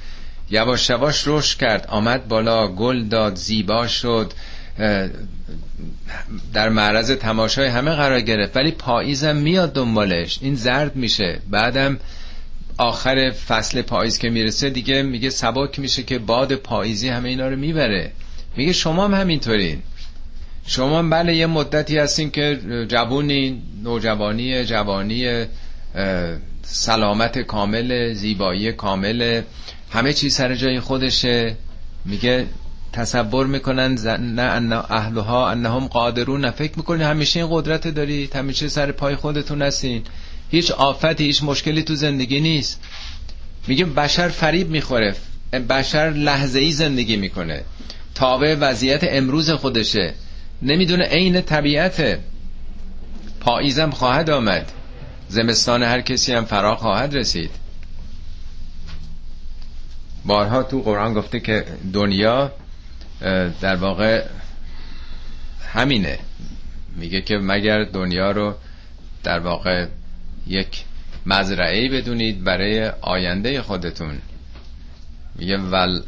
یواش 0.49 0.89
یواش 0.89 1.23
رشد 1.27 1.57
کرد. 1.59 1.85
آمد 1.89 2.27
بالا 2.27 2.67
گل 2.67 3.03
داد 3.03 3.35
زیبا 3.35 3.87
شد. 3.87 4.33
در 6.53 6.69
معرض 6.69 7.11
تماشای 7.11 7.67
همه 7.67 7.91
قرار 7.91 8.21
گرفت 8.21 8.57
ولی 8.57 8.71
پاییزم 8.71 9.35
میاد 9.35 9.73
دنبالش. 9.73 10.39
این 10.41 10.55
زرد 10.55 10.95
میشه. 10.95 11.39
بعدم 11.49 11.99
آخر 12.77 13.31
فصل 13.47 13.81
پاییز 13.81 14.17
که 14.17 14.29
می‌رسه 14.29 14.69
دیگه 14.69 15.01
میگه 15.01 15.29
سبک 15.29 15.79
میشه 15.79 16.03
که 16.03 16.19
باد 16.19 16.55
پاییزی 16.55 17.09
همه 17.09 17.29
اینا 17.29 17.47
رو 17.47 17.55
می‌بره. 17.55 18.11
میگه 18.57 18.73
شما 18.73 19.05
هم 19.05 19.13
همینطورین. 19.13 19.81
شما 20.65 20.99
هم 20.99 21.09
بله 21.09 21.35
یه 21.35 21.45
مدتی 21.45 21.97
هستین 21.97 22.31
که 22.31 22.59
جوونی 22.89 23.61
نوجوانی 23.83 24.65
جوانی 24.65 25.45
سلامت 26.63 27.39
کامل 27.39 28.13
زیبایی 28.13 28.71
کامل 28.71 29.41
همه 29.91 30.13
چیز 30.13 30.35
سر 30.35 30.55
جای 30.55 30.79
خودشه. 30.79 31.55
میگه 32.05 32.45
تصور 32.93 33.47
می‌کنن 33.47 33.93
نه 34.19 34.41
ان 34.41 34.73
اهلها 34.73 35.49
انهم 35.49 35.87
قادرون. 35.87 36.51
فکر 36.51 36.71
می‌کنین 36.77 37.01
همیشه 37.01 37.39
این 37.39 37.49
قدرت 37.51 37.87
دارید 37.87 38.35
همیشه 38.35 38.67
سر 38.67 38.91
پای 38.91 39.15
خودتون 39.15 39.61
هستین. 39.61 40.03
هیچ 40.51 40.71
آفتی 40.71 41.23
هیچ 41.23 41.43
مشکلی 41.43 41.83
تو 41.83 41.95
زندگی 41.95 42.39
نیست. 42.39 42.81
میگه 43.67 43.85
بشر 43.85 44.29
فریب 44.29 44.69
می‌خوره. 44.69 45.15
بشر 45.69 46.09
لحظه 46.09 46.59
ای 46.59 46.71
زندگی 46.71 47.15
می‌کنه. 47.17 47.63
تابع 48.15 48.55
وضعیت 48.59 49.03
امروز 49.03 49.49
خودشه. 49.51 50.13
نمی‌دونه 50.61 51.05
عین 51.05 51.41
طبیعته 51.41 52.19
پاییزم 53.39 53.89
خواهد 53.89 54.29
آمد. 54.29 54.71
زمستان 55.29 55.83
هر 55.83 56.01
کسی 56.01 56.33
هم 56.33 56.45
فرا 56.45 56.75
خواهد 56.75 57.15
رسید. 57.15 57.51
بارها 60.25 60.63
تو 60.63 60.81
قرآن 60.81 61.13
گفته 61.13 61.39
که 61.39 61.65
دنیا 61.93 62.51
در 63.61 63.75
واقع 63.75 64.25
همینه. 65.73 66.19
میگه 66.95 67.21
که 67.21 67.37
مگر 67.37 67.83
دنیا 67.83 68.31
رو 68.31 68.55
در 69.23 69.39
واقع 69.39 69.87
یک 70.47 70.83
مزرعه 71.25 71.89
بدونید 71.89 72.43
برای 72.43 72.91
آینده 73.01 73.61
خودتون. 73.61 74.17
میگه 75.35 75.57
ول 75.57 76.01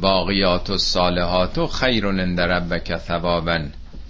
باقیات 0.00 0.70
و 0.70 0.78
صالحات 0.78 1.58
و 1.58 1.66
خیر 1.66 2.06
عند 2.06 2.40
ربک 2.40 2.96
ثوابا 2.98 3.58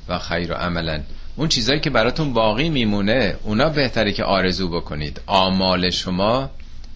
و 0.08 0.18
خیر 0.18 0.52
عملا. 0.52 1.00
اون 1.36 1.48
چیزایی 1.48 1.80
که 1.80 1.90
براتون 1.90 2.32
باقی 2.32 2.68
میمونه 2.68 3.36
اونا 3.42 3.68
بهتره 3.68 4.12
که 4.12 4.24
آرزو 4.24 4.68
بکنید. 4.68 5.20
آمال 5.26 5.90
شما 5.90 6.50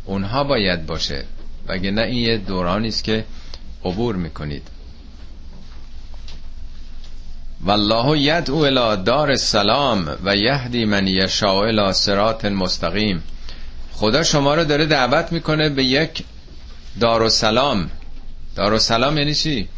اونها 0.05 0.45
باید 0.45 0.87
باشه. 0.87 1.25
وگه 1.69 1.91
این 1.91 2.15
یه 2.15 2.39
دورانی 2.39 2.89
است 2.89 3.05
که 3.05 3.25
عبور 3.85 4.17
می‌کنید. 4.17 4.69
والله 7.65 8.19
یدعو 8.19 8.65
الى 8.65 9.03
دار 9.05 9.31
السلام 9.31 10.17
و 10.25 10.37
یهدی 10.37 10.85
من 10.85 11.07
یشاء 11.07 11.65
الى 11.65 11.93
صراط 11.93 12.45
مستقیم. 12.45 13.23
خدا 13.93 14.23
شما 14.23 14.55
رو 14.55 14.65
داره 14.65 14.87
دعوت 14.87 15.33
می‌کنه 15.33 15.69
به 15.69 15.85
یک 15.85 16.25
دار 17.01 17.23
السلام 17.23 17.91
دار 18.57 18.73
السلام 18.73 19.19
یعنی 19.19 19.35
چی؟ 19.35 19.69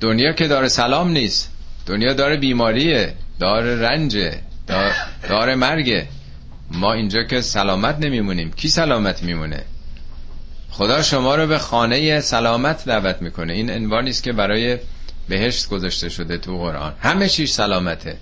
دنیا 0.00 0.32
که 0.32 0.48
دار 0.48 0.68
سلام 0.68 1.10
نیست. 1.10 1.50
دنیا 1.86 2.12
داره 2.12 2.36
بیماریه 2.36 3.14
دار 3.40 3.62
رنجه 3.62 4.40
دار, 4.66 4.92
دار 5.28 5.54
مرگه. 5.54 6.06
ما 6.70 6.92
اینجا 6.92 7.22
که 7.22 7.40
سلامت 7.40 7.96
نمیمونیم. 7.98 8.52
کی 8.52 8.68
سلامت 8.68 9.22
میمونه؟ 9.22 9.64
خدا 10.70 11.02
شما 11.02 11.34
رو 11.34 11.46
به 11.46 11.58
خانه 11.58 12.20
سلامت 12.20 12.84
دعوت 12.84 13.22
می‌کنه. 13.22 13.52
این 13.52 13.70
عنوانی 13.70 14.10
است 14.10 14.22
که 14.22 14.32
برای 14.32 14.78
بهشت 15.28 15.68
گذاشته 15.68 16.08
شده 16.08 16.38
تو 16.38 16.58
قرآن. 16.58 16.92
همه 17.00 17.28
چیز 17.28 17.50
سلامته. 17.50 18.16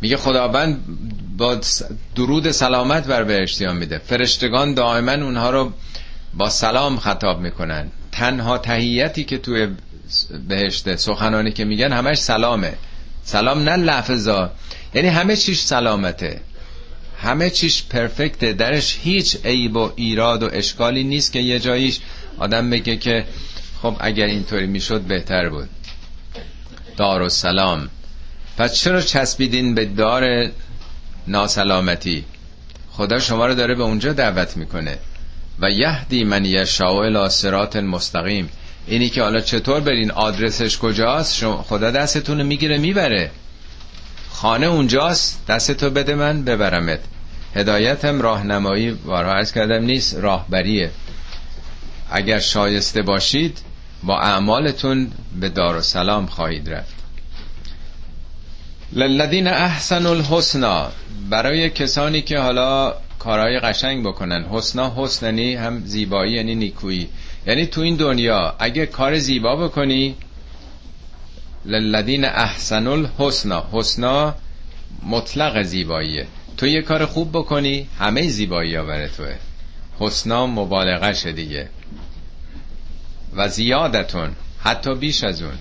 میگه 0.00 0.16
خداوند 0.16 0.80
با 1.36 1.60
درود 2.16 2.50
سلامت 2.50 3.06
بر 3.06 3.24
بهشتیان 3.24 3.76
میده. 3.76 3.98
فرشتگان 3.98 4.74
دائما 4.74 5.12
اونها 5.12 5.50
رو 5.50 5.72
با 6.34 6.48
سلام 6.48 6.98
خطاب 6.98 7.40
می‌کنن. 7.40 7.88
تنها 8.12 8.58
تهیتی 8.58 9.24
که 9.24 9.38
توی 9.38 9.68
بهشته 10.48 10.96
سخنانی 10.96 11.52
که 11.52 11.64
میگن 11.64 11.92
همش 11.92 12.18
سلامه. 12.18 12.74
سلام 13.24 13.68
نه 13.68 13.76
لفظا. 13.76 14.50
یعنی 14.94 15.08
همه 15.08 15.36
چیش 15.36 15.60
سلامته. 15.60 16.40
همه 17.18 17.50
چیش 17.50 17.84
پرفکته. 17.84 18.52
درش 18.52 18.98
هیچ 19.02 19.36
عیب 19.44 19.76
و 19.76 19.92
ایراد 19.96 20.42
و 20.42 20.48
اشکالی 20.52 21.04
نیست 21.04 21.32
که 21.32 21.38
یه 21.38 21.58
جاییش 21.58 22.00
آدم 22.38 22.70
بگه 22.70 22.96
که 22.96 23.24
خب 23.82 23.96
اگر 24.00 24.26
اینطوری 24.26 24.66
می‌شد 24.66 25.00
بهتر 25.00 25.48
بود. 25.48 25.68
دار 26.96 27.22
و 27.22 27.28
سلام 27.28 27.88
پس 28.58 28.74
چرا 28.74 29.00
چسبیدین 29.00 29.74
به 29.74 29.84
دار 29.84 30.50
ناسلامتی؟ 31.26 32.24
خدا 32.90 33.18
شما 33.18 33.46
رو 33.46 33.54
داره 33.54 33.74
به 33.74 33.82
اونجا 33.82 34.12
دعوت 34.12 34.56
می‌کنه. 34.56 34.98
و 35.60 35.70
یهدی 35.70 36.24
من 36.24 36.44
یشاء 36.44 36.94
الی 36.94 37.28
صراط 37.28 37.76
مستقیم. 37.76 38.48
اینی 38.86 39.08
که 39.08 39.22
حالا 39.22 39.40
چطور 39.40 39.80
برین؟ 39.80 40.10
آدرسش 40.10 40.78
کجاست؟ 40.78 41.44
خدا 41.44 41.90
دستتون 41.90 42.38
رو 42.38 42.46
می‌گیره 42.46 42.78
می‌بره. 42.78 43.30
خانه 44.30 44.66
اونجاست؟ 44.66 45.46
دستتو 45.48 45.90
بده 45.90 46.14
من 46.14 46.44
ببرمت. 46.44 47.00
هدایتم 47.54 48.20
راهنمایی 48.20 48.90
بارها 48.90 49.32
عرض 49.32 49.52
کردم 49.52 49.84
نیست 49.84 50.16
راهبریه. 50.16 50.90
اگر 52.10 52.38
شایسته 52.38 53.02
باشید 53.02 53.58
با 54.02 54.20
اعمالتون 54.20 55.10
به 55.40 55.48
دار 55.48 55.76
و 55.76 55.80
سلام 55.80 56.26
خواهید 56.26 56.70
رفت. 56.70 56.94
للذین 58.92 59.46
احسن 59.46 60.06
الحسنا 60.06 60.90
برای 61.30 61.70
کسانی 61.70 62.22
که 62.22 62.38
حالا 62.38 62.94
کارهای 63.18 63.60
قشنگ 63.60 64.04
بکنن. 64.06 64.44
حسنا 64.44 64.92
حسننی 64.96 65.54
هم 65.54 65.82
زیبایی 65.84 66.32
یعنی 66.32 66.54
نیکویی. 66.54 67.08
یعنی 67.46 67.66
تو 67.66 67.80
این 67.80 67.96
دنیا 67.96 68.54
اگه 68.58 68.86
کار 68.86 69.18
زیبا 69.18 69.56
بکنی 69.56 70.14
للذین 71.64 72.24
احسن 72.24 72.86
الحسنا 72.86 73.64
حسنا 73.72 74.34
مطلق 75.06 75.62
زیباییه. 75.62 76.26
تو 76.56 76.66
یه 76.66 76.82
کار 76.82 77.06
خوب 77.06 77.32
بکنی 77.32 77.88
همه 77.98 78.28
زیبایی 78.28 78.74
ها 78.74 79.08
توه. 79.16 79.34
حسنا 80.00 80.46
مبالغه 80.46 81.32
دیگه. 81.32 81.68
و 83.36 83.48
زیادتون 83.48 84.30
حتی 84.60 84.94
بیش 84.94 85.24
از 85.24 85.42
اون. 85.42 85.54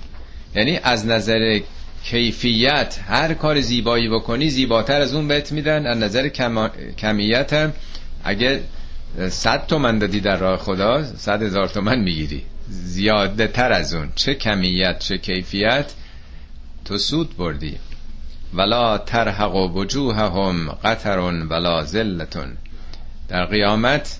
یعنی 0.55 0.79
از 0.83 1.05
نظر 1.05 1.59
کیفیت 2.03 2.99
هر 3.07 3.33
کار 3.33 3.61
زیبایی 3.61 4.09
بکنی 4.09 4.49
زیباتر 4.49 5.01
از 5.01 5.13
اون 5.13 5.27
بهت 5.27 5.51
میدن. 5.51 5.85
از 5.85 5.97
نظر 5.97 6.27
کم... 6.27 6.67
کمیت 6.97 7.53
هم 7.53 7.73
اگه 8.23 8.63
صد 9.29 9.67
تومن 9.67 9.99
دادی 9.99 10.19
در 10.19 10.37
راه 10.37 10.57
خدا 10.57 11.03
صد 11.03 11.43
هزار 11.43 11.67
تومن 11.67 11.99
می‌گیری. 11.99 12.43
زیاده 12.69 13.47
تر 13.47 13.71
از 13.71 13.93
اون. 13.93 14.09
چه 14.15 14.35
کمیت 14.35 14.99
چه 14.99 15.17
کیفیت. 15.17 15.93
تو 16.85 16.97
سود 16.97 17.37
بردی. 17.37 17.77
ولا 18.53 18.97
ترحق 18.97 19.55
وجوههم 19.55 20.69
قطر 20.83 21.17
ولا 21.19 21.83
ذلتون. 21.83 22.57
در 23.27 23.45
قیامت 23.45 24.19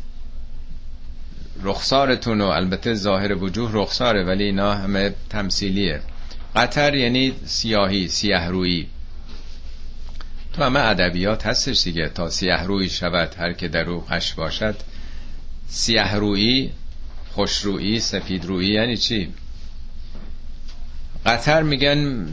رخسارتون 1.64 2.42
و 2.42 2.46
البته 2.46 2.94
ظاهر 2.94 3.44
وجوه 3.44 3.70
رخساره 3.74 4.24
ولی 4.24 4.44
اینا 4.44 4.74
همه 4.74 5.16
تمثیلیه. 5.30 6.02
قطر 6.56 6.96
یعنی 6.96 7.34
سیاهی 7.46 8.08
سیاه 8.08 8.48
روی 8.48 8.88
تو 10.54 10.64
همه 10.64 10.80
ادبیات 10.80 11.46
هستش 11.46 11.84
دیگه. 11.84 12.10
تا 12.10 12.30
سیاه 12.30 12.64
روی 12.64 12.90
شود 12.90 13.36
هر 13.38 13.54
که 13.54 13.68
در 13.68 13.90
او 13.90 14.04
باشد. 14.38 14.76
سیاه 15.68 16.16
روی 16.18 16.70
خوش 17.32 17.58
روی 17.58 18.00
سفید 18.00 18.46
روی 18.46 18.68
یعنی 18.68 18.98
چی؟ 18.98 19.34
قطر 21.26 21.64
میگن 21.64 22.28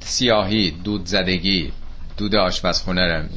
سیاهی 0.00 0.70
دود 0.70 1.06
زدگی 1.06 1.72
دود 2.16 2.34
آشپزخونه 2.34 3.28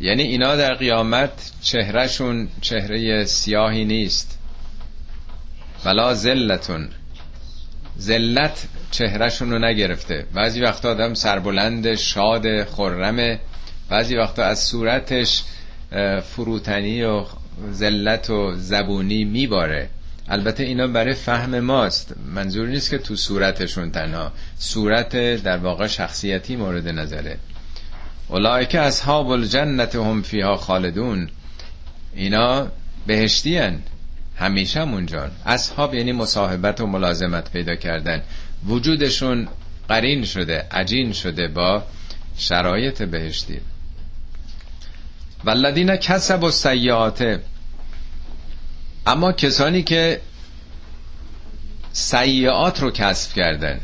یعنی 0.00 0.22
اینا 0.22 0.56
در 0.56 0.74
قیامت 0.74 1.52
چهرهشون 1.62 2.48
چهره 2.60 3.24
سیاهی 3.24 3.84
نیست. 3.84 4.38
ولا 5.84 6.14
زلتون 6.14 6.88
زلت 7.96 8.68
چهرهشون 8.90 9.50
رو 9.50 9.58
نگرفته. 9.58 10.26
بعضی 10.34 10.60
وقتا 10.60 10.90
آدم 10.90 11.14
سربلند 11.14 11.94
شاد 11.94 12.64
خرمه 12.64 13.40
بعضی 13.88 14.16
وقتا 14.16 14.44
از 14.44 14.58
صورتش 14.58 15.42
فروتنی 16.22 17.02
و 17.02 17.24
زلت 17.70 18.30
و 18.30 18.54
زبونی 18.56 19.24
میباره. 19.24 19.90
البته 20.28 20.62
اینا 20.62 20.86
برای 20.86 21.14
فهم 21.14 21.60
ماست. 21.60 22.14
منظور 22.34 22.68
نیست 22.68 22.90
که 22.90 22.98
تو 22.98 23.16
صورتشون 23.16 23.90
تنها. 23.90 24.32
صورت 24.58 25.16
در 25.42 25.56
واقع 25.56 25.86
شخصیتی 25.86 26.56
مورد 26.56 26.88
نظره. 26.88 27.38
اولئک 28.28 28.74
اصحاب 28.74 29.28
الجنت 29.30 29.96
هم 29.96 30.22
فیها 30.22 30.56
خالدون. 30.56 31.28
اینا 32.14 32.68
بهشتی 33.06 33.56
هن. 33.56 33.82
همیشه 34.36 34.80
اونجان 34.80 35.30
اصحاب 35.46 35.94
یعنی 35.94 36.12
مصاحبت 36.12 36.80
و 36.80 36.86
ملازمت 36.86 37.52
پیدا 37.52 37.74
کردن. 37.74 38.22
وجودشون 38.66 39.48
قرین 39.88 40.24
شده 40.24 40.66
عجین 40.70 41.12
شده 41.12 41.48
با 41.48 41.82
شرایط 42.36 43.02
بهشتی. 43.02 43.60
والذین 45.44 45.96
کسب 45.96 46.42
و 46.42 46.50
سیعات 46.50 47.40
اما 49.06 49.32
کسانی 49.32 49.82
که 49.82 50.20
سیعات 51.92 52.82
رو 52.82 52.90
کسب 52.90 53.32
کردن. 53.32 53.80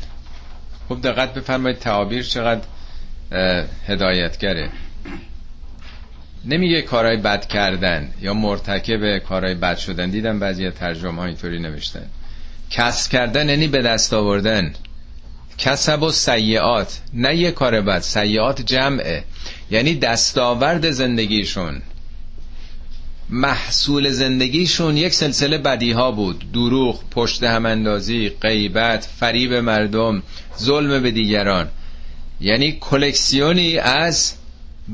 خوب 0.89 1.03
دقت 1.03 1.35
بفرمایید 1.35 1.79
تعابیر 1.79 2.23
چقدر 2.23 2.61
هدایتگره. 3.87 4.71
نمیگه 6.45 6.83
کارهای 6.83 7.17
بد 7.17 7.47
کردن 7.47 8.11
یا 8.21 8.35
مرتکب 8.35 9.19
کارهای 9.19 9.55
بد 9.55 9.77
شدن. 9.77 10.11
دیدم 10.11 10.39
بعضی 10.39 10.71
ترجمه 10.71 11.21
ها 11.21 11.25
اینطوری 11.27 11.59
نوشتن. 11.59 12.07
کسب 12.71 13.13
کردن 13.13 13.49
یعنی 13.49 13.69
به 13.69 13.83
دست 13.83 14.13
آوردن. 14.13 14.73
کسب 15.59 16.03
و 16.03 16.11
سیعات. 16.11 17.01
نه 17.15 17.37
یه 17.37 17.51
کار 17.51 17.81
بد. 17.81 18.01
سیعات 18.01 18.63
جمعه. 18.63 19.25
یعنی 19.71 19.95
دستاورد 19.95 20.91
زندگیشون. 20.91 21.83
محصول 23.31 24.11
زندگیشون 24.11 24.97
یک 24.97 25.15
سلسله 25.15 25.59
بدی 25.59 25.93
ها 25.93 26.11
بود. 26.11 26.53
دروغ 26.53 27.01
پشت 27.11 27.43
هم 27.43 27.67
اندازی 27.67 28.29
غیبت 28.29 29.09
فریب 29.21 29.53
مردم 29.55 30.23
ظلم 30.59 31.03
به 31.03 31.11
دیگران. 31.11 31.69
یعنی 32.41 32.73
کلکسیونی 32.73 33.79
از 33.79 34.35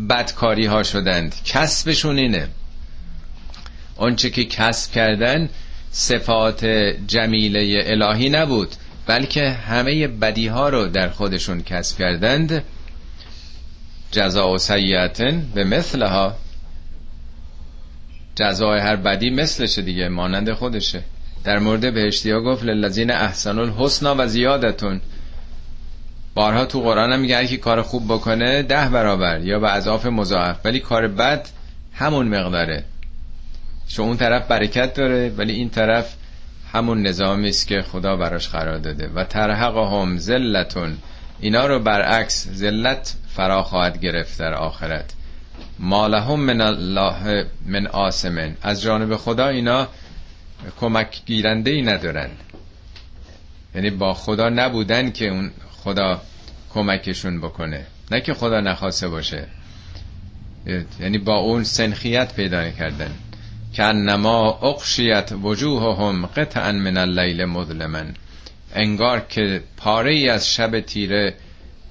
بدکاری 0.08 0.66
ها 0.66 0.82
شدند. 0.82 1.34
کسبشون 1.44 2.18
اینه. 2.18 2.48
آنچه 3.96 4.30
که 4.30 4.44
کسب 4.44 4.92
کردن 4.92 5.48
صفات 5.90 6.64
جمیله 7.06 7.82
الهی 7.86 8.28
نبود 8.28 8.68
بلکه 9.06 9.50
همه 9.50 10.08
بدی 10.08 10.46
ها 10.46 10.68
رو 10.68 10.86
در 10.86 11.08
خودشون 11.08 11.62
کسب 11.62 11.98
کردند. 11.98 12.64
جزا 14.12 14.50
و 14.50 14.58
سیعتن 14.58 15.46
به 15.54 15.64
مثلها. 15.64 16.36
جزای 18.34 18.80
هر 18.80 18.96
بدی 18.96 19.30
مثلشه 19.30 19.82
دیگه 19.82 20.08
مانند 20.08 20.52
خودشه. 20.52 21.02
در 21.44 21.58
مورد 21.58 21.94
بهشتی 21.94 22.30
ها 22.30 22.40
گفت 22.40 22.64
للذین 22.64 23.10
احسن 23.10 23.58
الحسنا 23.58 24.14
و 24.18 24.26
زیادتون. 24.26 25.00
بارها 26.34 26.64
تو 26.64 26.80
قرآن 26.80 27.12
هم 27.12 27.20
میگه 27.20 27.46
که 27.46 27.56
کار 27.56 27.82
خوب 27.82 28.04
بکنه 28.04 28.62
ده 28.62 28.88
برابر 28.88 29.40
یا 29.40 29.58
به 29.58 29.72
اضاف 29.72 30.06
مضاعف 30.06 30.56
ولی 30.64 30.80
کار 30.80 31.08
بد 31.08 31.48
همون 31.94 32.28
مقداره 32.28 32.84
چون 33.88 34.06
اون 34.06 34.16
طرف 34.16 34.46
برکت 34.46 34.94
داره 34.94 35.28
ولی 35.28 35.52
این 35.52 35.70
طرف 35.70 36.14
همون 36.72 37.06
نظامی 37.06 37.48
است 37.48 37.66
که 37.66 37.82
خدا 37.82 38.16
براش 38.16 38.48
قرار 38.48 38.78
داده. 38.78 39.08
و 39.14 39.24
ترحقهم 39.24 40.18
ذلتون. 40.18 40.98
اینا 41.40 41.66
رو 41.66 41.78
برعکس 41.78 42.48
ذلت 42.48 43.16
فرا 43.28 43.62
خواهد 43.62 44.00
گرفت 44.00 44.38
در 44.38 44.54
آخرت. 44.54 45.12
مالهم 45.78 46.40
من 46.40 46.60
الله 46.60 47.46
من 47.66 47.86
آسمن 47.86 48.56
از 48.62 48.82
جانب 48.82 49.16
خدا 49.16 49.48
اینا 49.48 49.88
کمک 50.80 51.20
گیرنده 51.26 51.70
ای 51.70 51.82
ندارن. 51.82 52.30
یعنی 53.74 53.90
با 53.90 54.14
خدا 54.14 54.48
نبودن 54.48 55.10
که 55.10 55.28
اون 55.28 55.50
خدا 55.84 56.20
کمکشون 56.74 57.40
بکنه. 57.40 57.86
نه 58.10 58.20
که 58.20 58.34
خدا 58.34 58.60
نخواسته 58.60 59.08
باشه. 59.08 59.46
یعنی 61.00 61.18
با 61.18 61.36
اون 61.36 61.64
سنخیت 61.64 62.34
پیدا 62.34 62.70
کردن 62.70 63.10
که 63.72 63.82
نما 63.82 64.48
اقشیت 64.62 65.32
وجوههم 65.42 66.26
قطعا 66.26 66.72
من 66.72 66.96
اللیل 66.96 67.44
مظلمن 67.44 68.14
انگار 68.74 69.20
که 69.20 69.62
پاره 69.76 70.12
ای 70.12 70.28
از 70.28 70.54
شب 70.54 70.80
تیره 70.80 71.34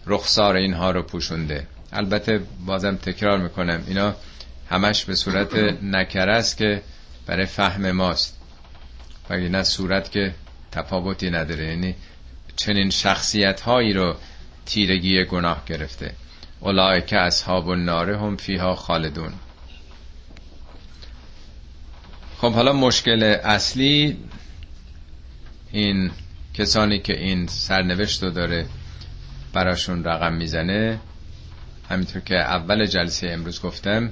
رخسار 0.05 0.55
اینها 0.55 0.91
رو 0.91 1.01
پوشونده. 1.01 1.67
البته 1.93 2.41
بازم 2.65 2.95
تکرار 2.95 3.37
می‌کنم 3.37 3.83
اینا 3.87 4.15
همش 4.69 5.05
به 5.05 5.15
صورت 5.15 5.55
نکره 5.83 6.33
است 6.33 6.57
که 6.57 6.81
برای 7.27 7.45
فهم 7.45 7.91
ماست. 7.91 8.37
ولی 9.29 9.49
نه 9.49 9.63
صورت 9.63 10.11
که 10.11 10.33
تفاوتی 10.71 11.29
نداره. 11.29 11.65
یعنی 11.65 11.95
چنین 12.59 12.89
شخصیت 12.89 13.61
هایی 13.61 13.93
رو 13.93 14.15
تیرگی 14.65 15.23
گناه 15.23 15.63
گرفته. 15.65 16.13
اولای 16.59 17.01
که 17.01 17.17
اصحاب 17.17 17.69
النار 17.69 18.11
هم 18.11 18.37
فیها 18.37 18.75
خالدون. 18.75 19.33
خب 22.37 22.53
حالا 22.53 22.73
مشکل 22.73 23.23
اصلی 23.43 24.17
این 25.71 26.11
کسانی 26.53 26.99
که 26.99 27.19
این 27.19 27.47
سرنوشت 27.47 28.23
رو 28.23 28.29
داره 28.29 28.65
براشون 29.53 30.03
رقم 30.03 30.33
می‌زنه 30.33 30.99
همینطور 31.89 32.21
که 32.21 32.35
اول 32.35 32.85
جلسه 32.85 33.27
امروز 33.27 33.61
گفتم 33.61 34.11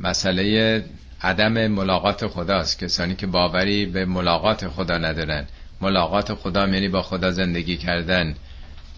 مسئله 0.00 0.84
عدم 1.22 1.66
ملاقات 1.66 2.26
خداست. 2.26 2.78
کسانی 2.78 3.14
که 3.14 3.26
باوری 3.26 3.86
به 3.86 4.04
ملاقات 4.04 4.68
خدا 4.68 4.98
ندارن. 4.98 5.46
ملاقات 5.82 6.34
خدا 6.34 6.68
یعنی 6.68 6.88
با 6.88 7.02
خدا 7.02 7.30
زندگی 7.30 7.76
کردن 7.76 8.34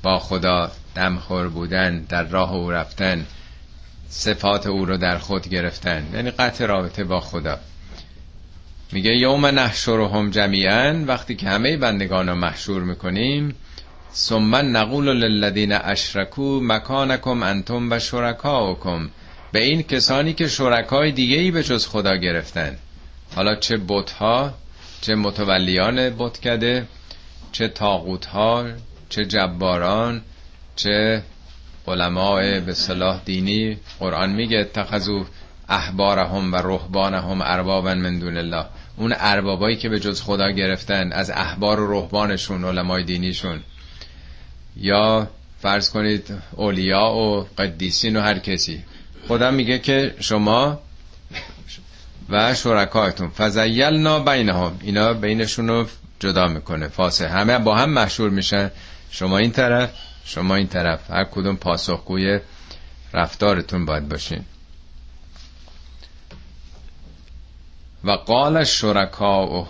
با 0.02 0.18
خدا 0.18 0.70
دمخور 0.94 1.48
بودن 1.48 1.98
در 2.08 2.22
راه 2.22 2.52
او 2.52 2.70
رفتن 2.70 3.26
صفات 4.08 4.66
او 4.66 4.84
رو 4.84 4.96
در 4.96 5.18
خود 5.18 5.48
گرفتن. 5.48 6.06
یعنی 6.14 6.30
قطع 6.30 6.66
رابطه 6.66 7.04
با 7.04 7.20
خدا. 7.20 7.58
میگه 8.92 9.10
یوم 9.10 9.46
نحشرهم 9.46 10.30
جمیعا 10.30 11.04
وقتی 11.06 11.34
که 11.34 11.48
همه 11.48 11.76
بندگان 11.76 12.28
رو 12.28 12.34
محشور 12.34 12.82
می‌کنیم 12.82 13.54
ثم 14.14 14.56
نقول 14.76 15.04
للذین 15.04 15.72
اشرکو 15.72 16.60
مکانکم 16.62 17.42
انتم 17.42 17.92
و 17.92 17.98
شرکاؤکم 17.98 19.10
به 19.52 19.62
این 19.62 19.82
کسانی 19.82 20.32
که 20.32 20.48
شرکای 20.48 21.12
دیگه 21.12 21.36
ای 21.36 21.50
به 21.50 21.62
جز 21.62 21.86
خدا 21.86 22.16
گرفتن. 22.16 22.78
حالا 23.34 23.54
چه 23.54 23.76
بتها؟ 23.88 24.54
چه 25.04 25.14
متولیان 25.14 26.10
بتکده 26.10 26.86
چه 27.52 27.68
تاغوت 27.68 28.28
چه 29.08 29.24
جباران 29.24 30.22
چه 30.76 31.22
علماء 31.88 32.60
به 32.60 32.74
صلاح 32.74 33.20
دینی 33.24 33.76
قرآن 34.00 34.32
میگه 34.32 34.58
اتخذو 34.58 35.24
احبارهم 35.68 36.52
و 36.52 36.56
رهبانهم 36.56 37.42
اربابا 37.42 37.94
من 37.94 38.18
دون 38.18 38.36
الله. 38.36 38.64
اون 38.96 39.14
اربابایی 39.18 39.76
که 39.76 39.88
به 39.88 40.00
جز 40.00 40.22
خدا 40.22 40.50
گرفتن 40.50 41.12
از 41.12 41.30
احبار 41.30 41.80
و 41.80 41.92
رهبانشون 41.92 42.64
علمای 42.64 43.04
دینیشون. 43.04 43.60
یا 44.76 45.28
فرض 45.60 45.90
کنید 45.90 46.34
اولیا 46.56 47.14
و 47.14 47.46
قدیسین 47.58 48.16
و 48.16 48.20
هر 48.20 48.38
کسی. 48.38 48.84
خدا 49.28 49.50
میگه 49.50 49.78
که 49.78 50.14
شما 50.20 50.80
و 52.28 52.54
شرکایتون. 52.54 53.30
فزیلنا 53.38 54.18
بینهم 54.18 54.78
اینا 54.82 55.12
بینشون 55.12 55.68
رو 55.68 55.86
جدا 56.20 56.46
می‌کنه. 56.46 56.88
فاسه 56.88 57.28
همه 57.28 57.58
با 57.58 57.76
هم 57.76 57.90
مشهور 57.90 58.30
میشن. 58.30 58.70
شما 59.10 59.38
این 59.38 59.50
طرف 59.50 59.90
شما 60.24 60.54
این 60.54 60.66
طرف. 60.66 61.10
هر 61.10 61.24
کدوم 61.24 61.56
پاسخگوی 61.56 62.40
رفتارتون 63.14 63.86
باید 63.86 64.08
باشین. 64.08 64.44
و 68.04 68.10
قال 68.10 68.64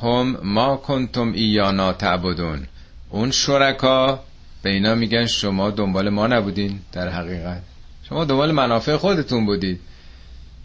هم 0.03 0.37
ما 0.43 0.77
کنتم 0.77 1.33
ایانا 1.33 1.93
تعبدون. 1.93 2.67
اون 3.11 3.31
شرکا 3.31 4.21
به 4.63 4.71
اینا 4.71 4.95
میگن 4.95 5.27
شما 5.27 5.71
دنبال 5.71 6.09
ما 6.09 6.27
نبودین 6.27 6.81
در 6.93 7.09
حقیقت. 7.09 7.63
شما 8.09 8.25
دنبال 8.25 8.53
منافع 8.53 8.97
خودتون 8.97 9.47
بودید. 9.47 9.81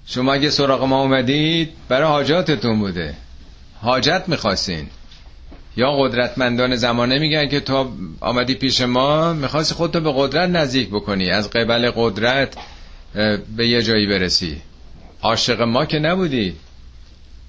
شما 0.09 0.33
اگه 0.33 0.49
سراغ 0.49 0.83
ما 0.83 1.01
اومدید 1.01 1.69
برای 1.87 2.07
حاجاتتون 2.07 2.79
بوده. 2.79 3.13
حاجت 3.81 4.23
می‌خواستین. 4.27 4.87
یا 5.77 5.91
قدرتمندان 5.91 6.75
زمانه 6.75 7.19
میگن 7.19 7.47
که 7.47 7.59
تو 7.59 7.91
آمدی 8.19 8.55
پیش 8.55 8.81
ما 8.81 9.33
می‌خواستی 9.33 9.75
خودتو 9.75 9.99
به 9.99 10.13
قدرت 10.15 10.49
نزدیک 10.49 10.89
بکنی. 10.89 11.29
از 11.29 11.49
قبل 11.49 11.91
قدرت 11.95 12.57
به 13.57 13.67
یه 13.67 13.81
جایی 13.81 14.07
برسی. 14.07 14.61
عاشق 15.21 15.61
ما 15.61 15.85
که 15.85 15.99
نبودی. 15.99 16.55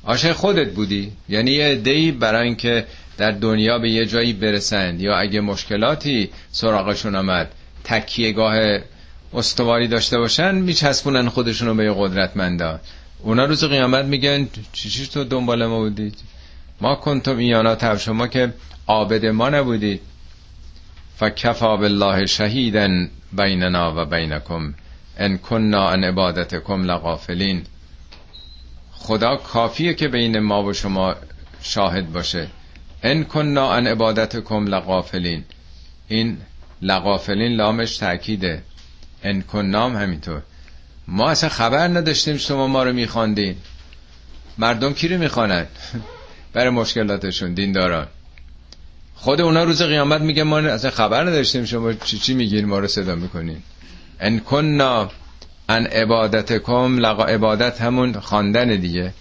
عاشق 0.05 0.33
خودت 0.33 0.71
بودی. 0.73 1.13
یعنی 1.29 1.51
یه 1.51 1.65
عده‌ای 1.65 2.13
برای 2.13 2.47
اینکه 2.47 2.87
در 3.19 3.31
دنیا 3.31 3.79
به 3.79 3.91
یه 3.91 4.07
جایی 4.07 4.33
برسند. 4.33 5.01
یا 5.01 5.17
اگه 5.17 5.41
مشکلاتی 5.41 6.31
سراغشون 6.51 7.17
آمد 7.17 7.51
تکیهگاه 7.85 8.79
استواری 9.35 9.89
داشته 9.89 10.19
باشن 10.19 10.55
میچسبونن 10.55 11.29
خودشونو 11.29 11.75
به 11.75 11.95
قدرتمندا. 11.99 12.81
اونا 13.19 13.45
روز 13.45 13.65
قیامت 13.65 14.05
میگن 14.05 14.49
چی 14.73 14.91
چی 14.91 15.07
تو 15.07 15.25
دنبال 15.25 15.67
ما 15.67 15.79
بودید 15.79 16.19
ما 16.81 16.95
کنتم 16.95 17.37
ایانا 17.37 17.75
تب 17.75 17.97
شما 17.97 18.27
که 18.27 18.53
عابد 18.87 19.27
ما 19.27 19.49
نبودید 19.49 20.01
فکفا 21.17 21.77
بالله 21.77 22.27
شهیدا 22.27 22.89
بیننا 23.33 23.95
و 23.97 24.05
بینکم. 24.05 24.75
ان 25.19 25.39
کننا 25.39 25.89
ان 25.91 26.05
عبادتکم 26.05 26.85
لغافلین. 26.85 27.63
خدا 28.93 29.37
کافیه 29.37 29.95
که 29.95 30.09
بین 30.09 30.39
ما 30.39 30.65
و 30.65 30.73
شما 30.73 31.15
شاهد 31.63 32.13
باشه. 32.13 32.47
ان 33.03 33.25
کننا 33.25 33.73
ان 33.73 33.87
عبادتکم 33.87 34.67
لغافلین. 34.67 35.45
این 36.09 36.39
لغافلین 36.83 37.53
لامش 37.53 37.97
تأکیده. 37.97 38.63
ان 39.23 39.43
کنام 39.43 39.97
همینطور. 39.97 40.43
ما 41.09 41.31
اصلا 41.31 41.49
خبر 41.49 41.89
نداشتیم 41.89 42.37
شما 42.37 42.67
ما 42.67 42.83
رو 42.83 42.93
میخواندین. 42.93 43.57
مردم 44.59 44.93
کی 44.93 45.09
رو 45.09 45.19
می‌خوانند 45.19 45.69
برای 46.53 46.71
مشکلاتشون 46.71 47.55
دینداران. 47.55 48.07
خود 49.15 49.41
اونا 49.41 49.65
روز 49.65 49.83
قیامت 49.83 50.21
میگه 50.21 50.43
ما 50.43 50.59
اصلا 50.59 50.91
خبر 50.91 51.25
نداشتیم 51.25 51.65
شما 51.65 51.93
چی 51.93 52.19
چی 52.19 52.35
میگین 52.35 52.65
ما 52.65 52.79
رو 52.79 52.87
صدا 52.87 53.15
می‌کنین. 53.15 53.63
ان 54.21 54.41
کننا 54.41 55.11
ان 55.69 55.87
عبادتکم 55.87 56.99
لقا 56.99 57.25
عبادت 57.25 57.81
همون 57.81 58.21
خواندن 58.21 58.77
دیگه. 58.77 59.13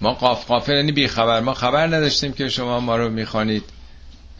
ما 0.00 0.12
قاف 0.14 0.46
قافل 0.46 0.72
یعنی 0.72 0.92
بی 0.92 1.08
خبر. 1.08 1.40
ما 1.40 1.54
خبر 1.54 1.86
نداشتیم 1.86 2.32
که 2.32 2.48
شما 2.48 2.80
ما 2.80 2.96
رو 2.96 3.10
می‌خوانید. 3.10 3.64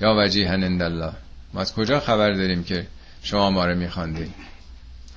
یا 0.01 0.15
وجیه 0.19 0.51
الله. 0.51 1.13
ما 1.55 1.61
از 1.61 1.75
کجا 1.75 2.01
خبر 2.01 2.33
داریم 2.33 2.65
که 2.65 2.87
شما 3.23 3.51
ما 3.51 3.67
رو 3.67 3.75
میخواندید 3.75 4.48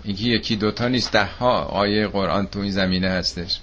اینکه 0.03 0.23
یکی 0.23 0.55
دوتا 0.55 0.87
نیست. 0.87 1.11
ده 1.11 1.25
ها 1.25 1.63
آیه 1.63 2.07
قرآن 2.07 2.47
تو 2.47 2.59
این 2.59 2.71
زمینه 2.71 3.09
هستش. 3.09 3.59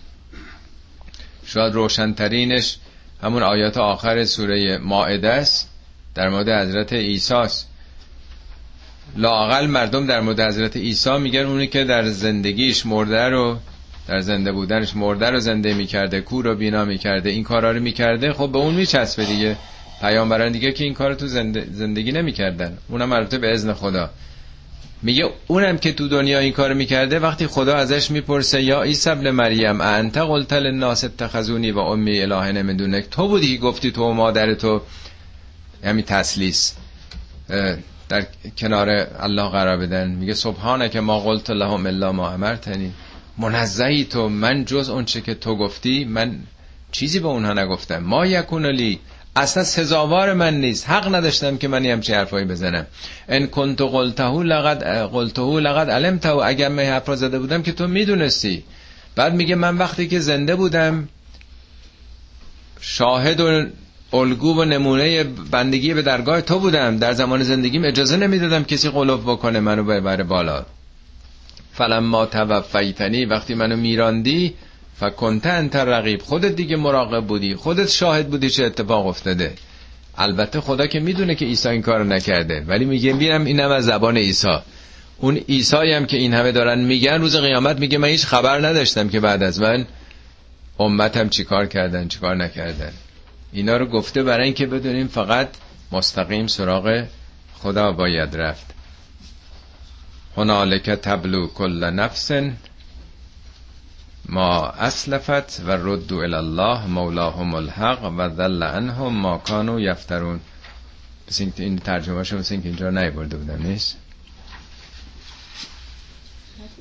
شاید 1.46 1.74
روشنترینش 1.74 2.76
همون 3.22 3.42
آیات 3.42 3.76
آخر 3.76 4.24
سوره 4.24 4.78
ماعده 4.78 5.28
است. 5.28 5.70
در 6.14 6.28
مورد 6.28 6.48
حضرت 6.48 6.92
عیسی 6.92 7.34
است. 7.34 7.68
لاقل 9.16 9.66
مردم 9.66 10.06
در 10.06 10.20
مورد 10.20 10.40
حضرت 10.40 10.76
عیسی 10.76 11.18
میگن 11.18 11.40
اونی 11.40 11.66
که 11.66 11.84
در 11.84 12.04
زندگیش 12.08 12.86
مرده 12.86 13.28
رو 13.28 13.58
در 14.08 14.20
زنده 14.20 14.52
بودنش 14.52 14.96
مرده 14.96 15.30
رو 15.30 15.40
زنده 15.40 15.74
می‌کرده 15.74 16.20
کور 16.20 16.44
رو 16.44 16.54
بینا 16.54 16.84
می‌کرده 16.84 17.30
این 17.30 17.44
کارا 17.44 17.72
رو 17.72 17.80
می‌کرده 17.80 18.32
خب 18.32 18.52
به 18.52 18.58
اون 18.58 18.74
میچسبه 18.74 19.24
دیگه. 19.24 19.56
پیامبران 20.00 20.52
دیگه 20.52 20.72
که 20.72 20.84
این 20.84 20.94
کار 20.94 21.14
تو 21.14 21.26
زندگی 21.70 22.12
نمی‌کردن. 22.12 22.78
اونم 22.88 23.12
البته 23.12 23.38
به 23.38 23.52
اذن 23.52 23.72
خدا. 23.72 24.10
میگه 25.02 25.30
اونم 25.46 25.78
که 25.78 25.92
تو 25.92 26.08
دنیا 26.08 26.38
این 26.38 26.52
کار 26.52 26.72
می‌کرده 26.72 27.18
وقتی 27.18 27.46
خدا 27.46 27.74
ازش 27.74 28.10
می‌پرسه 28.10 28.62
یا 28.62 28.82
عیسی 28.82 29.10
ابن 29.10 29.30
مریم 29.30 29.80
انت 29.80 30.18
قلت 30.18 30.52
للناس 30.52 31.04
اتخذونی 31.04 31.70
و 31.70 31.78
امی 31.78 32.20
اله 32.20 32.62
من 32.62 33.02
تو 33.10 33.28
بودی 33.28 33.56
که 33.56 33.62
گفتی 33.62 33.90
تو 33.90 34.02
و 34.02 34.12
مادر 34.12 34.54
تو 34.54 34.80
همین 35.84 36.04
تسلیس. 36.04 36.74
در 38.08 38.26
کنار 38.58 39.06
الله 39.18 39.48
قرار 39.48 39.76
بدن. 39.76 40.10
میگه 40.10 40.34
سبحانه 40.34 40.88
که 40.88 41.00
ما 41.00 41.20
قلت 41.20 41.50
لهم 41.50 41.86
الا 41.86 42.12
ما 42.12 42.30
امرتنی. 42.30 42.92
منزهی 43.38 44.04
تو 44.04 44.28
من 44.28 44.64
جز 44.64 44.88
اون 44.88 45.04
چه 45.04 45.20
که 45.20 45.34
تو 45.34 45.56
گفتی 45.56 46.04
من 46.04 46.38
چیزی 46.92 47.20
به 47.20 47.28
اونها 47.28 47.52
نگفتم. 47.52 47.98
ما 47.98 48.26
یکون 48.26 48.66
لی 48.66 49.00
اصلا 49.38 49.64
سزاوار 49.64 50.34
من 50.34 50.60
نیست. 50.60 50.88
حق 50.90 51.14
نداشتم 51.14 51.56
که 51.56 51.68
من 51.68 51.86
همچین 51.86 52.14
حرفایی 52.14 52.44
بزنم. 52.44 52.86
ان 53.28 53.46
کنت 53.46 53.80
قلته 53.82 54.42
لقد 54.42 54.84
قلته 55.12 55.42
لقد 55.42 55.90
علمته. 55.90 56.36
اگر 56.36 56.68
من 56.68 56.82
حرف 56.82 57.14
زده 57.14 57.38
بودم 57.38 57.62
که 57.62 57.72
تو 57.72 57.86
می‌دونستی. 57.86 58.64
بعد 59.16 59.34
میگه 59.34 59.54
من 59.54 59.78
وقتی 59.78 60.08
که 60.08 60.20
زنده 60.20 60.56
بودم 60.56 61.08
شاهد 62.80 63.40
و 63.40 63.66
الگو 64.12 64.60
و 64.60 64.64
نمونه 64.64 65.24
بندگی 65.24 65.94
به 65.94 66.02
درگاه 66.02 66.40
تو 66.40 66.58
بودم. 66.58 66.98
در 66.98 67.12
زمان 67.12 67.42
زندگیم 67.42 67.84
اجازه 67.84 68.16
نمی‌دادم 68.16 68.64
کسی 68.64 68.88
قلوب 68.88 69.22
بکنه 69.22 69.60
منو 69.60 69.84
ببره 69.84 70.24
بالا. 70.24 70.64
فلما 71.74 72.26
توفیتنی 72.26 73.24
وقتی 73.24 73.54
منو 73.54 73.76
میراندی 73.76 74.54
فکنت 75.00 75.46
انت 75.46 75.76
رقیب. 75.76 76.22
خودت 76.22 76.52
دیگه 76.52 76.76
مراقب 76.76 77.26
بودی. 77.26 77.54
خودت 77.54 77.88
شاهد 77.88 78.28
بودی 78.28 78.50
چه 78.50 78.64
اتفاق 78.64 79.06
افتاده. 79.06 79.54
البته 80.16 80.60
خدا 80.60 80.86
که 80.86 81.00
می‌دونه 81.00 81.34
که 81.34 81.44
عیسی 81.44 81.68
این 81.68 81.82
کارو 81.82 82.04
نکرده. 82.04 82.64
ولی 82.66 82.84
میگه 82.84 83.12
میرم 83.12 83.44
اینم 83.44 83.70
از 83.70 83.84
زبان 83.84 84.16
عیسی. 84.16 84.58
اون 85.18 85.36
عیسی 85.36 85.92
هم 85.92 86.06
که 86.06 86.16
این 86.16 86.34
همه 86.34 86.52
دارن 86.52 86.78
میگن 86.78 87.20
روز 87.20 87.36
قیامت 87.36 87.78
میگه 87.78 87.98
من 87.98 88.08
هیچ 88.08 88.26
خبر 88.26 88.66
نداشتم 88.66 89.08
که 89.08 89.20
بعد 89.20 89.42
از 89.42 89.60
من 89.60 89.86
امتم 90.78 91.28
چیکار 91.28 91.66
کردن 91.66 92.08
چیکار 92.08 92.36
نکردن. 92.36 92.92
اینا 93.52 93.76
رو 93.76 93.86
گفته 93.86 94.22
برای 94.22 94.44
اینکه 94.44 94.66
بدونیم 94.66 95.08
فقط 95.08 95.48
مستقیم 95.92 96.46
سراغ 96.46 97.04
خدا 97.54 97.92
باید 97.92 98.36
رفت. 98.36 98.66
هنالک 100.36 100.90
تبلو 100.90 101.46
کل 101.46 101.84
نفس 101.84 102.30
ما 104.28 104.66
اسلفت 104.68 105.60
و 105.66 105.70
ردو 105.70 106.16
الله 106.16 106.86
مولاهم 106.86 107.54
الحق 107.54 108.04
و 108.04 108.28
ذل 108.28 108.62
عنهم 108.62 109.14
ما 109.14 109.38
کانوا 109.38 109.80
یفترون. 109.80 110.40
این 111.56 111.78
ترجمه 111.78 112.24
شو 112.24 112.38
بس 112.38 112.52
اینکه 112.52 112.68
اینجا 112.68 112.90
نیورده 112.90 113.36
بودم 113.36 113.62
نیست؟ 113.66 113.96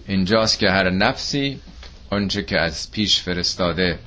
اینجاست 0.08 0.60
که 0.60 0.70
هر 0.70 0.90
نفسی 0.90 1.60
آنچه 2.10 2.44
که 2.44 2.60
از 2.60 2.92
پیش 2.92 3.22
فرستاده 3.22 4.00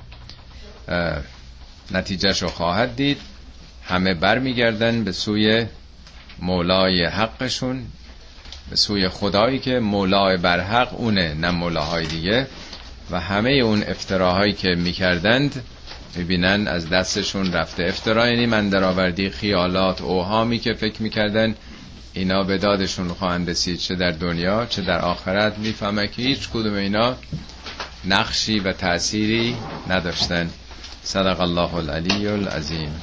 نتیجهش 1.91 2.41
رو 2.41 2.47
خواهد 2.49 2.95
دید 2.95 3.17
همه 3.83 4.13
برمیگردن 4.13 5.03
به 5.03 5.11
سوی 5.11 5.65
مولای 6.39 7.05
حقشون 7.05 7.85
به 8.69 8.75
سوی 8.75 9.09
خدایی 9.09 9.59
که 9.59 9.79
مولای 9.79 10.37
برحق 10.37 10.99
اونه 10.99 11.33
نه 11.33 11.51
مولاهای 11.51 12.05
دیگه. 12.05 12.47
و 13.11 13.19
همه 13.19 13.51
اون 13.51 13.83
افتراهایی 13.83 14.53
که 14.53 14.67
می‌کردند 14.67 15.63
می‌بینن 16.15 16.67
از 16.67 16.89
دستشون 16.89 17.53
رفته 17.53 17.83
افترا 17.83 18.29
یعنی 18.29 18.45
من 18.45 18.69
درآوردی 18.69 19.29
خیالات 19.29 20.01
اوهامی 20.01 20.59
که 20.59 20.73
فکر 20.73 21.01
می‌کردن 21.01 21.55
اینا 22.13 22.43
به 22.43 22.57
دادشون 22.57 23.07
خواهند 23.07 23.49
رسید 23.49 23.77
چه 23.77 23.95
در 23.95 24.11
دنیا 24.11 24.65
چه 24.65 24.81
در 24.81 24.99
آخرت 24.99 25.57
می‌فهمه 25.57 26.07
که 26.07 26.21
هیچ 26.21 26.49
کدوم 26.49 26.73
اینا 26.73 27.15
نقشی 28.05 28.59
و 28.59 28.71
تأثیری 28.71 29.55
نداشتن. 29.89 30.49
صدق 31.03 31.41
الله 31.41 31.75
العلی 31.75 32.27
العظیم. 32.27 33.01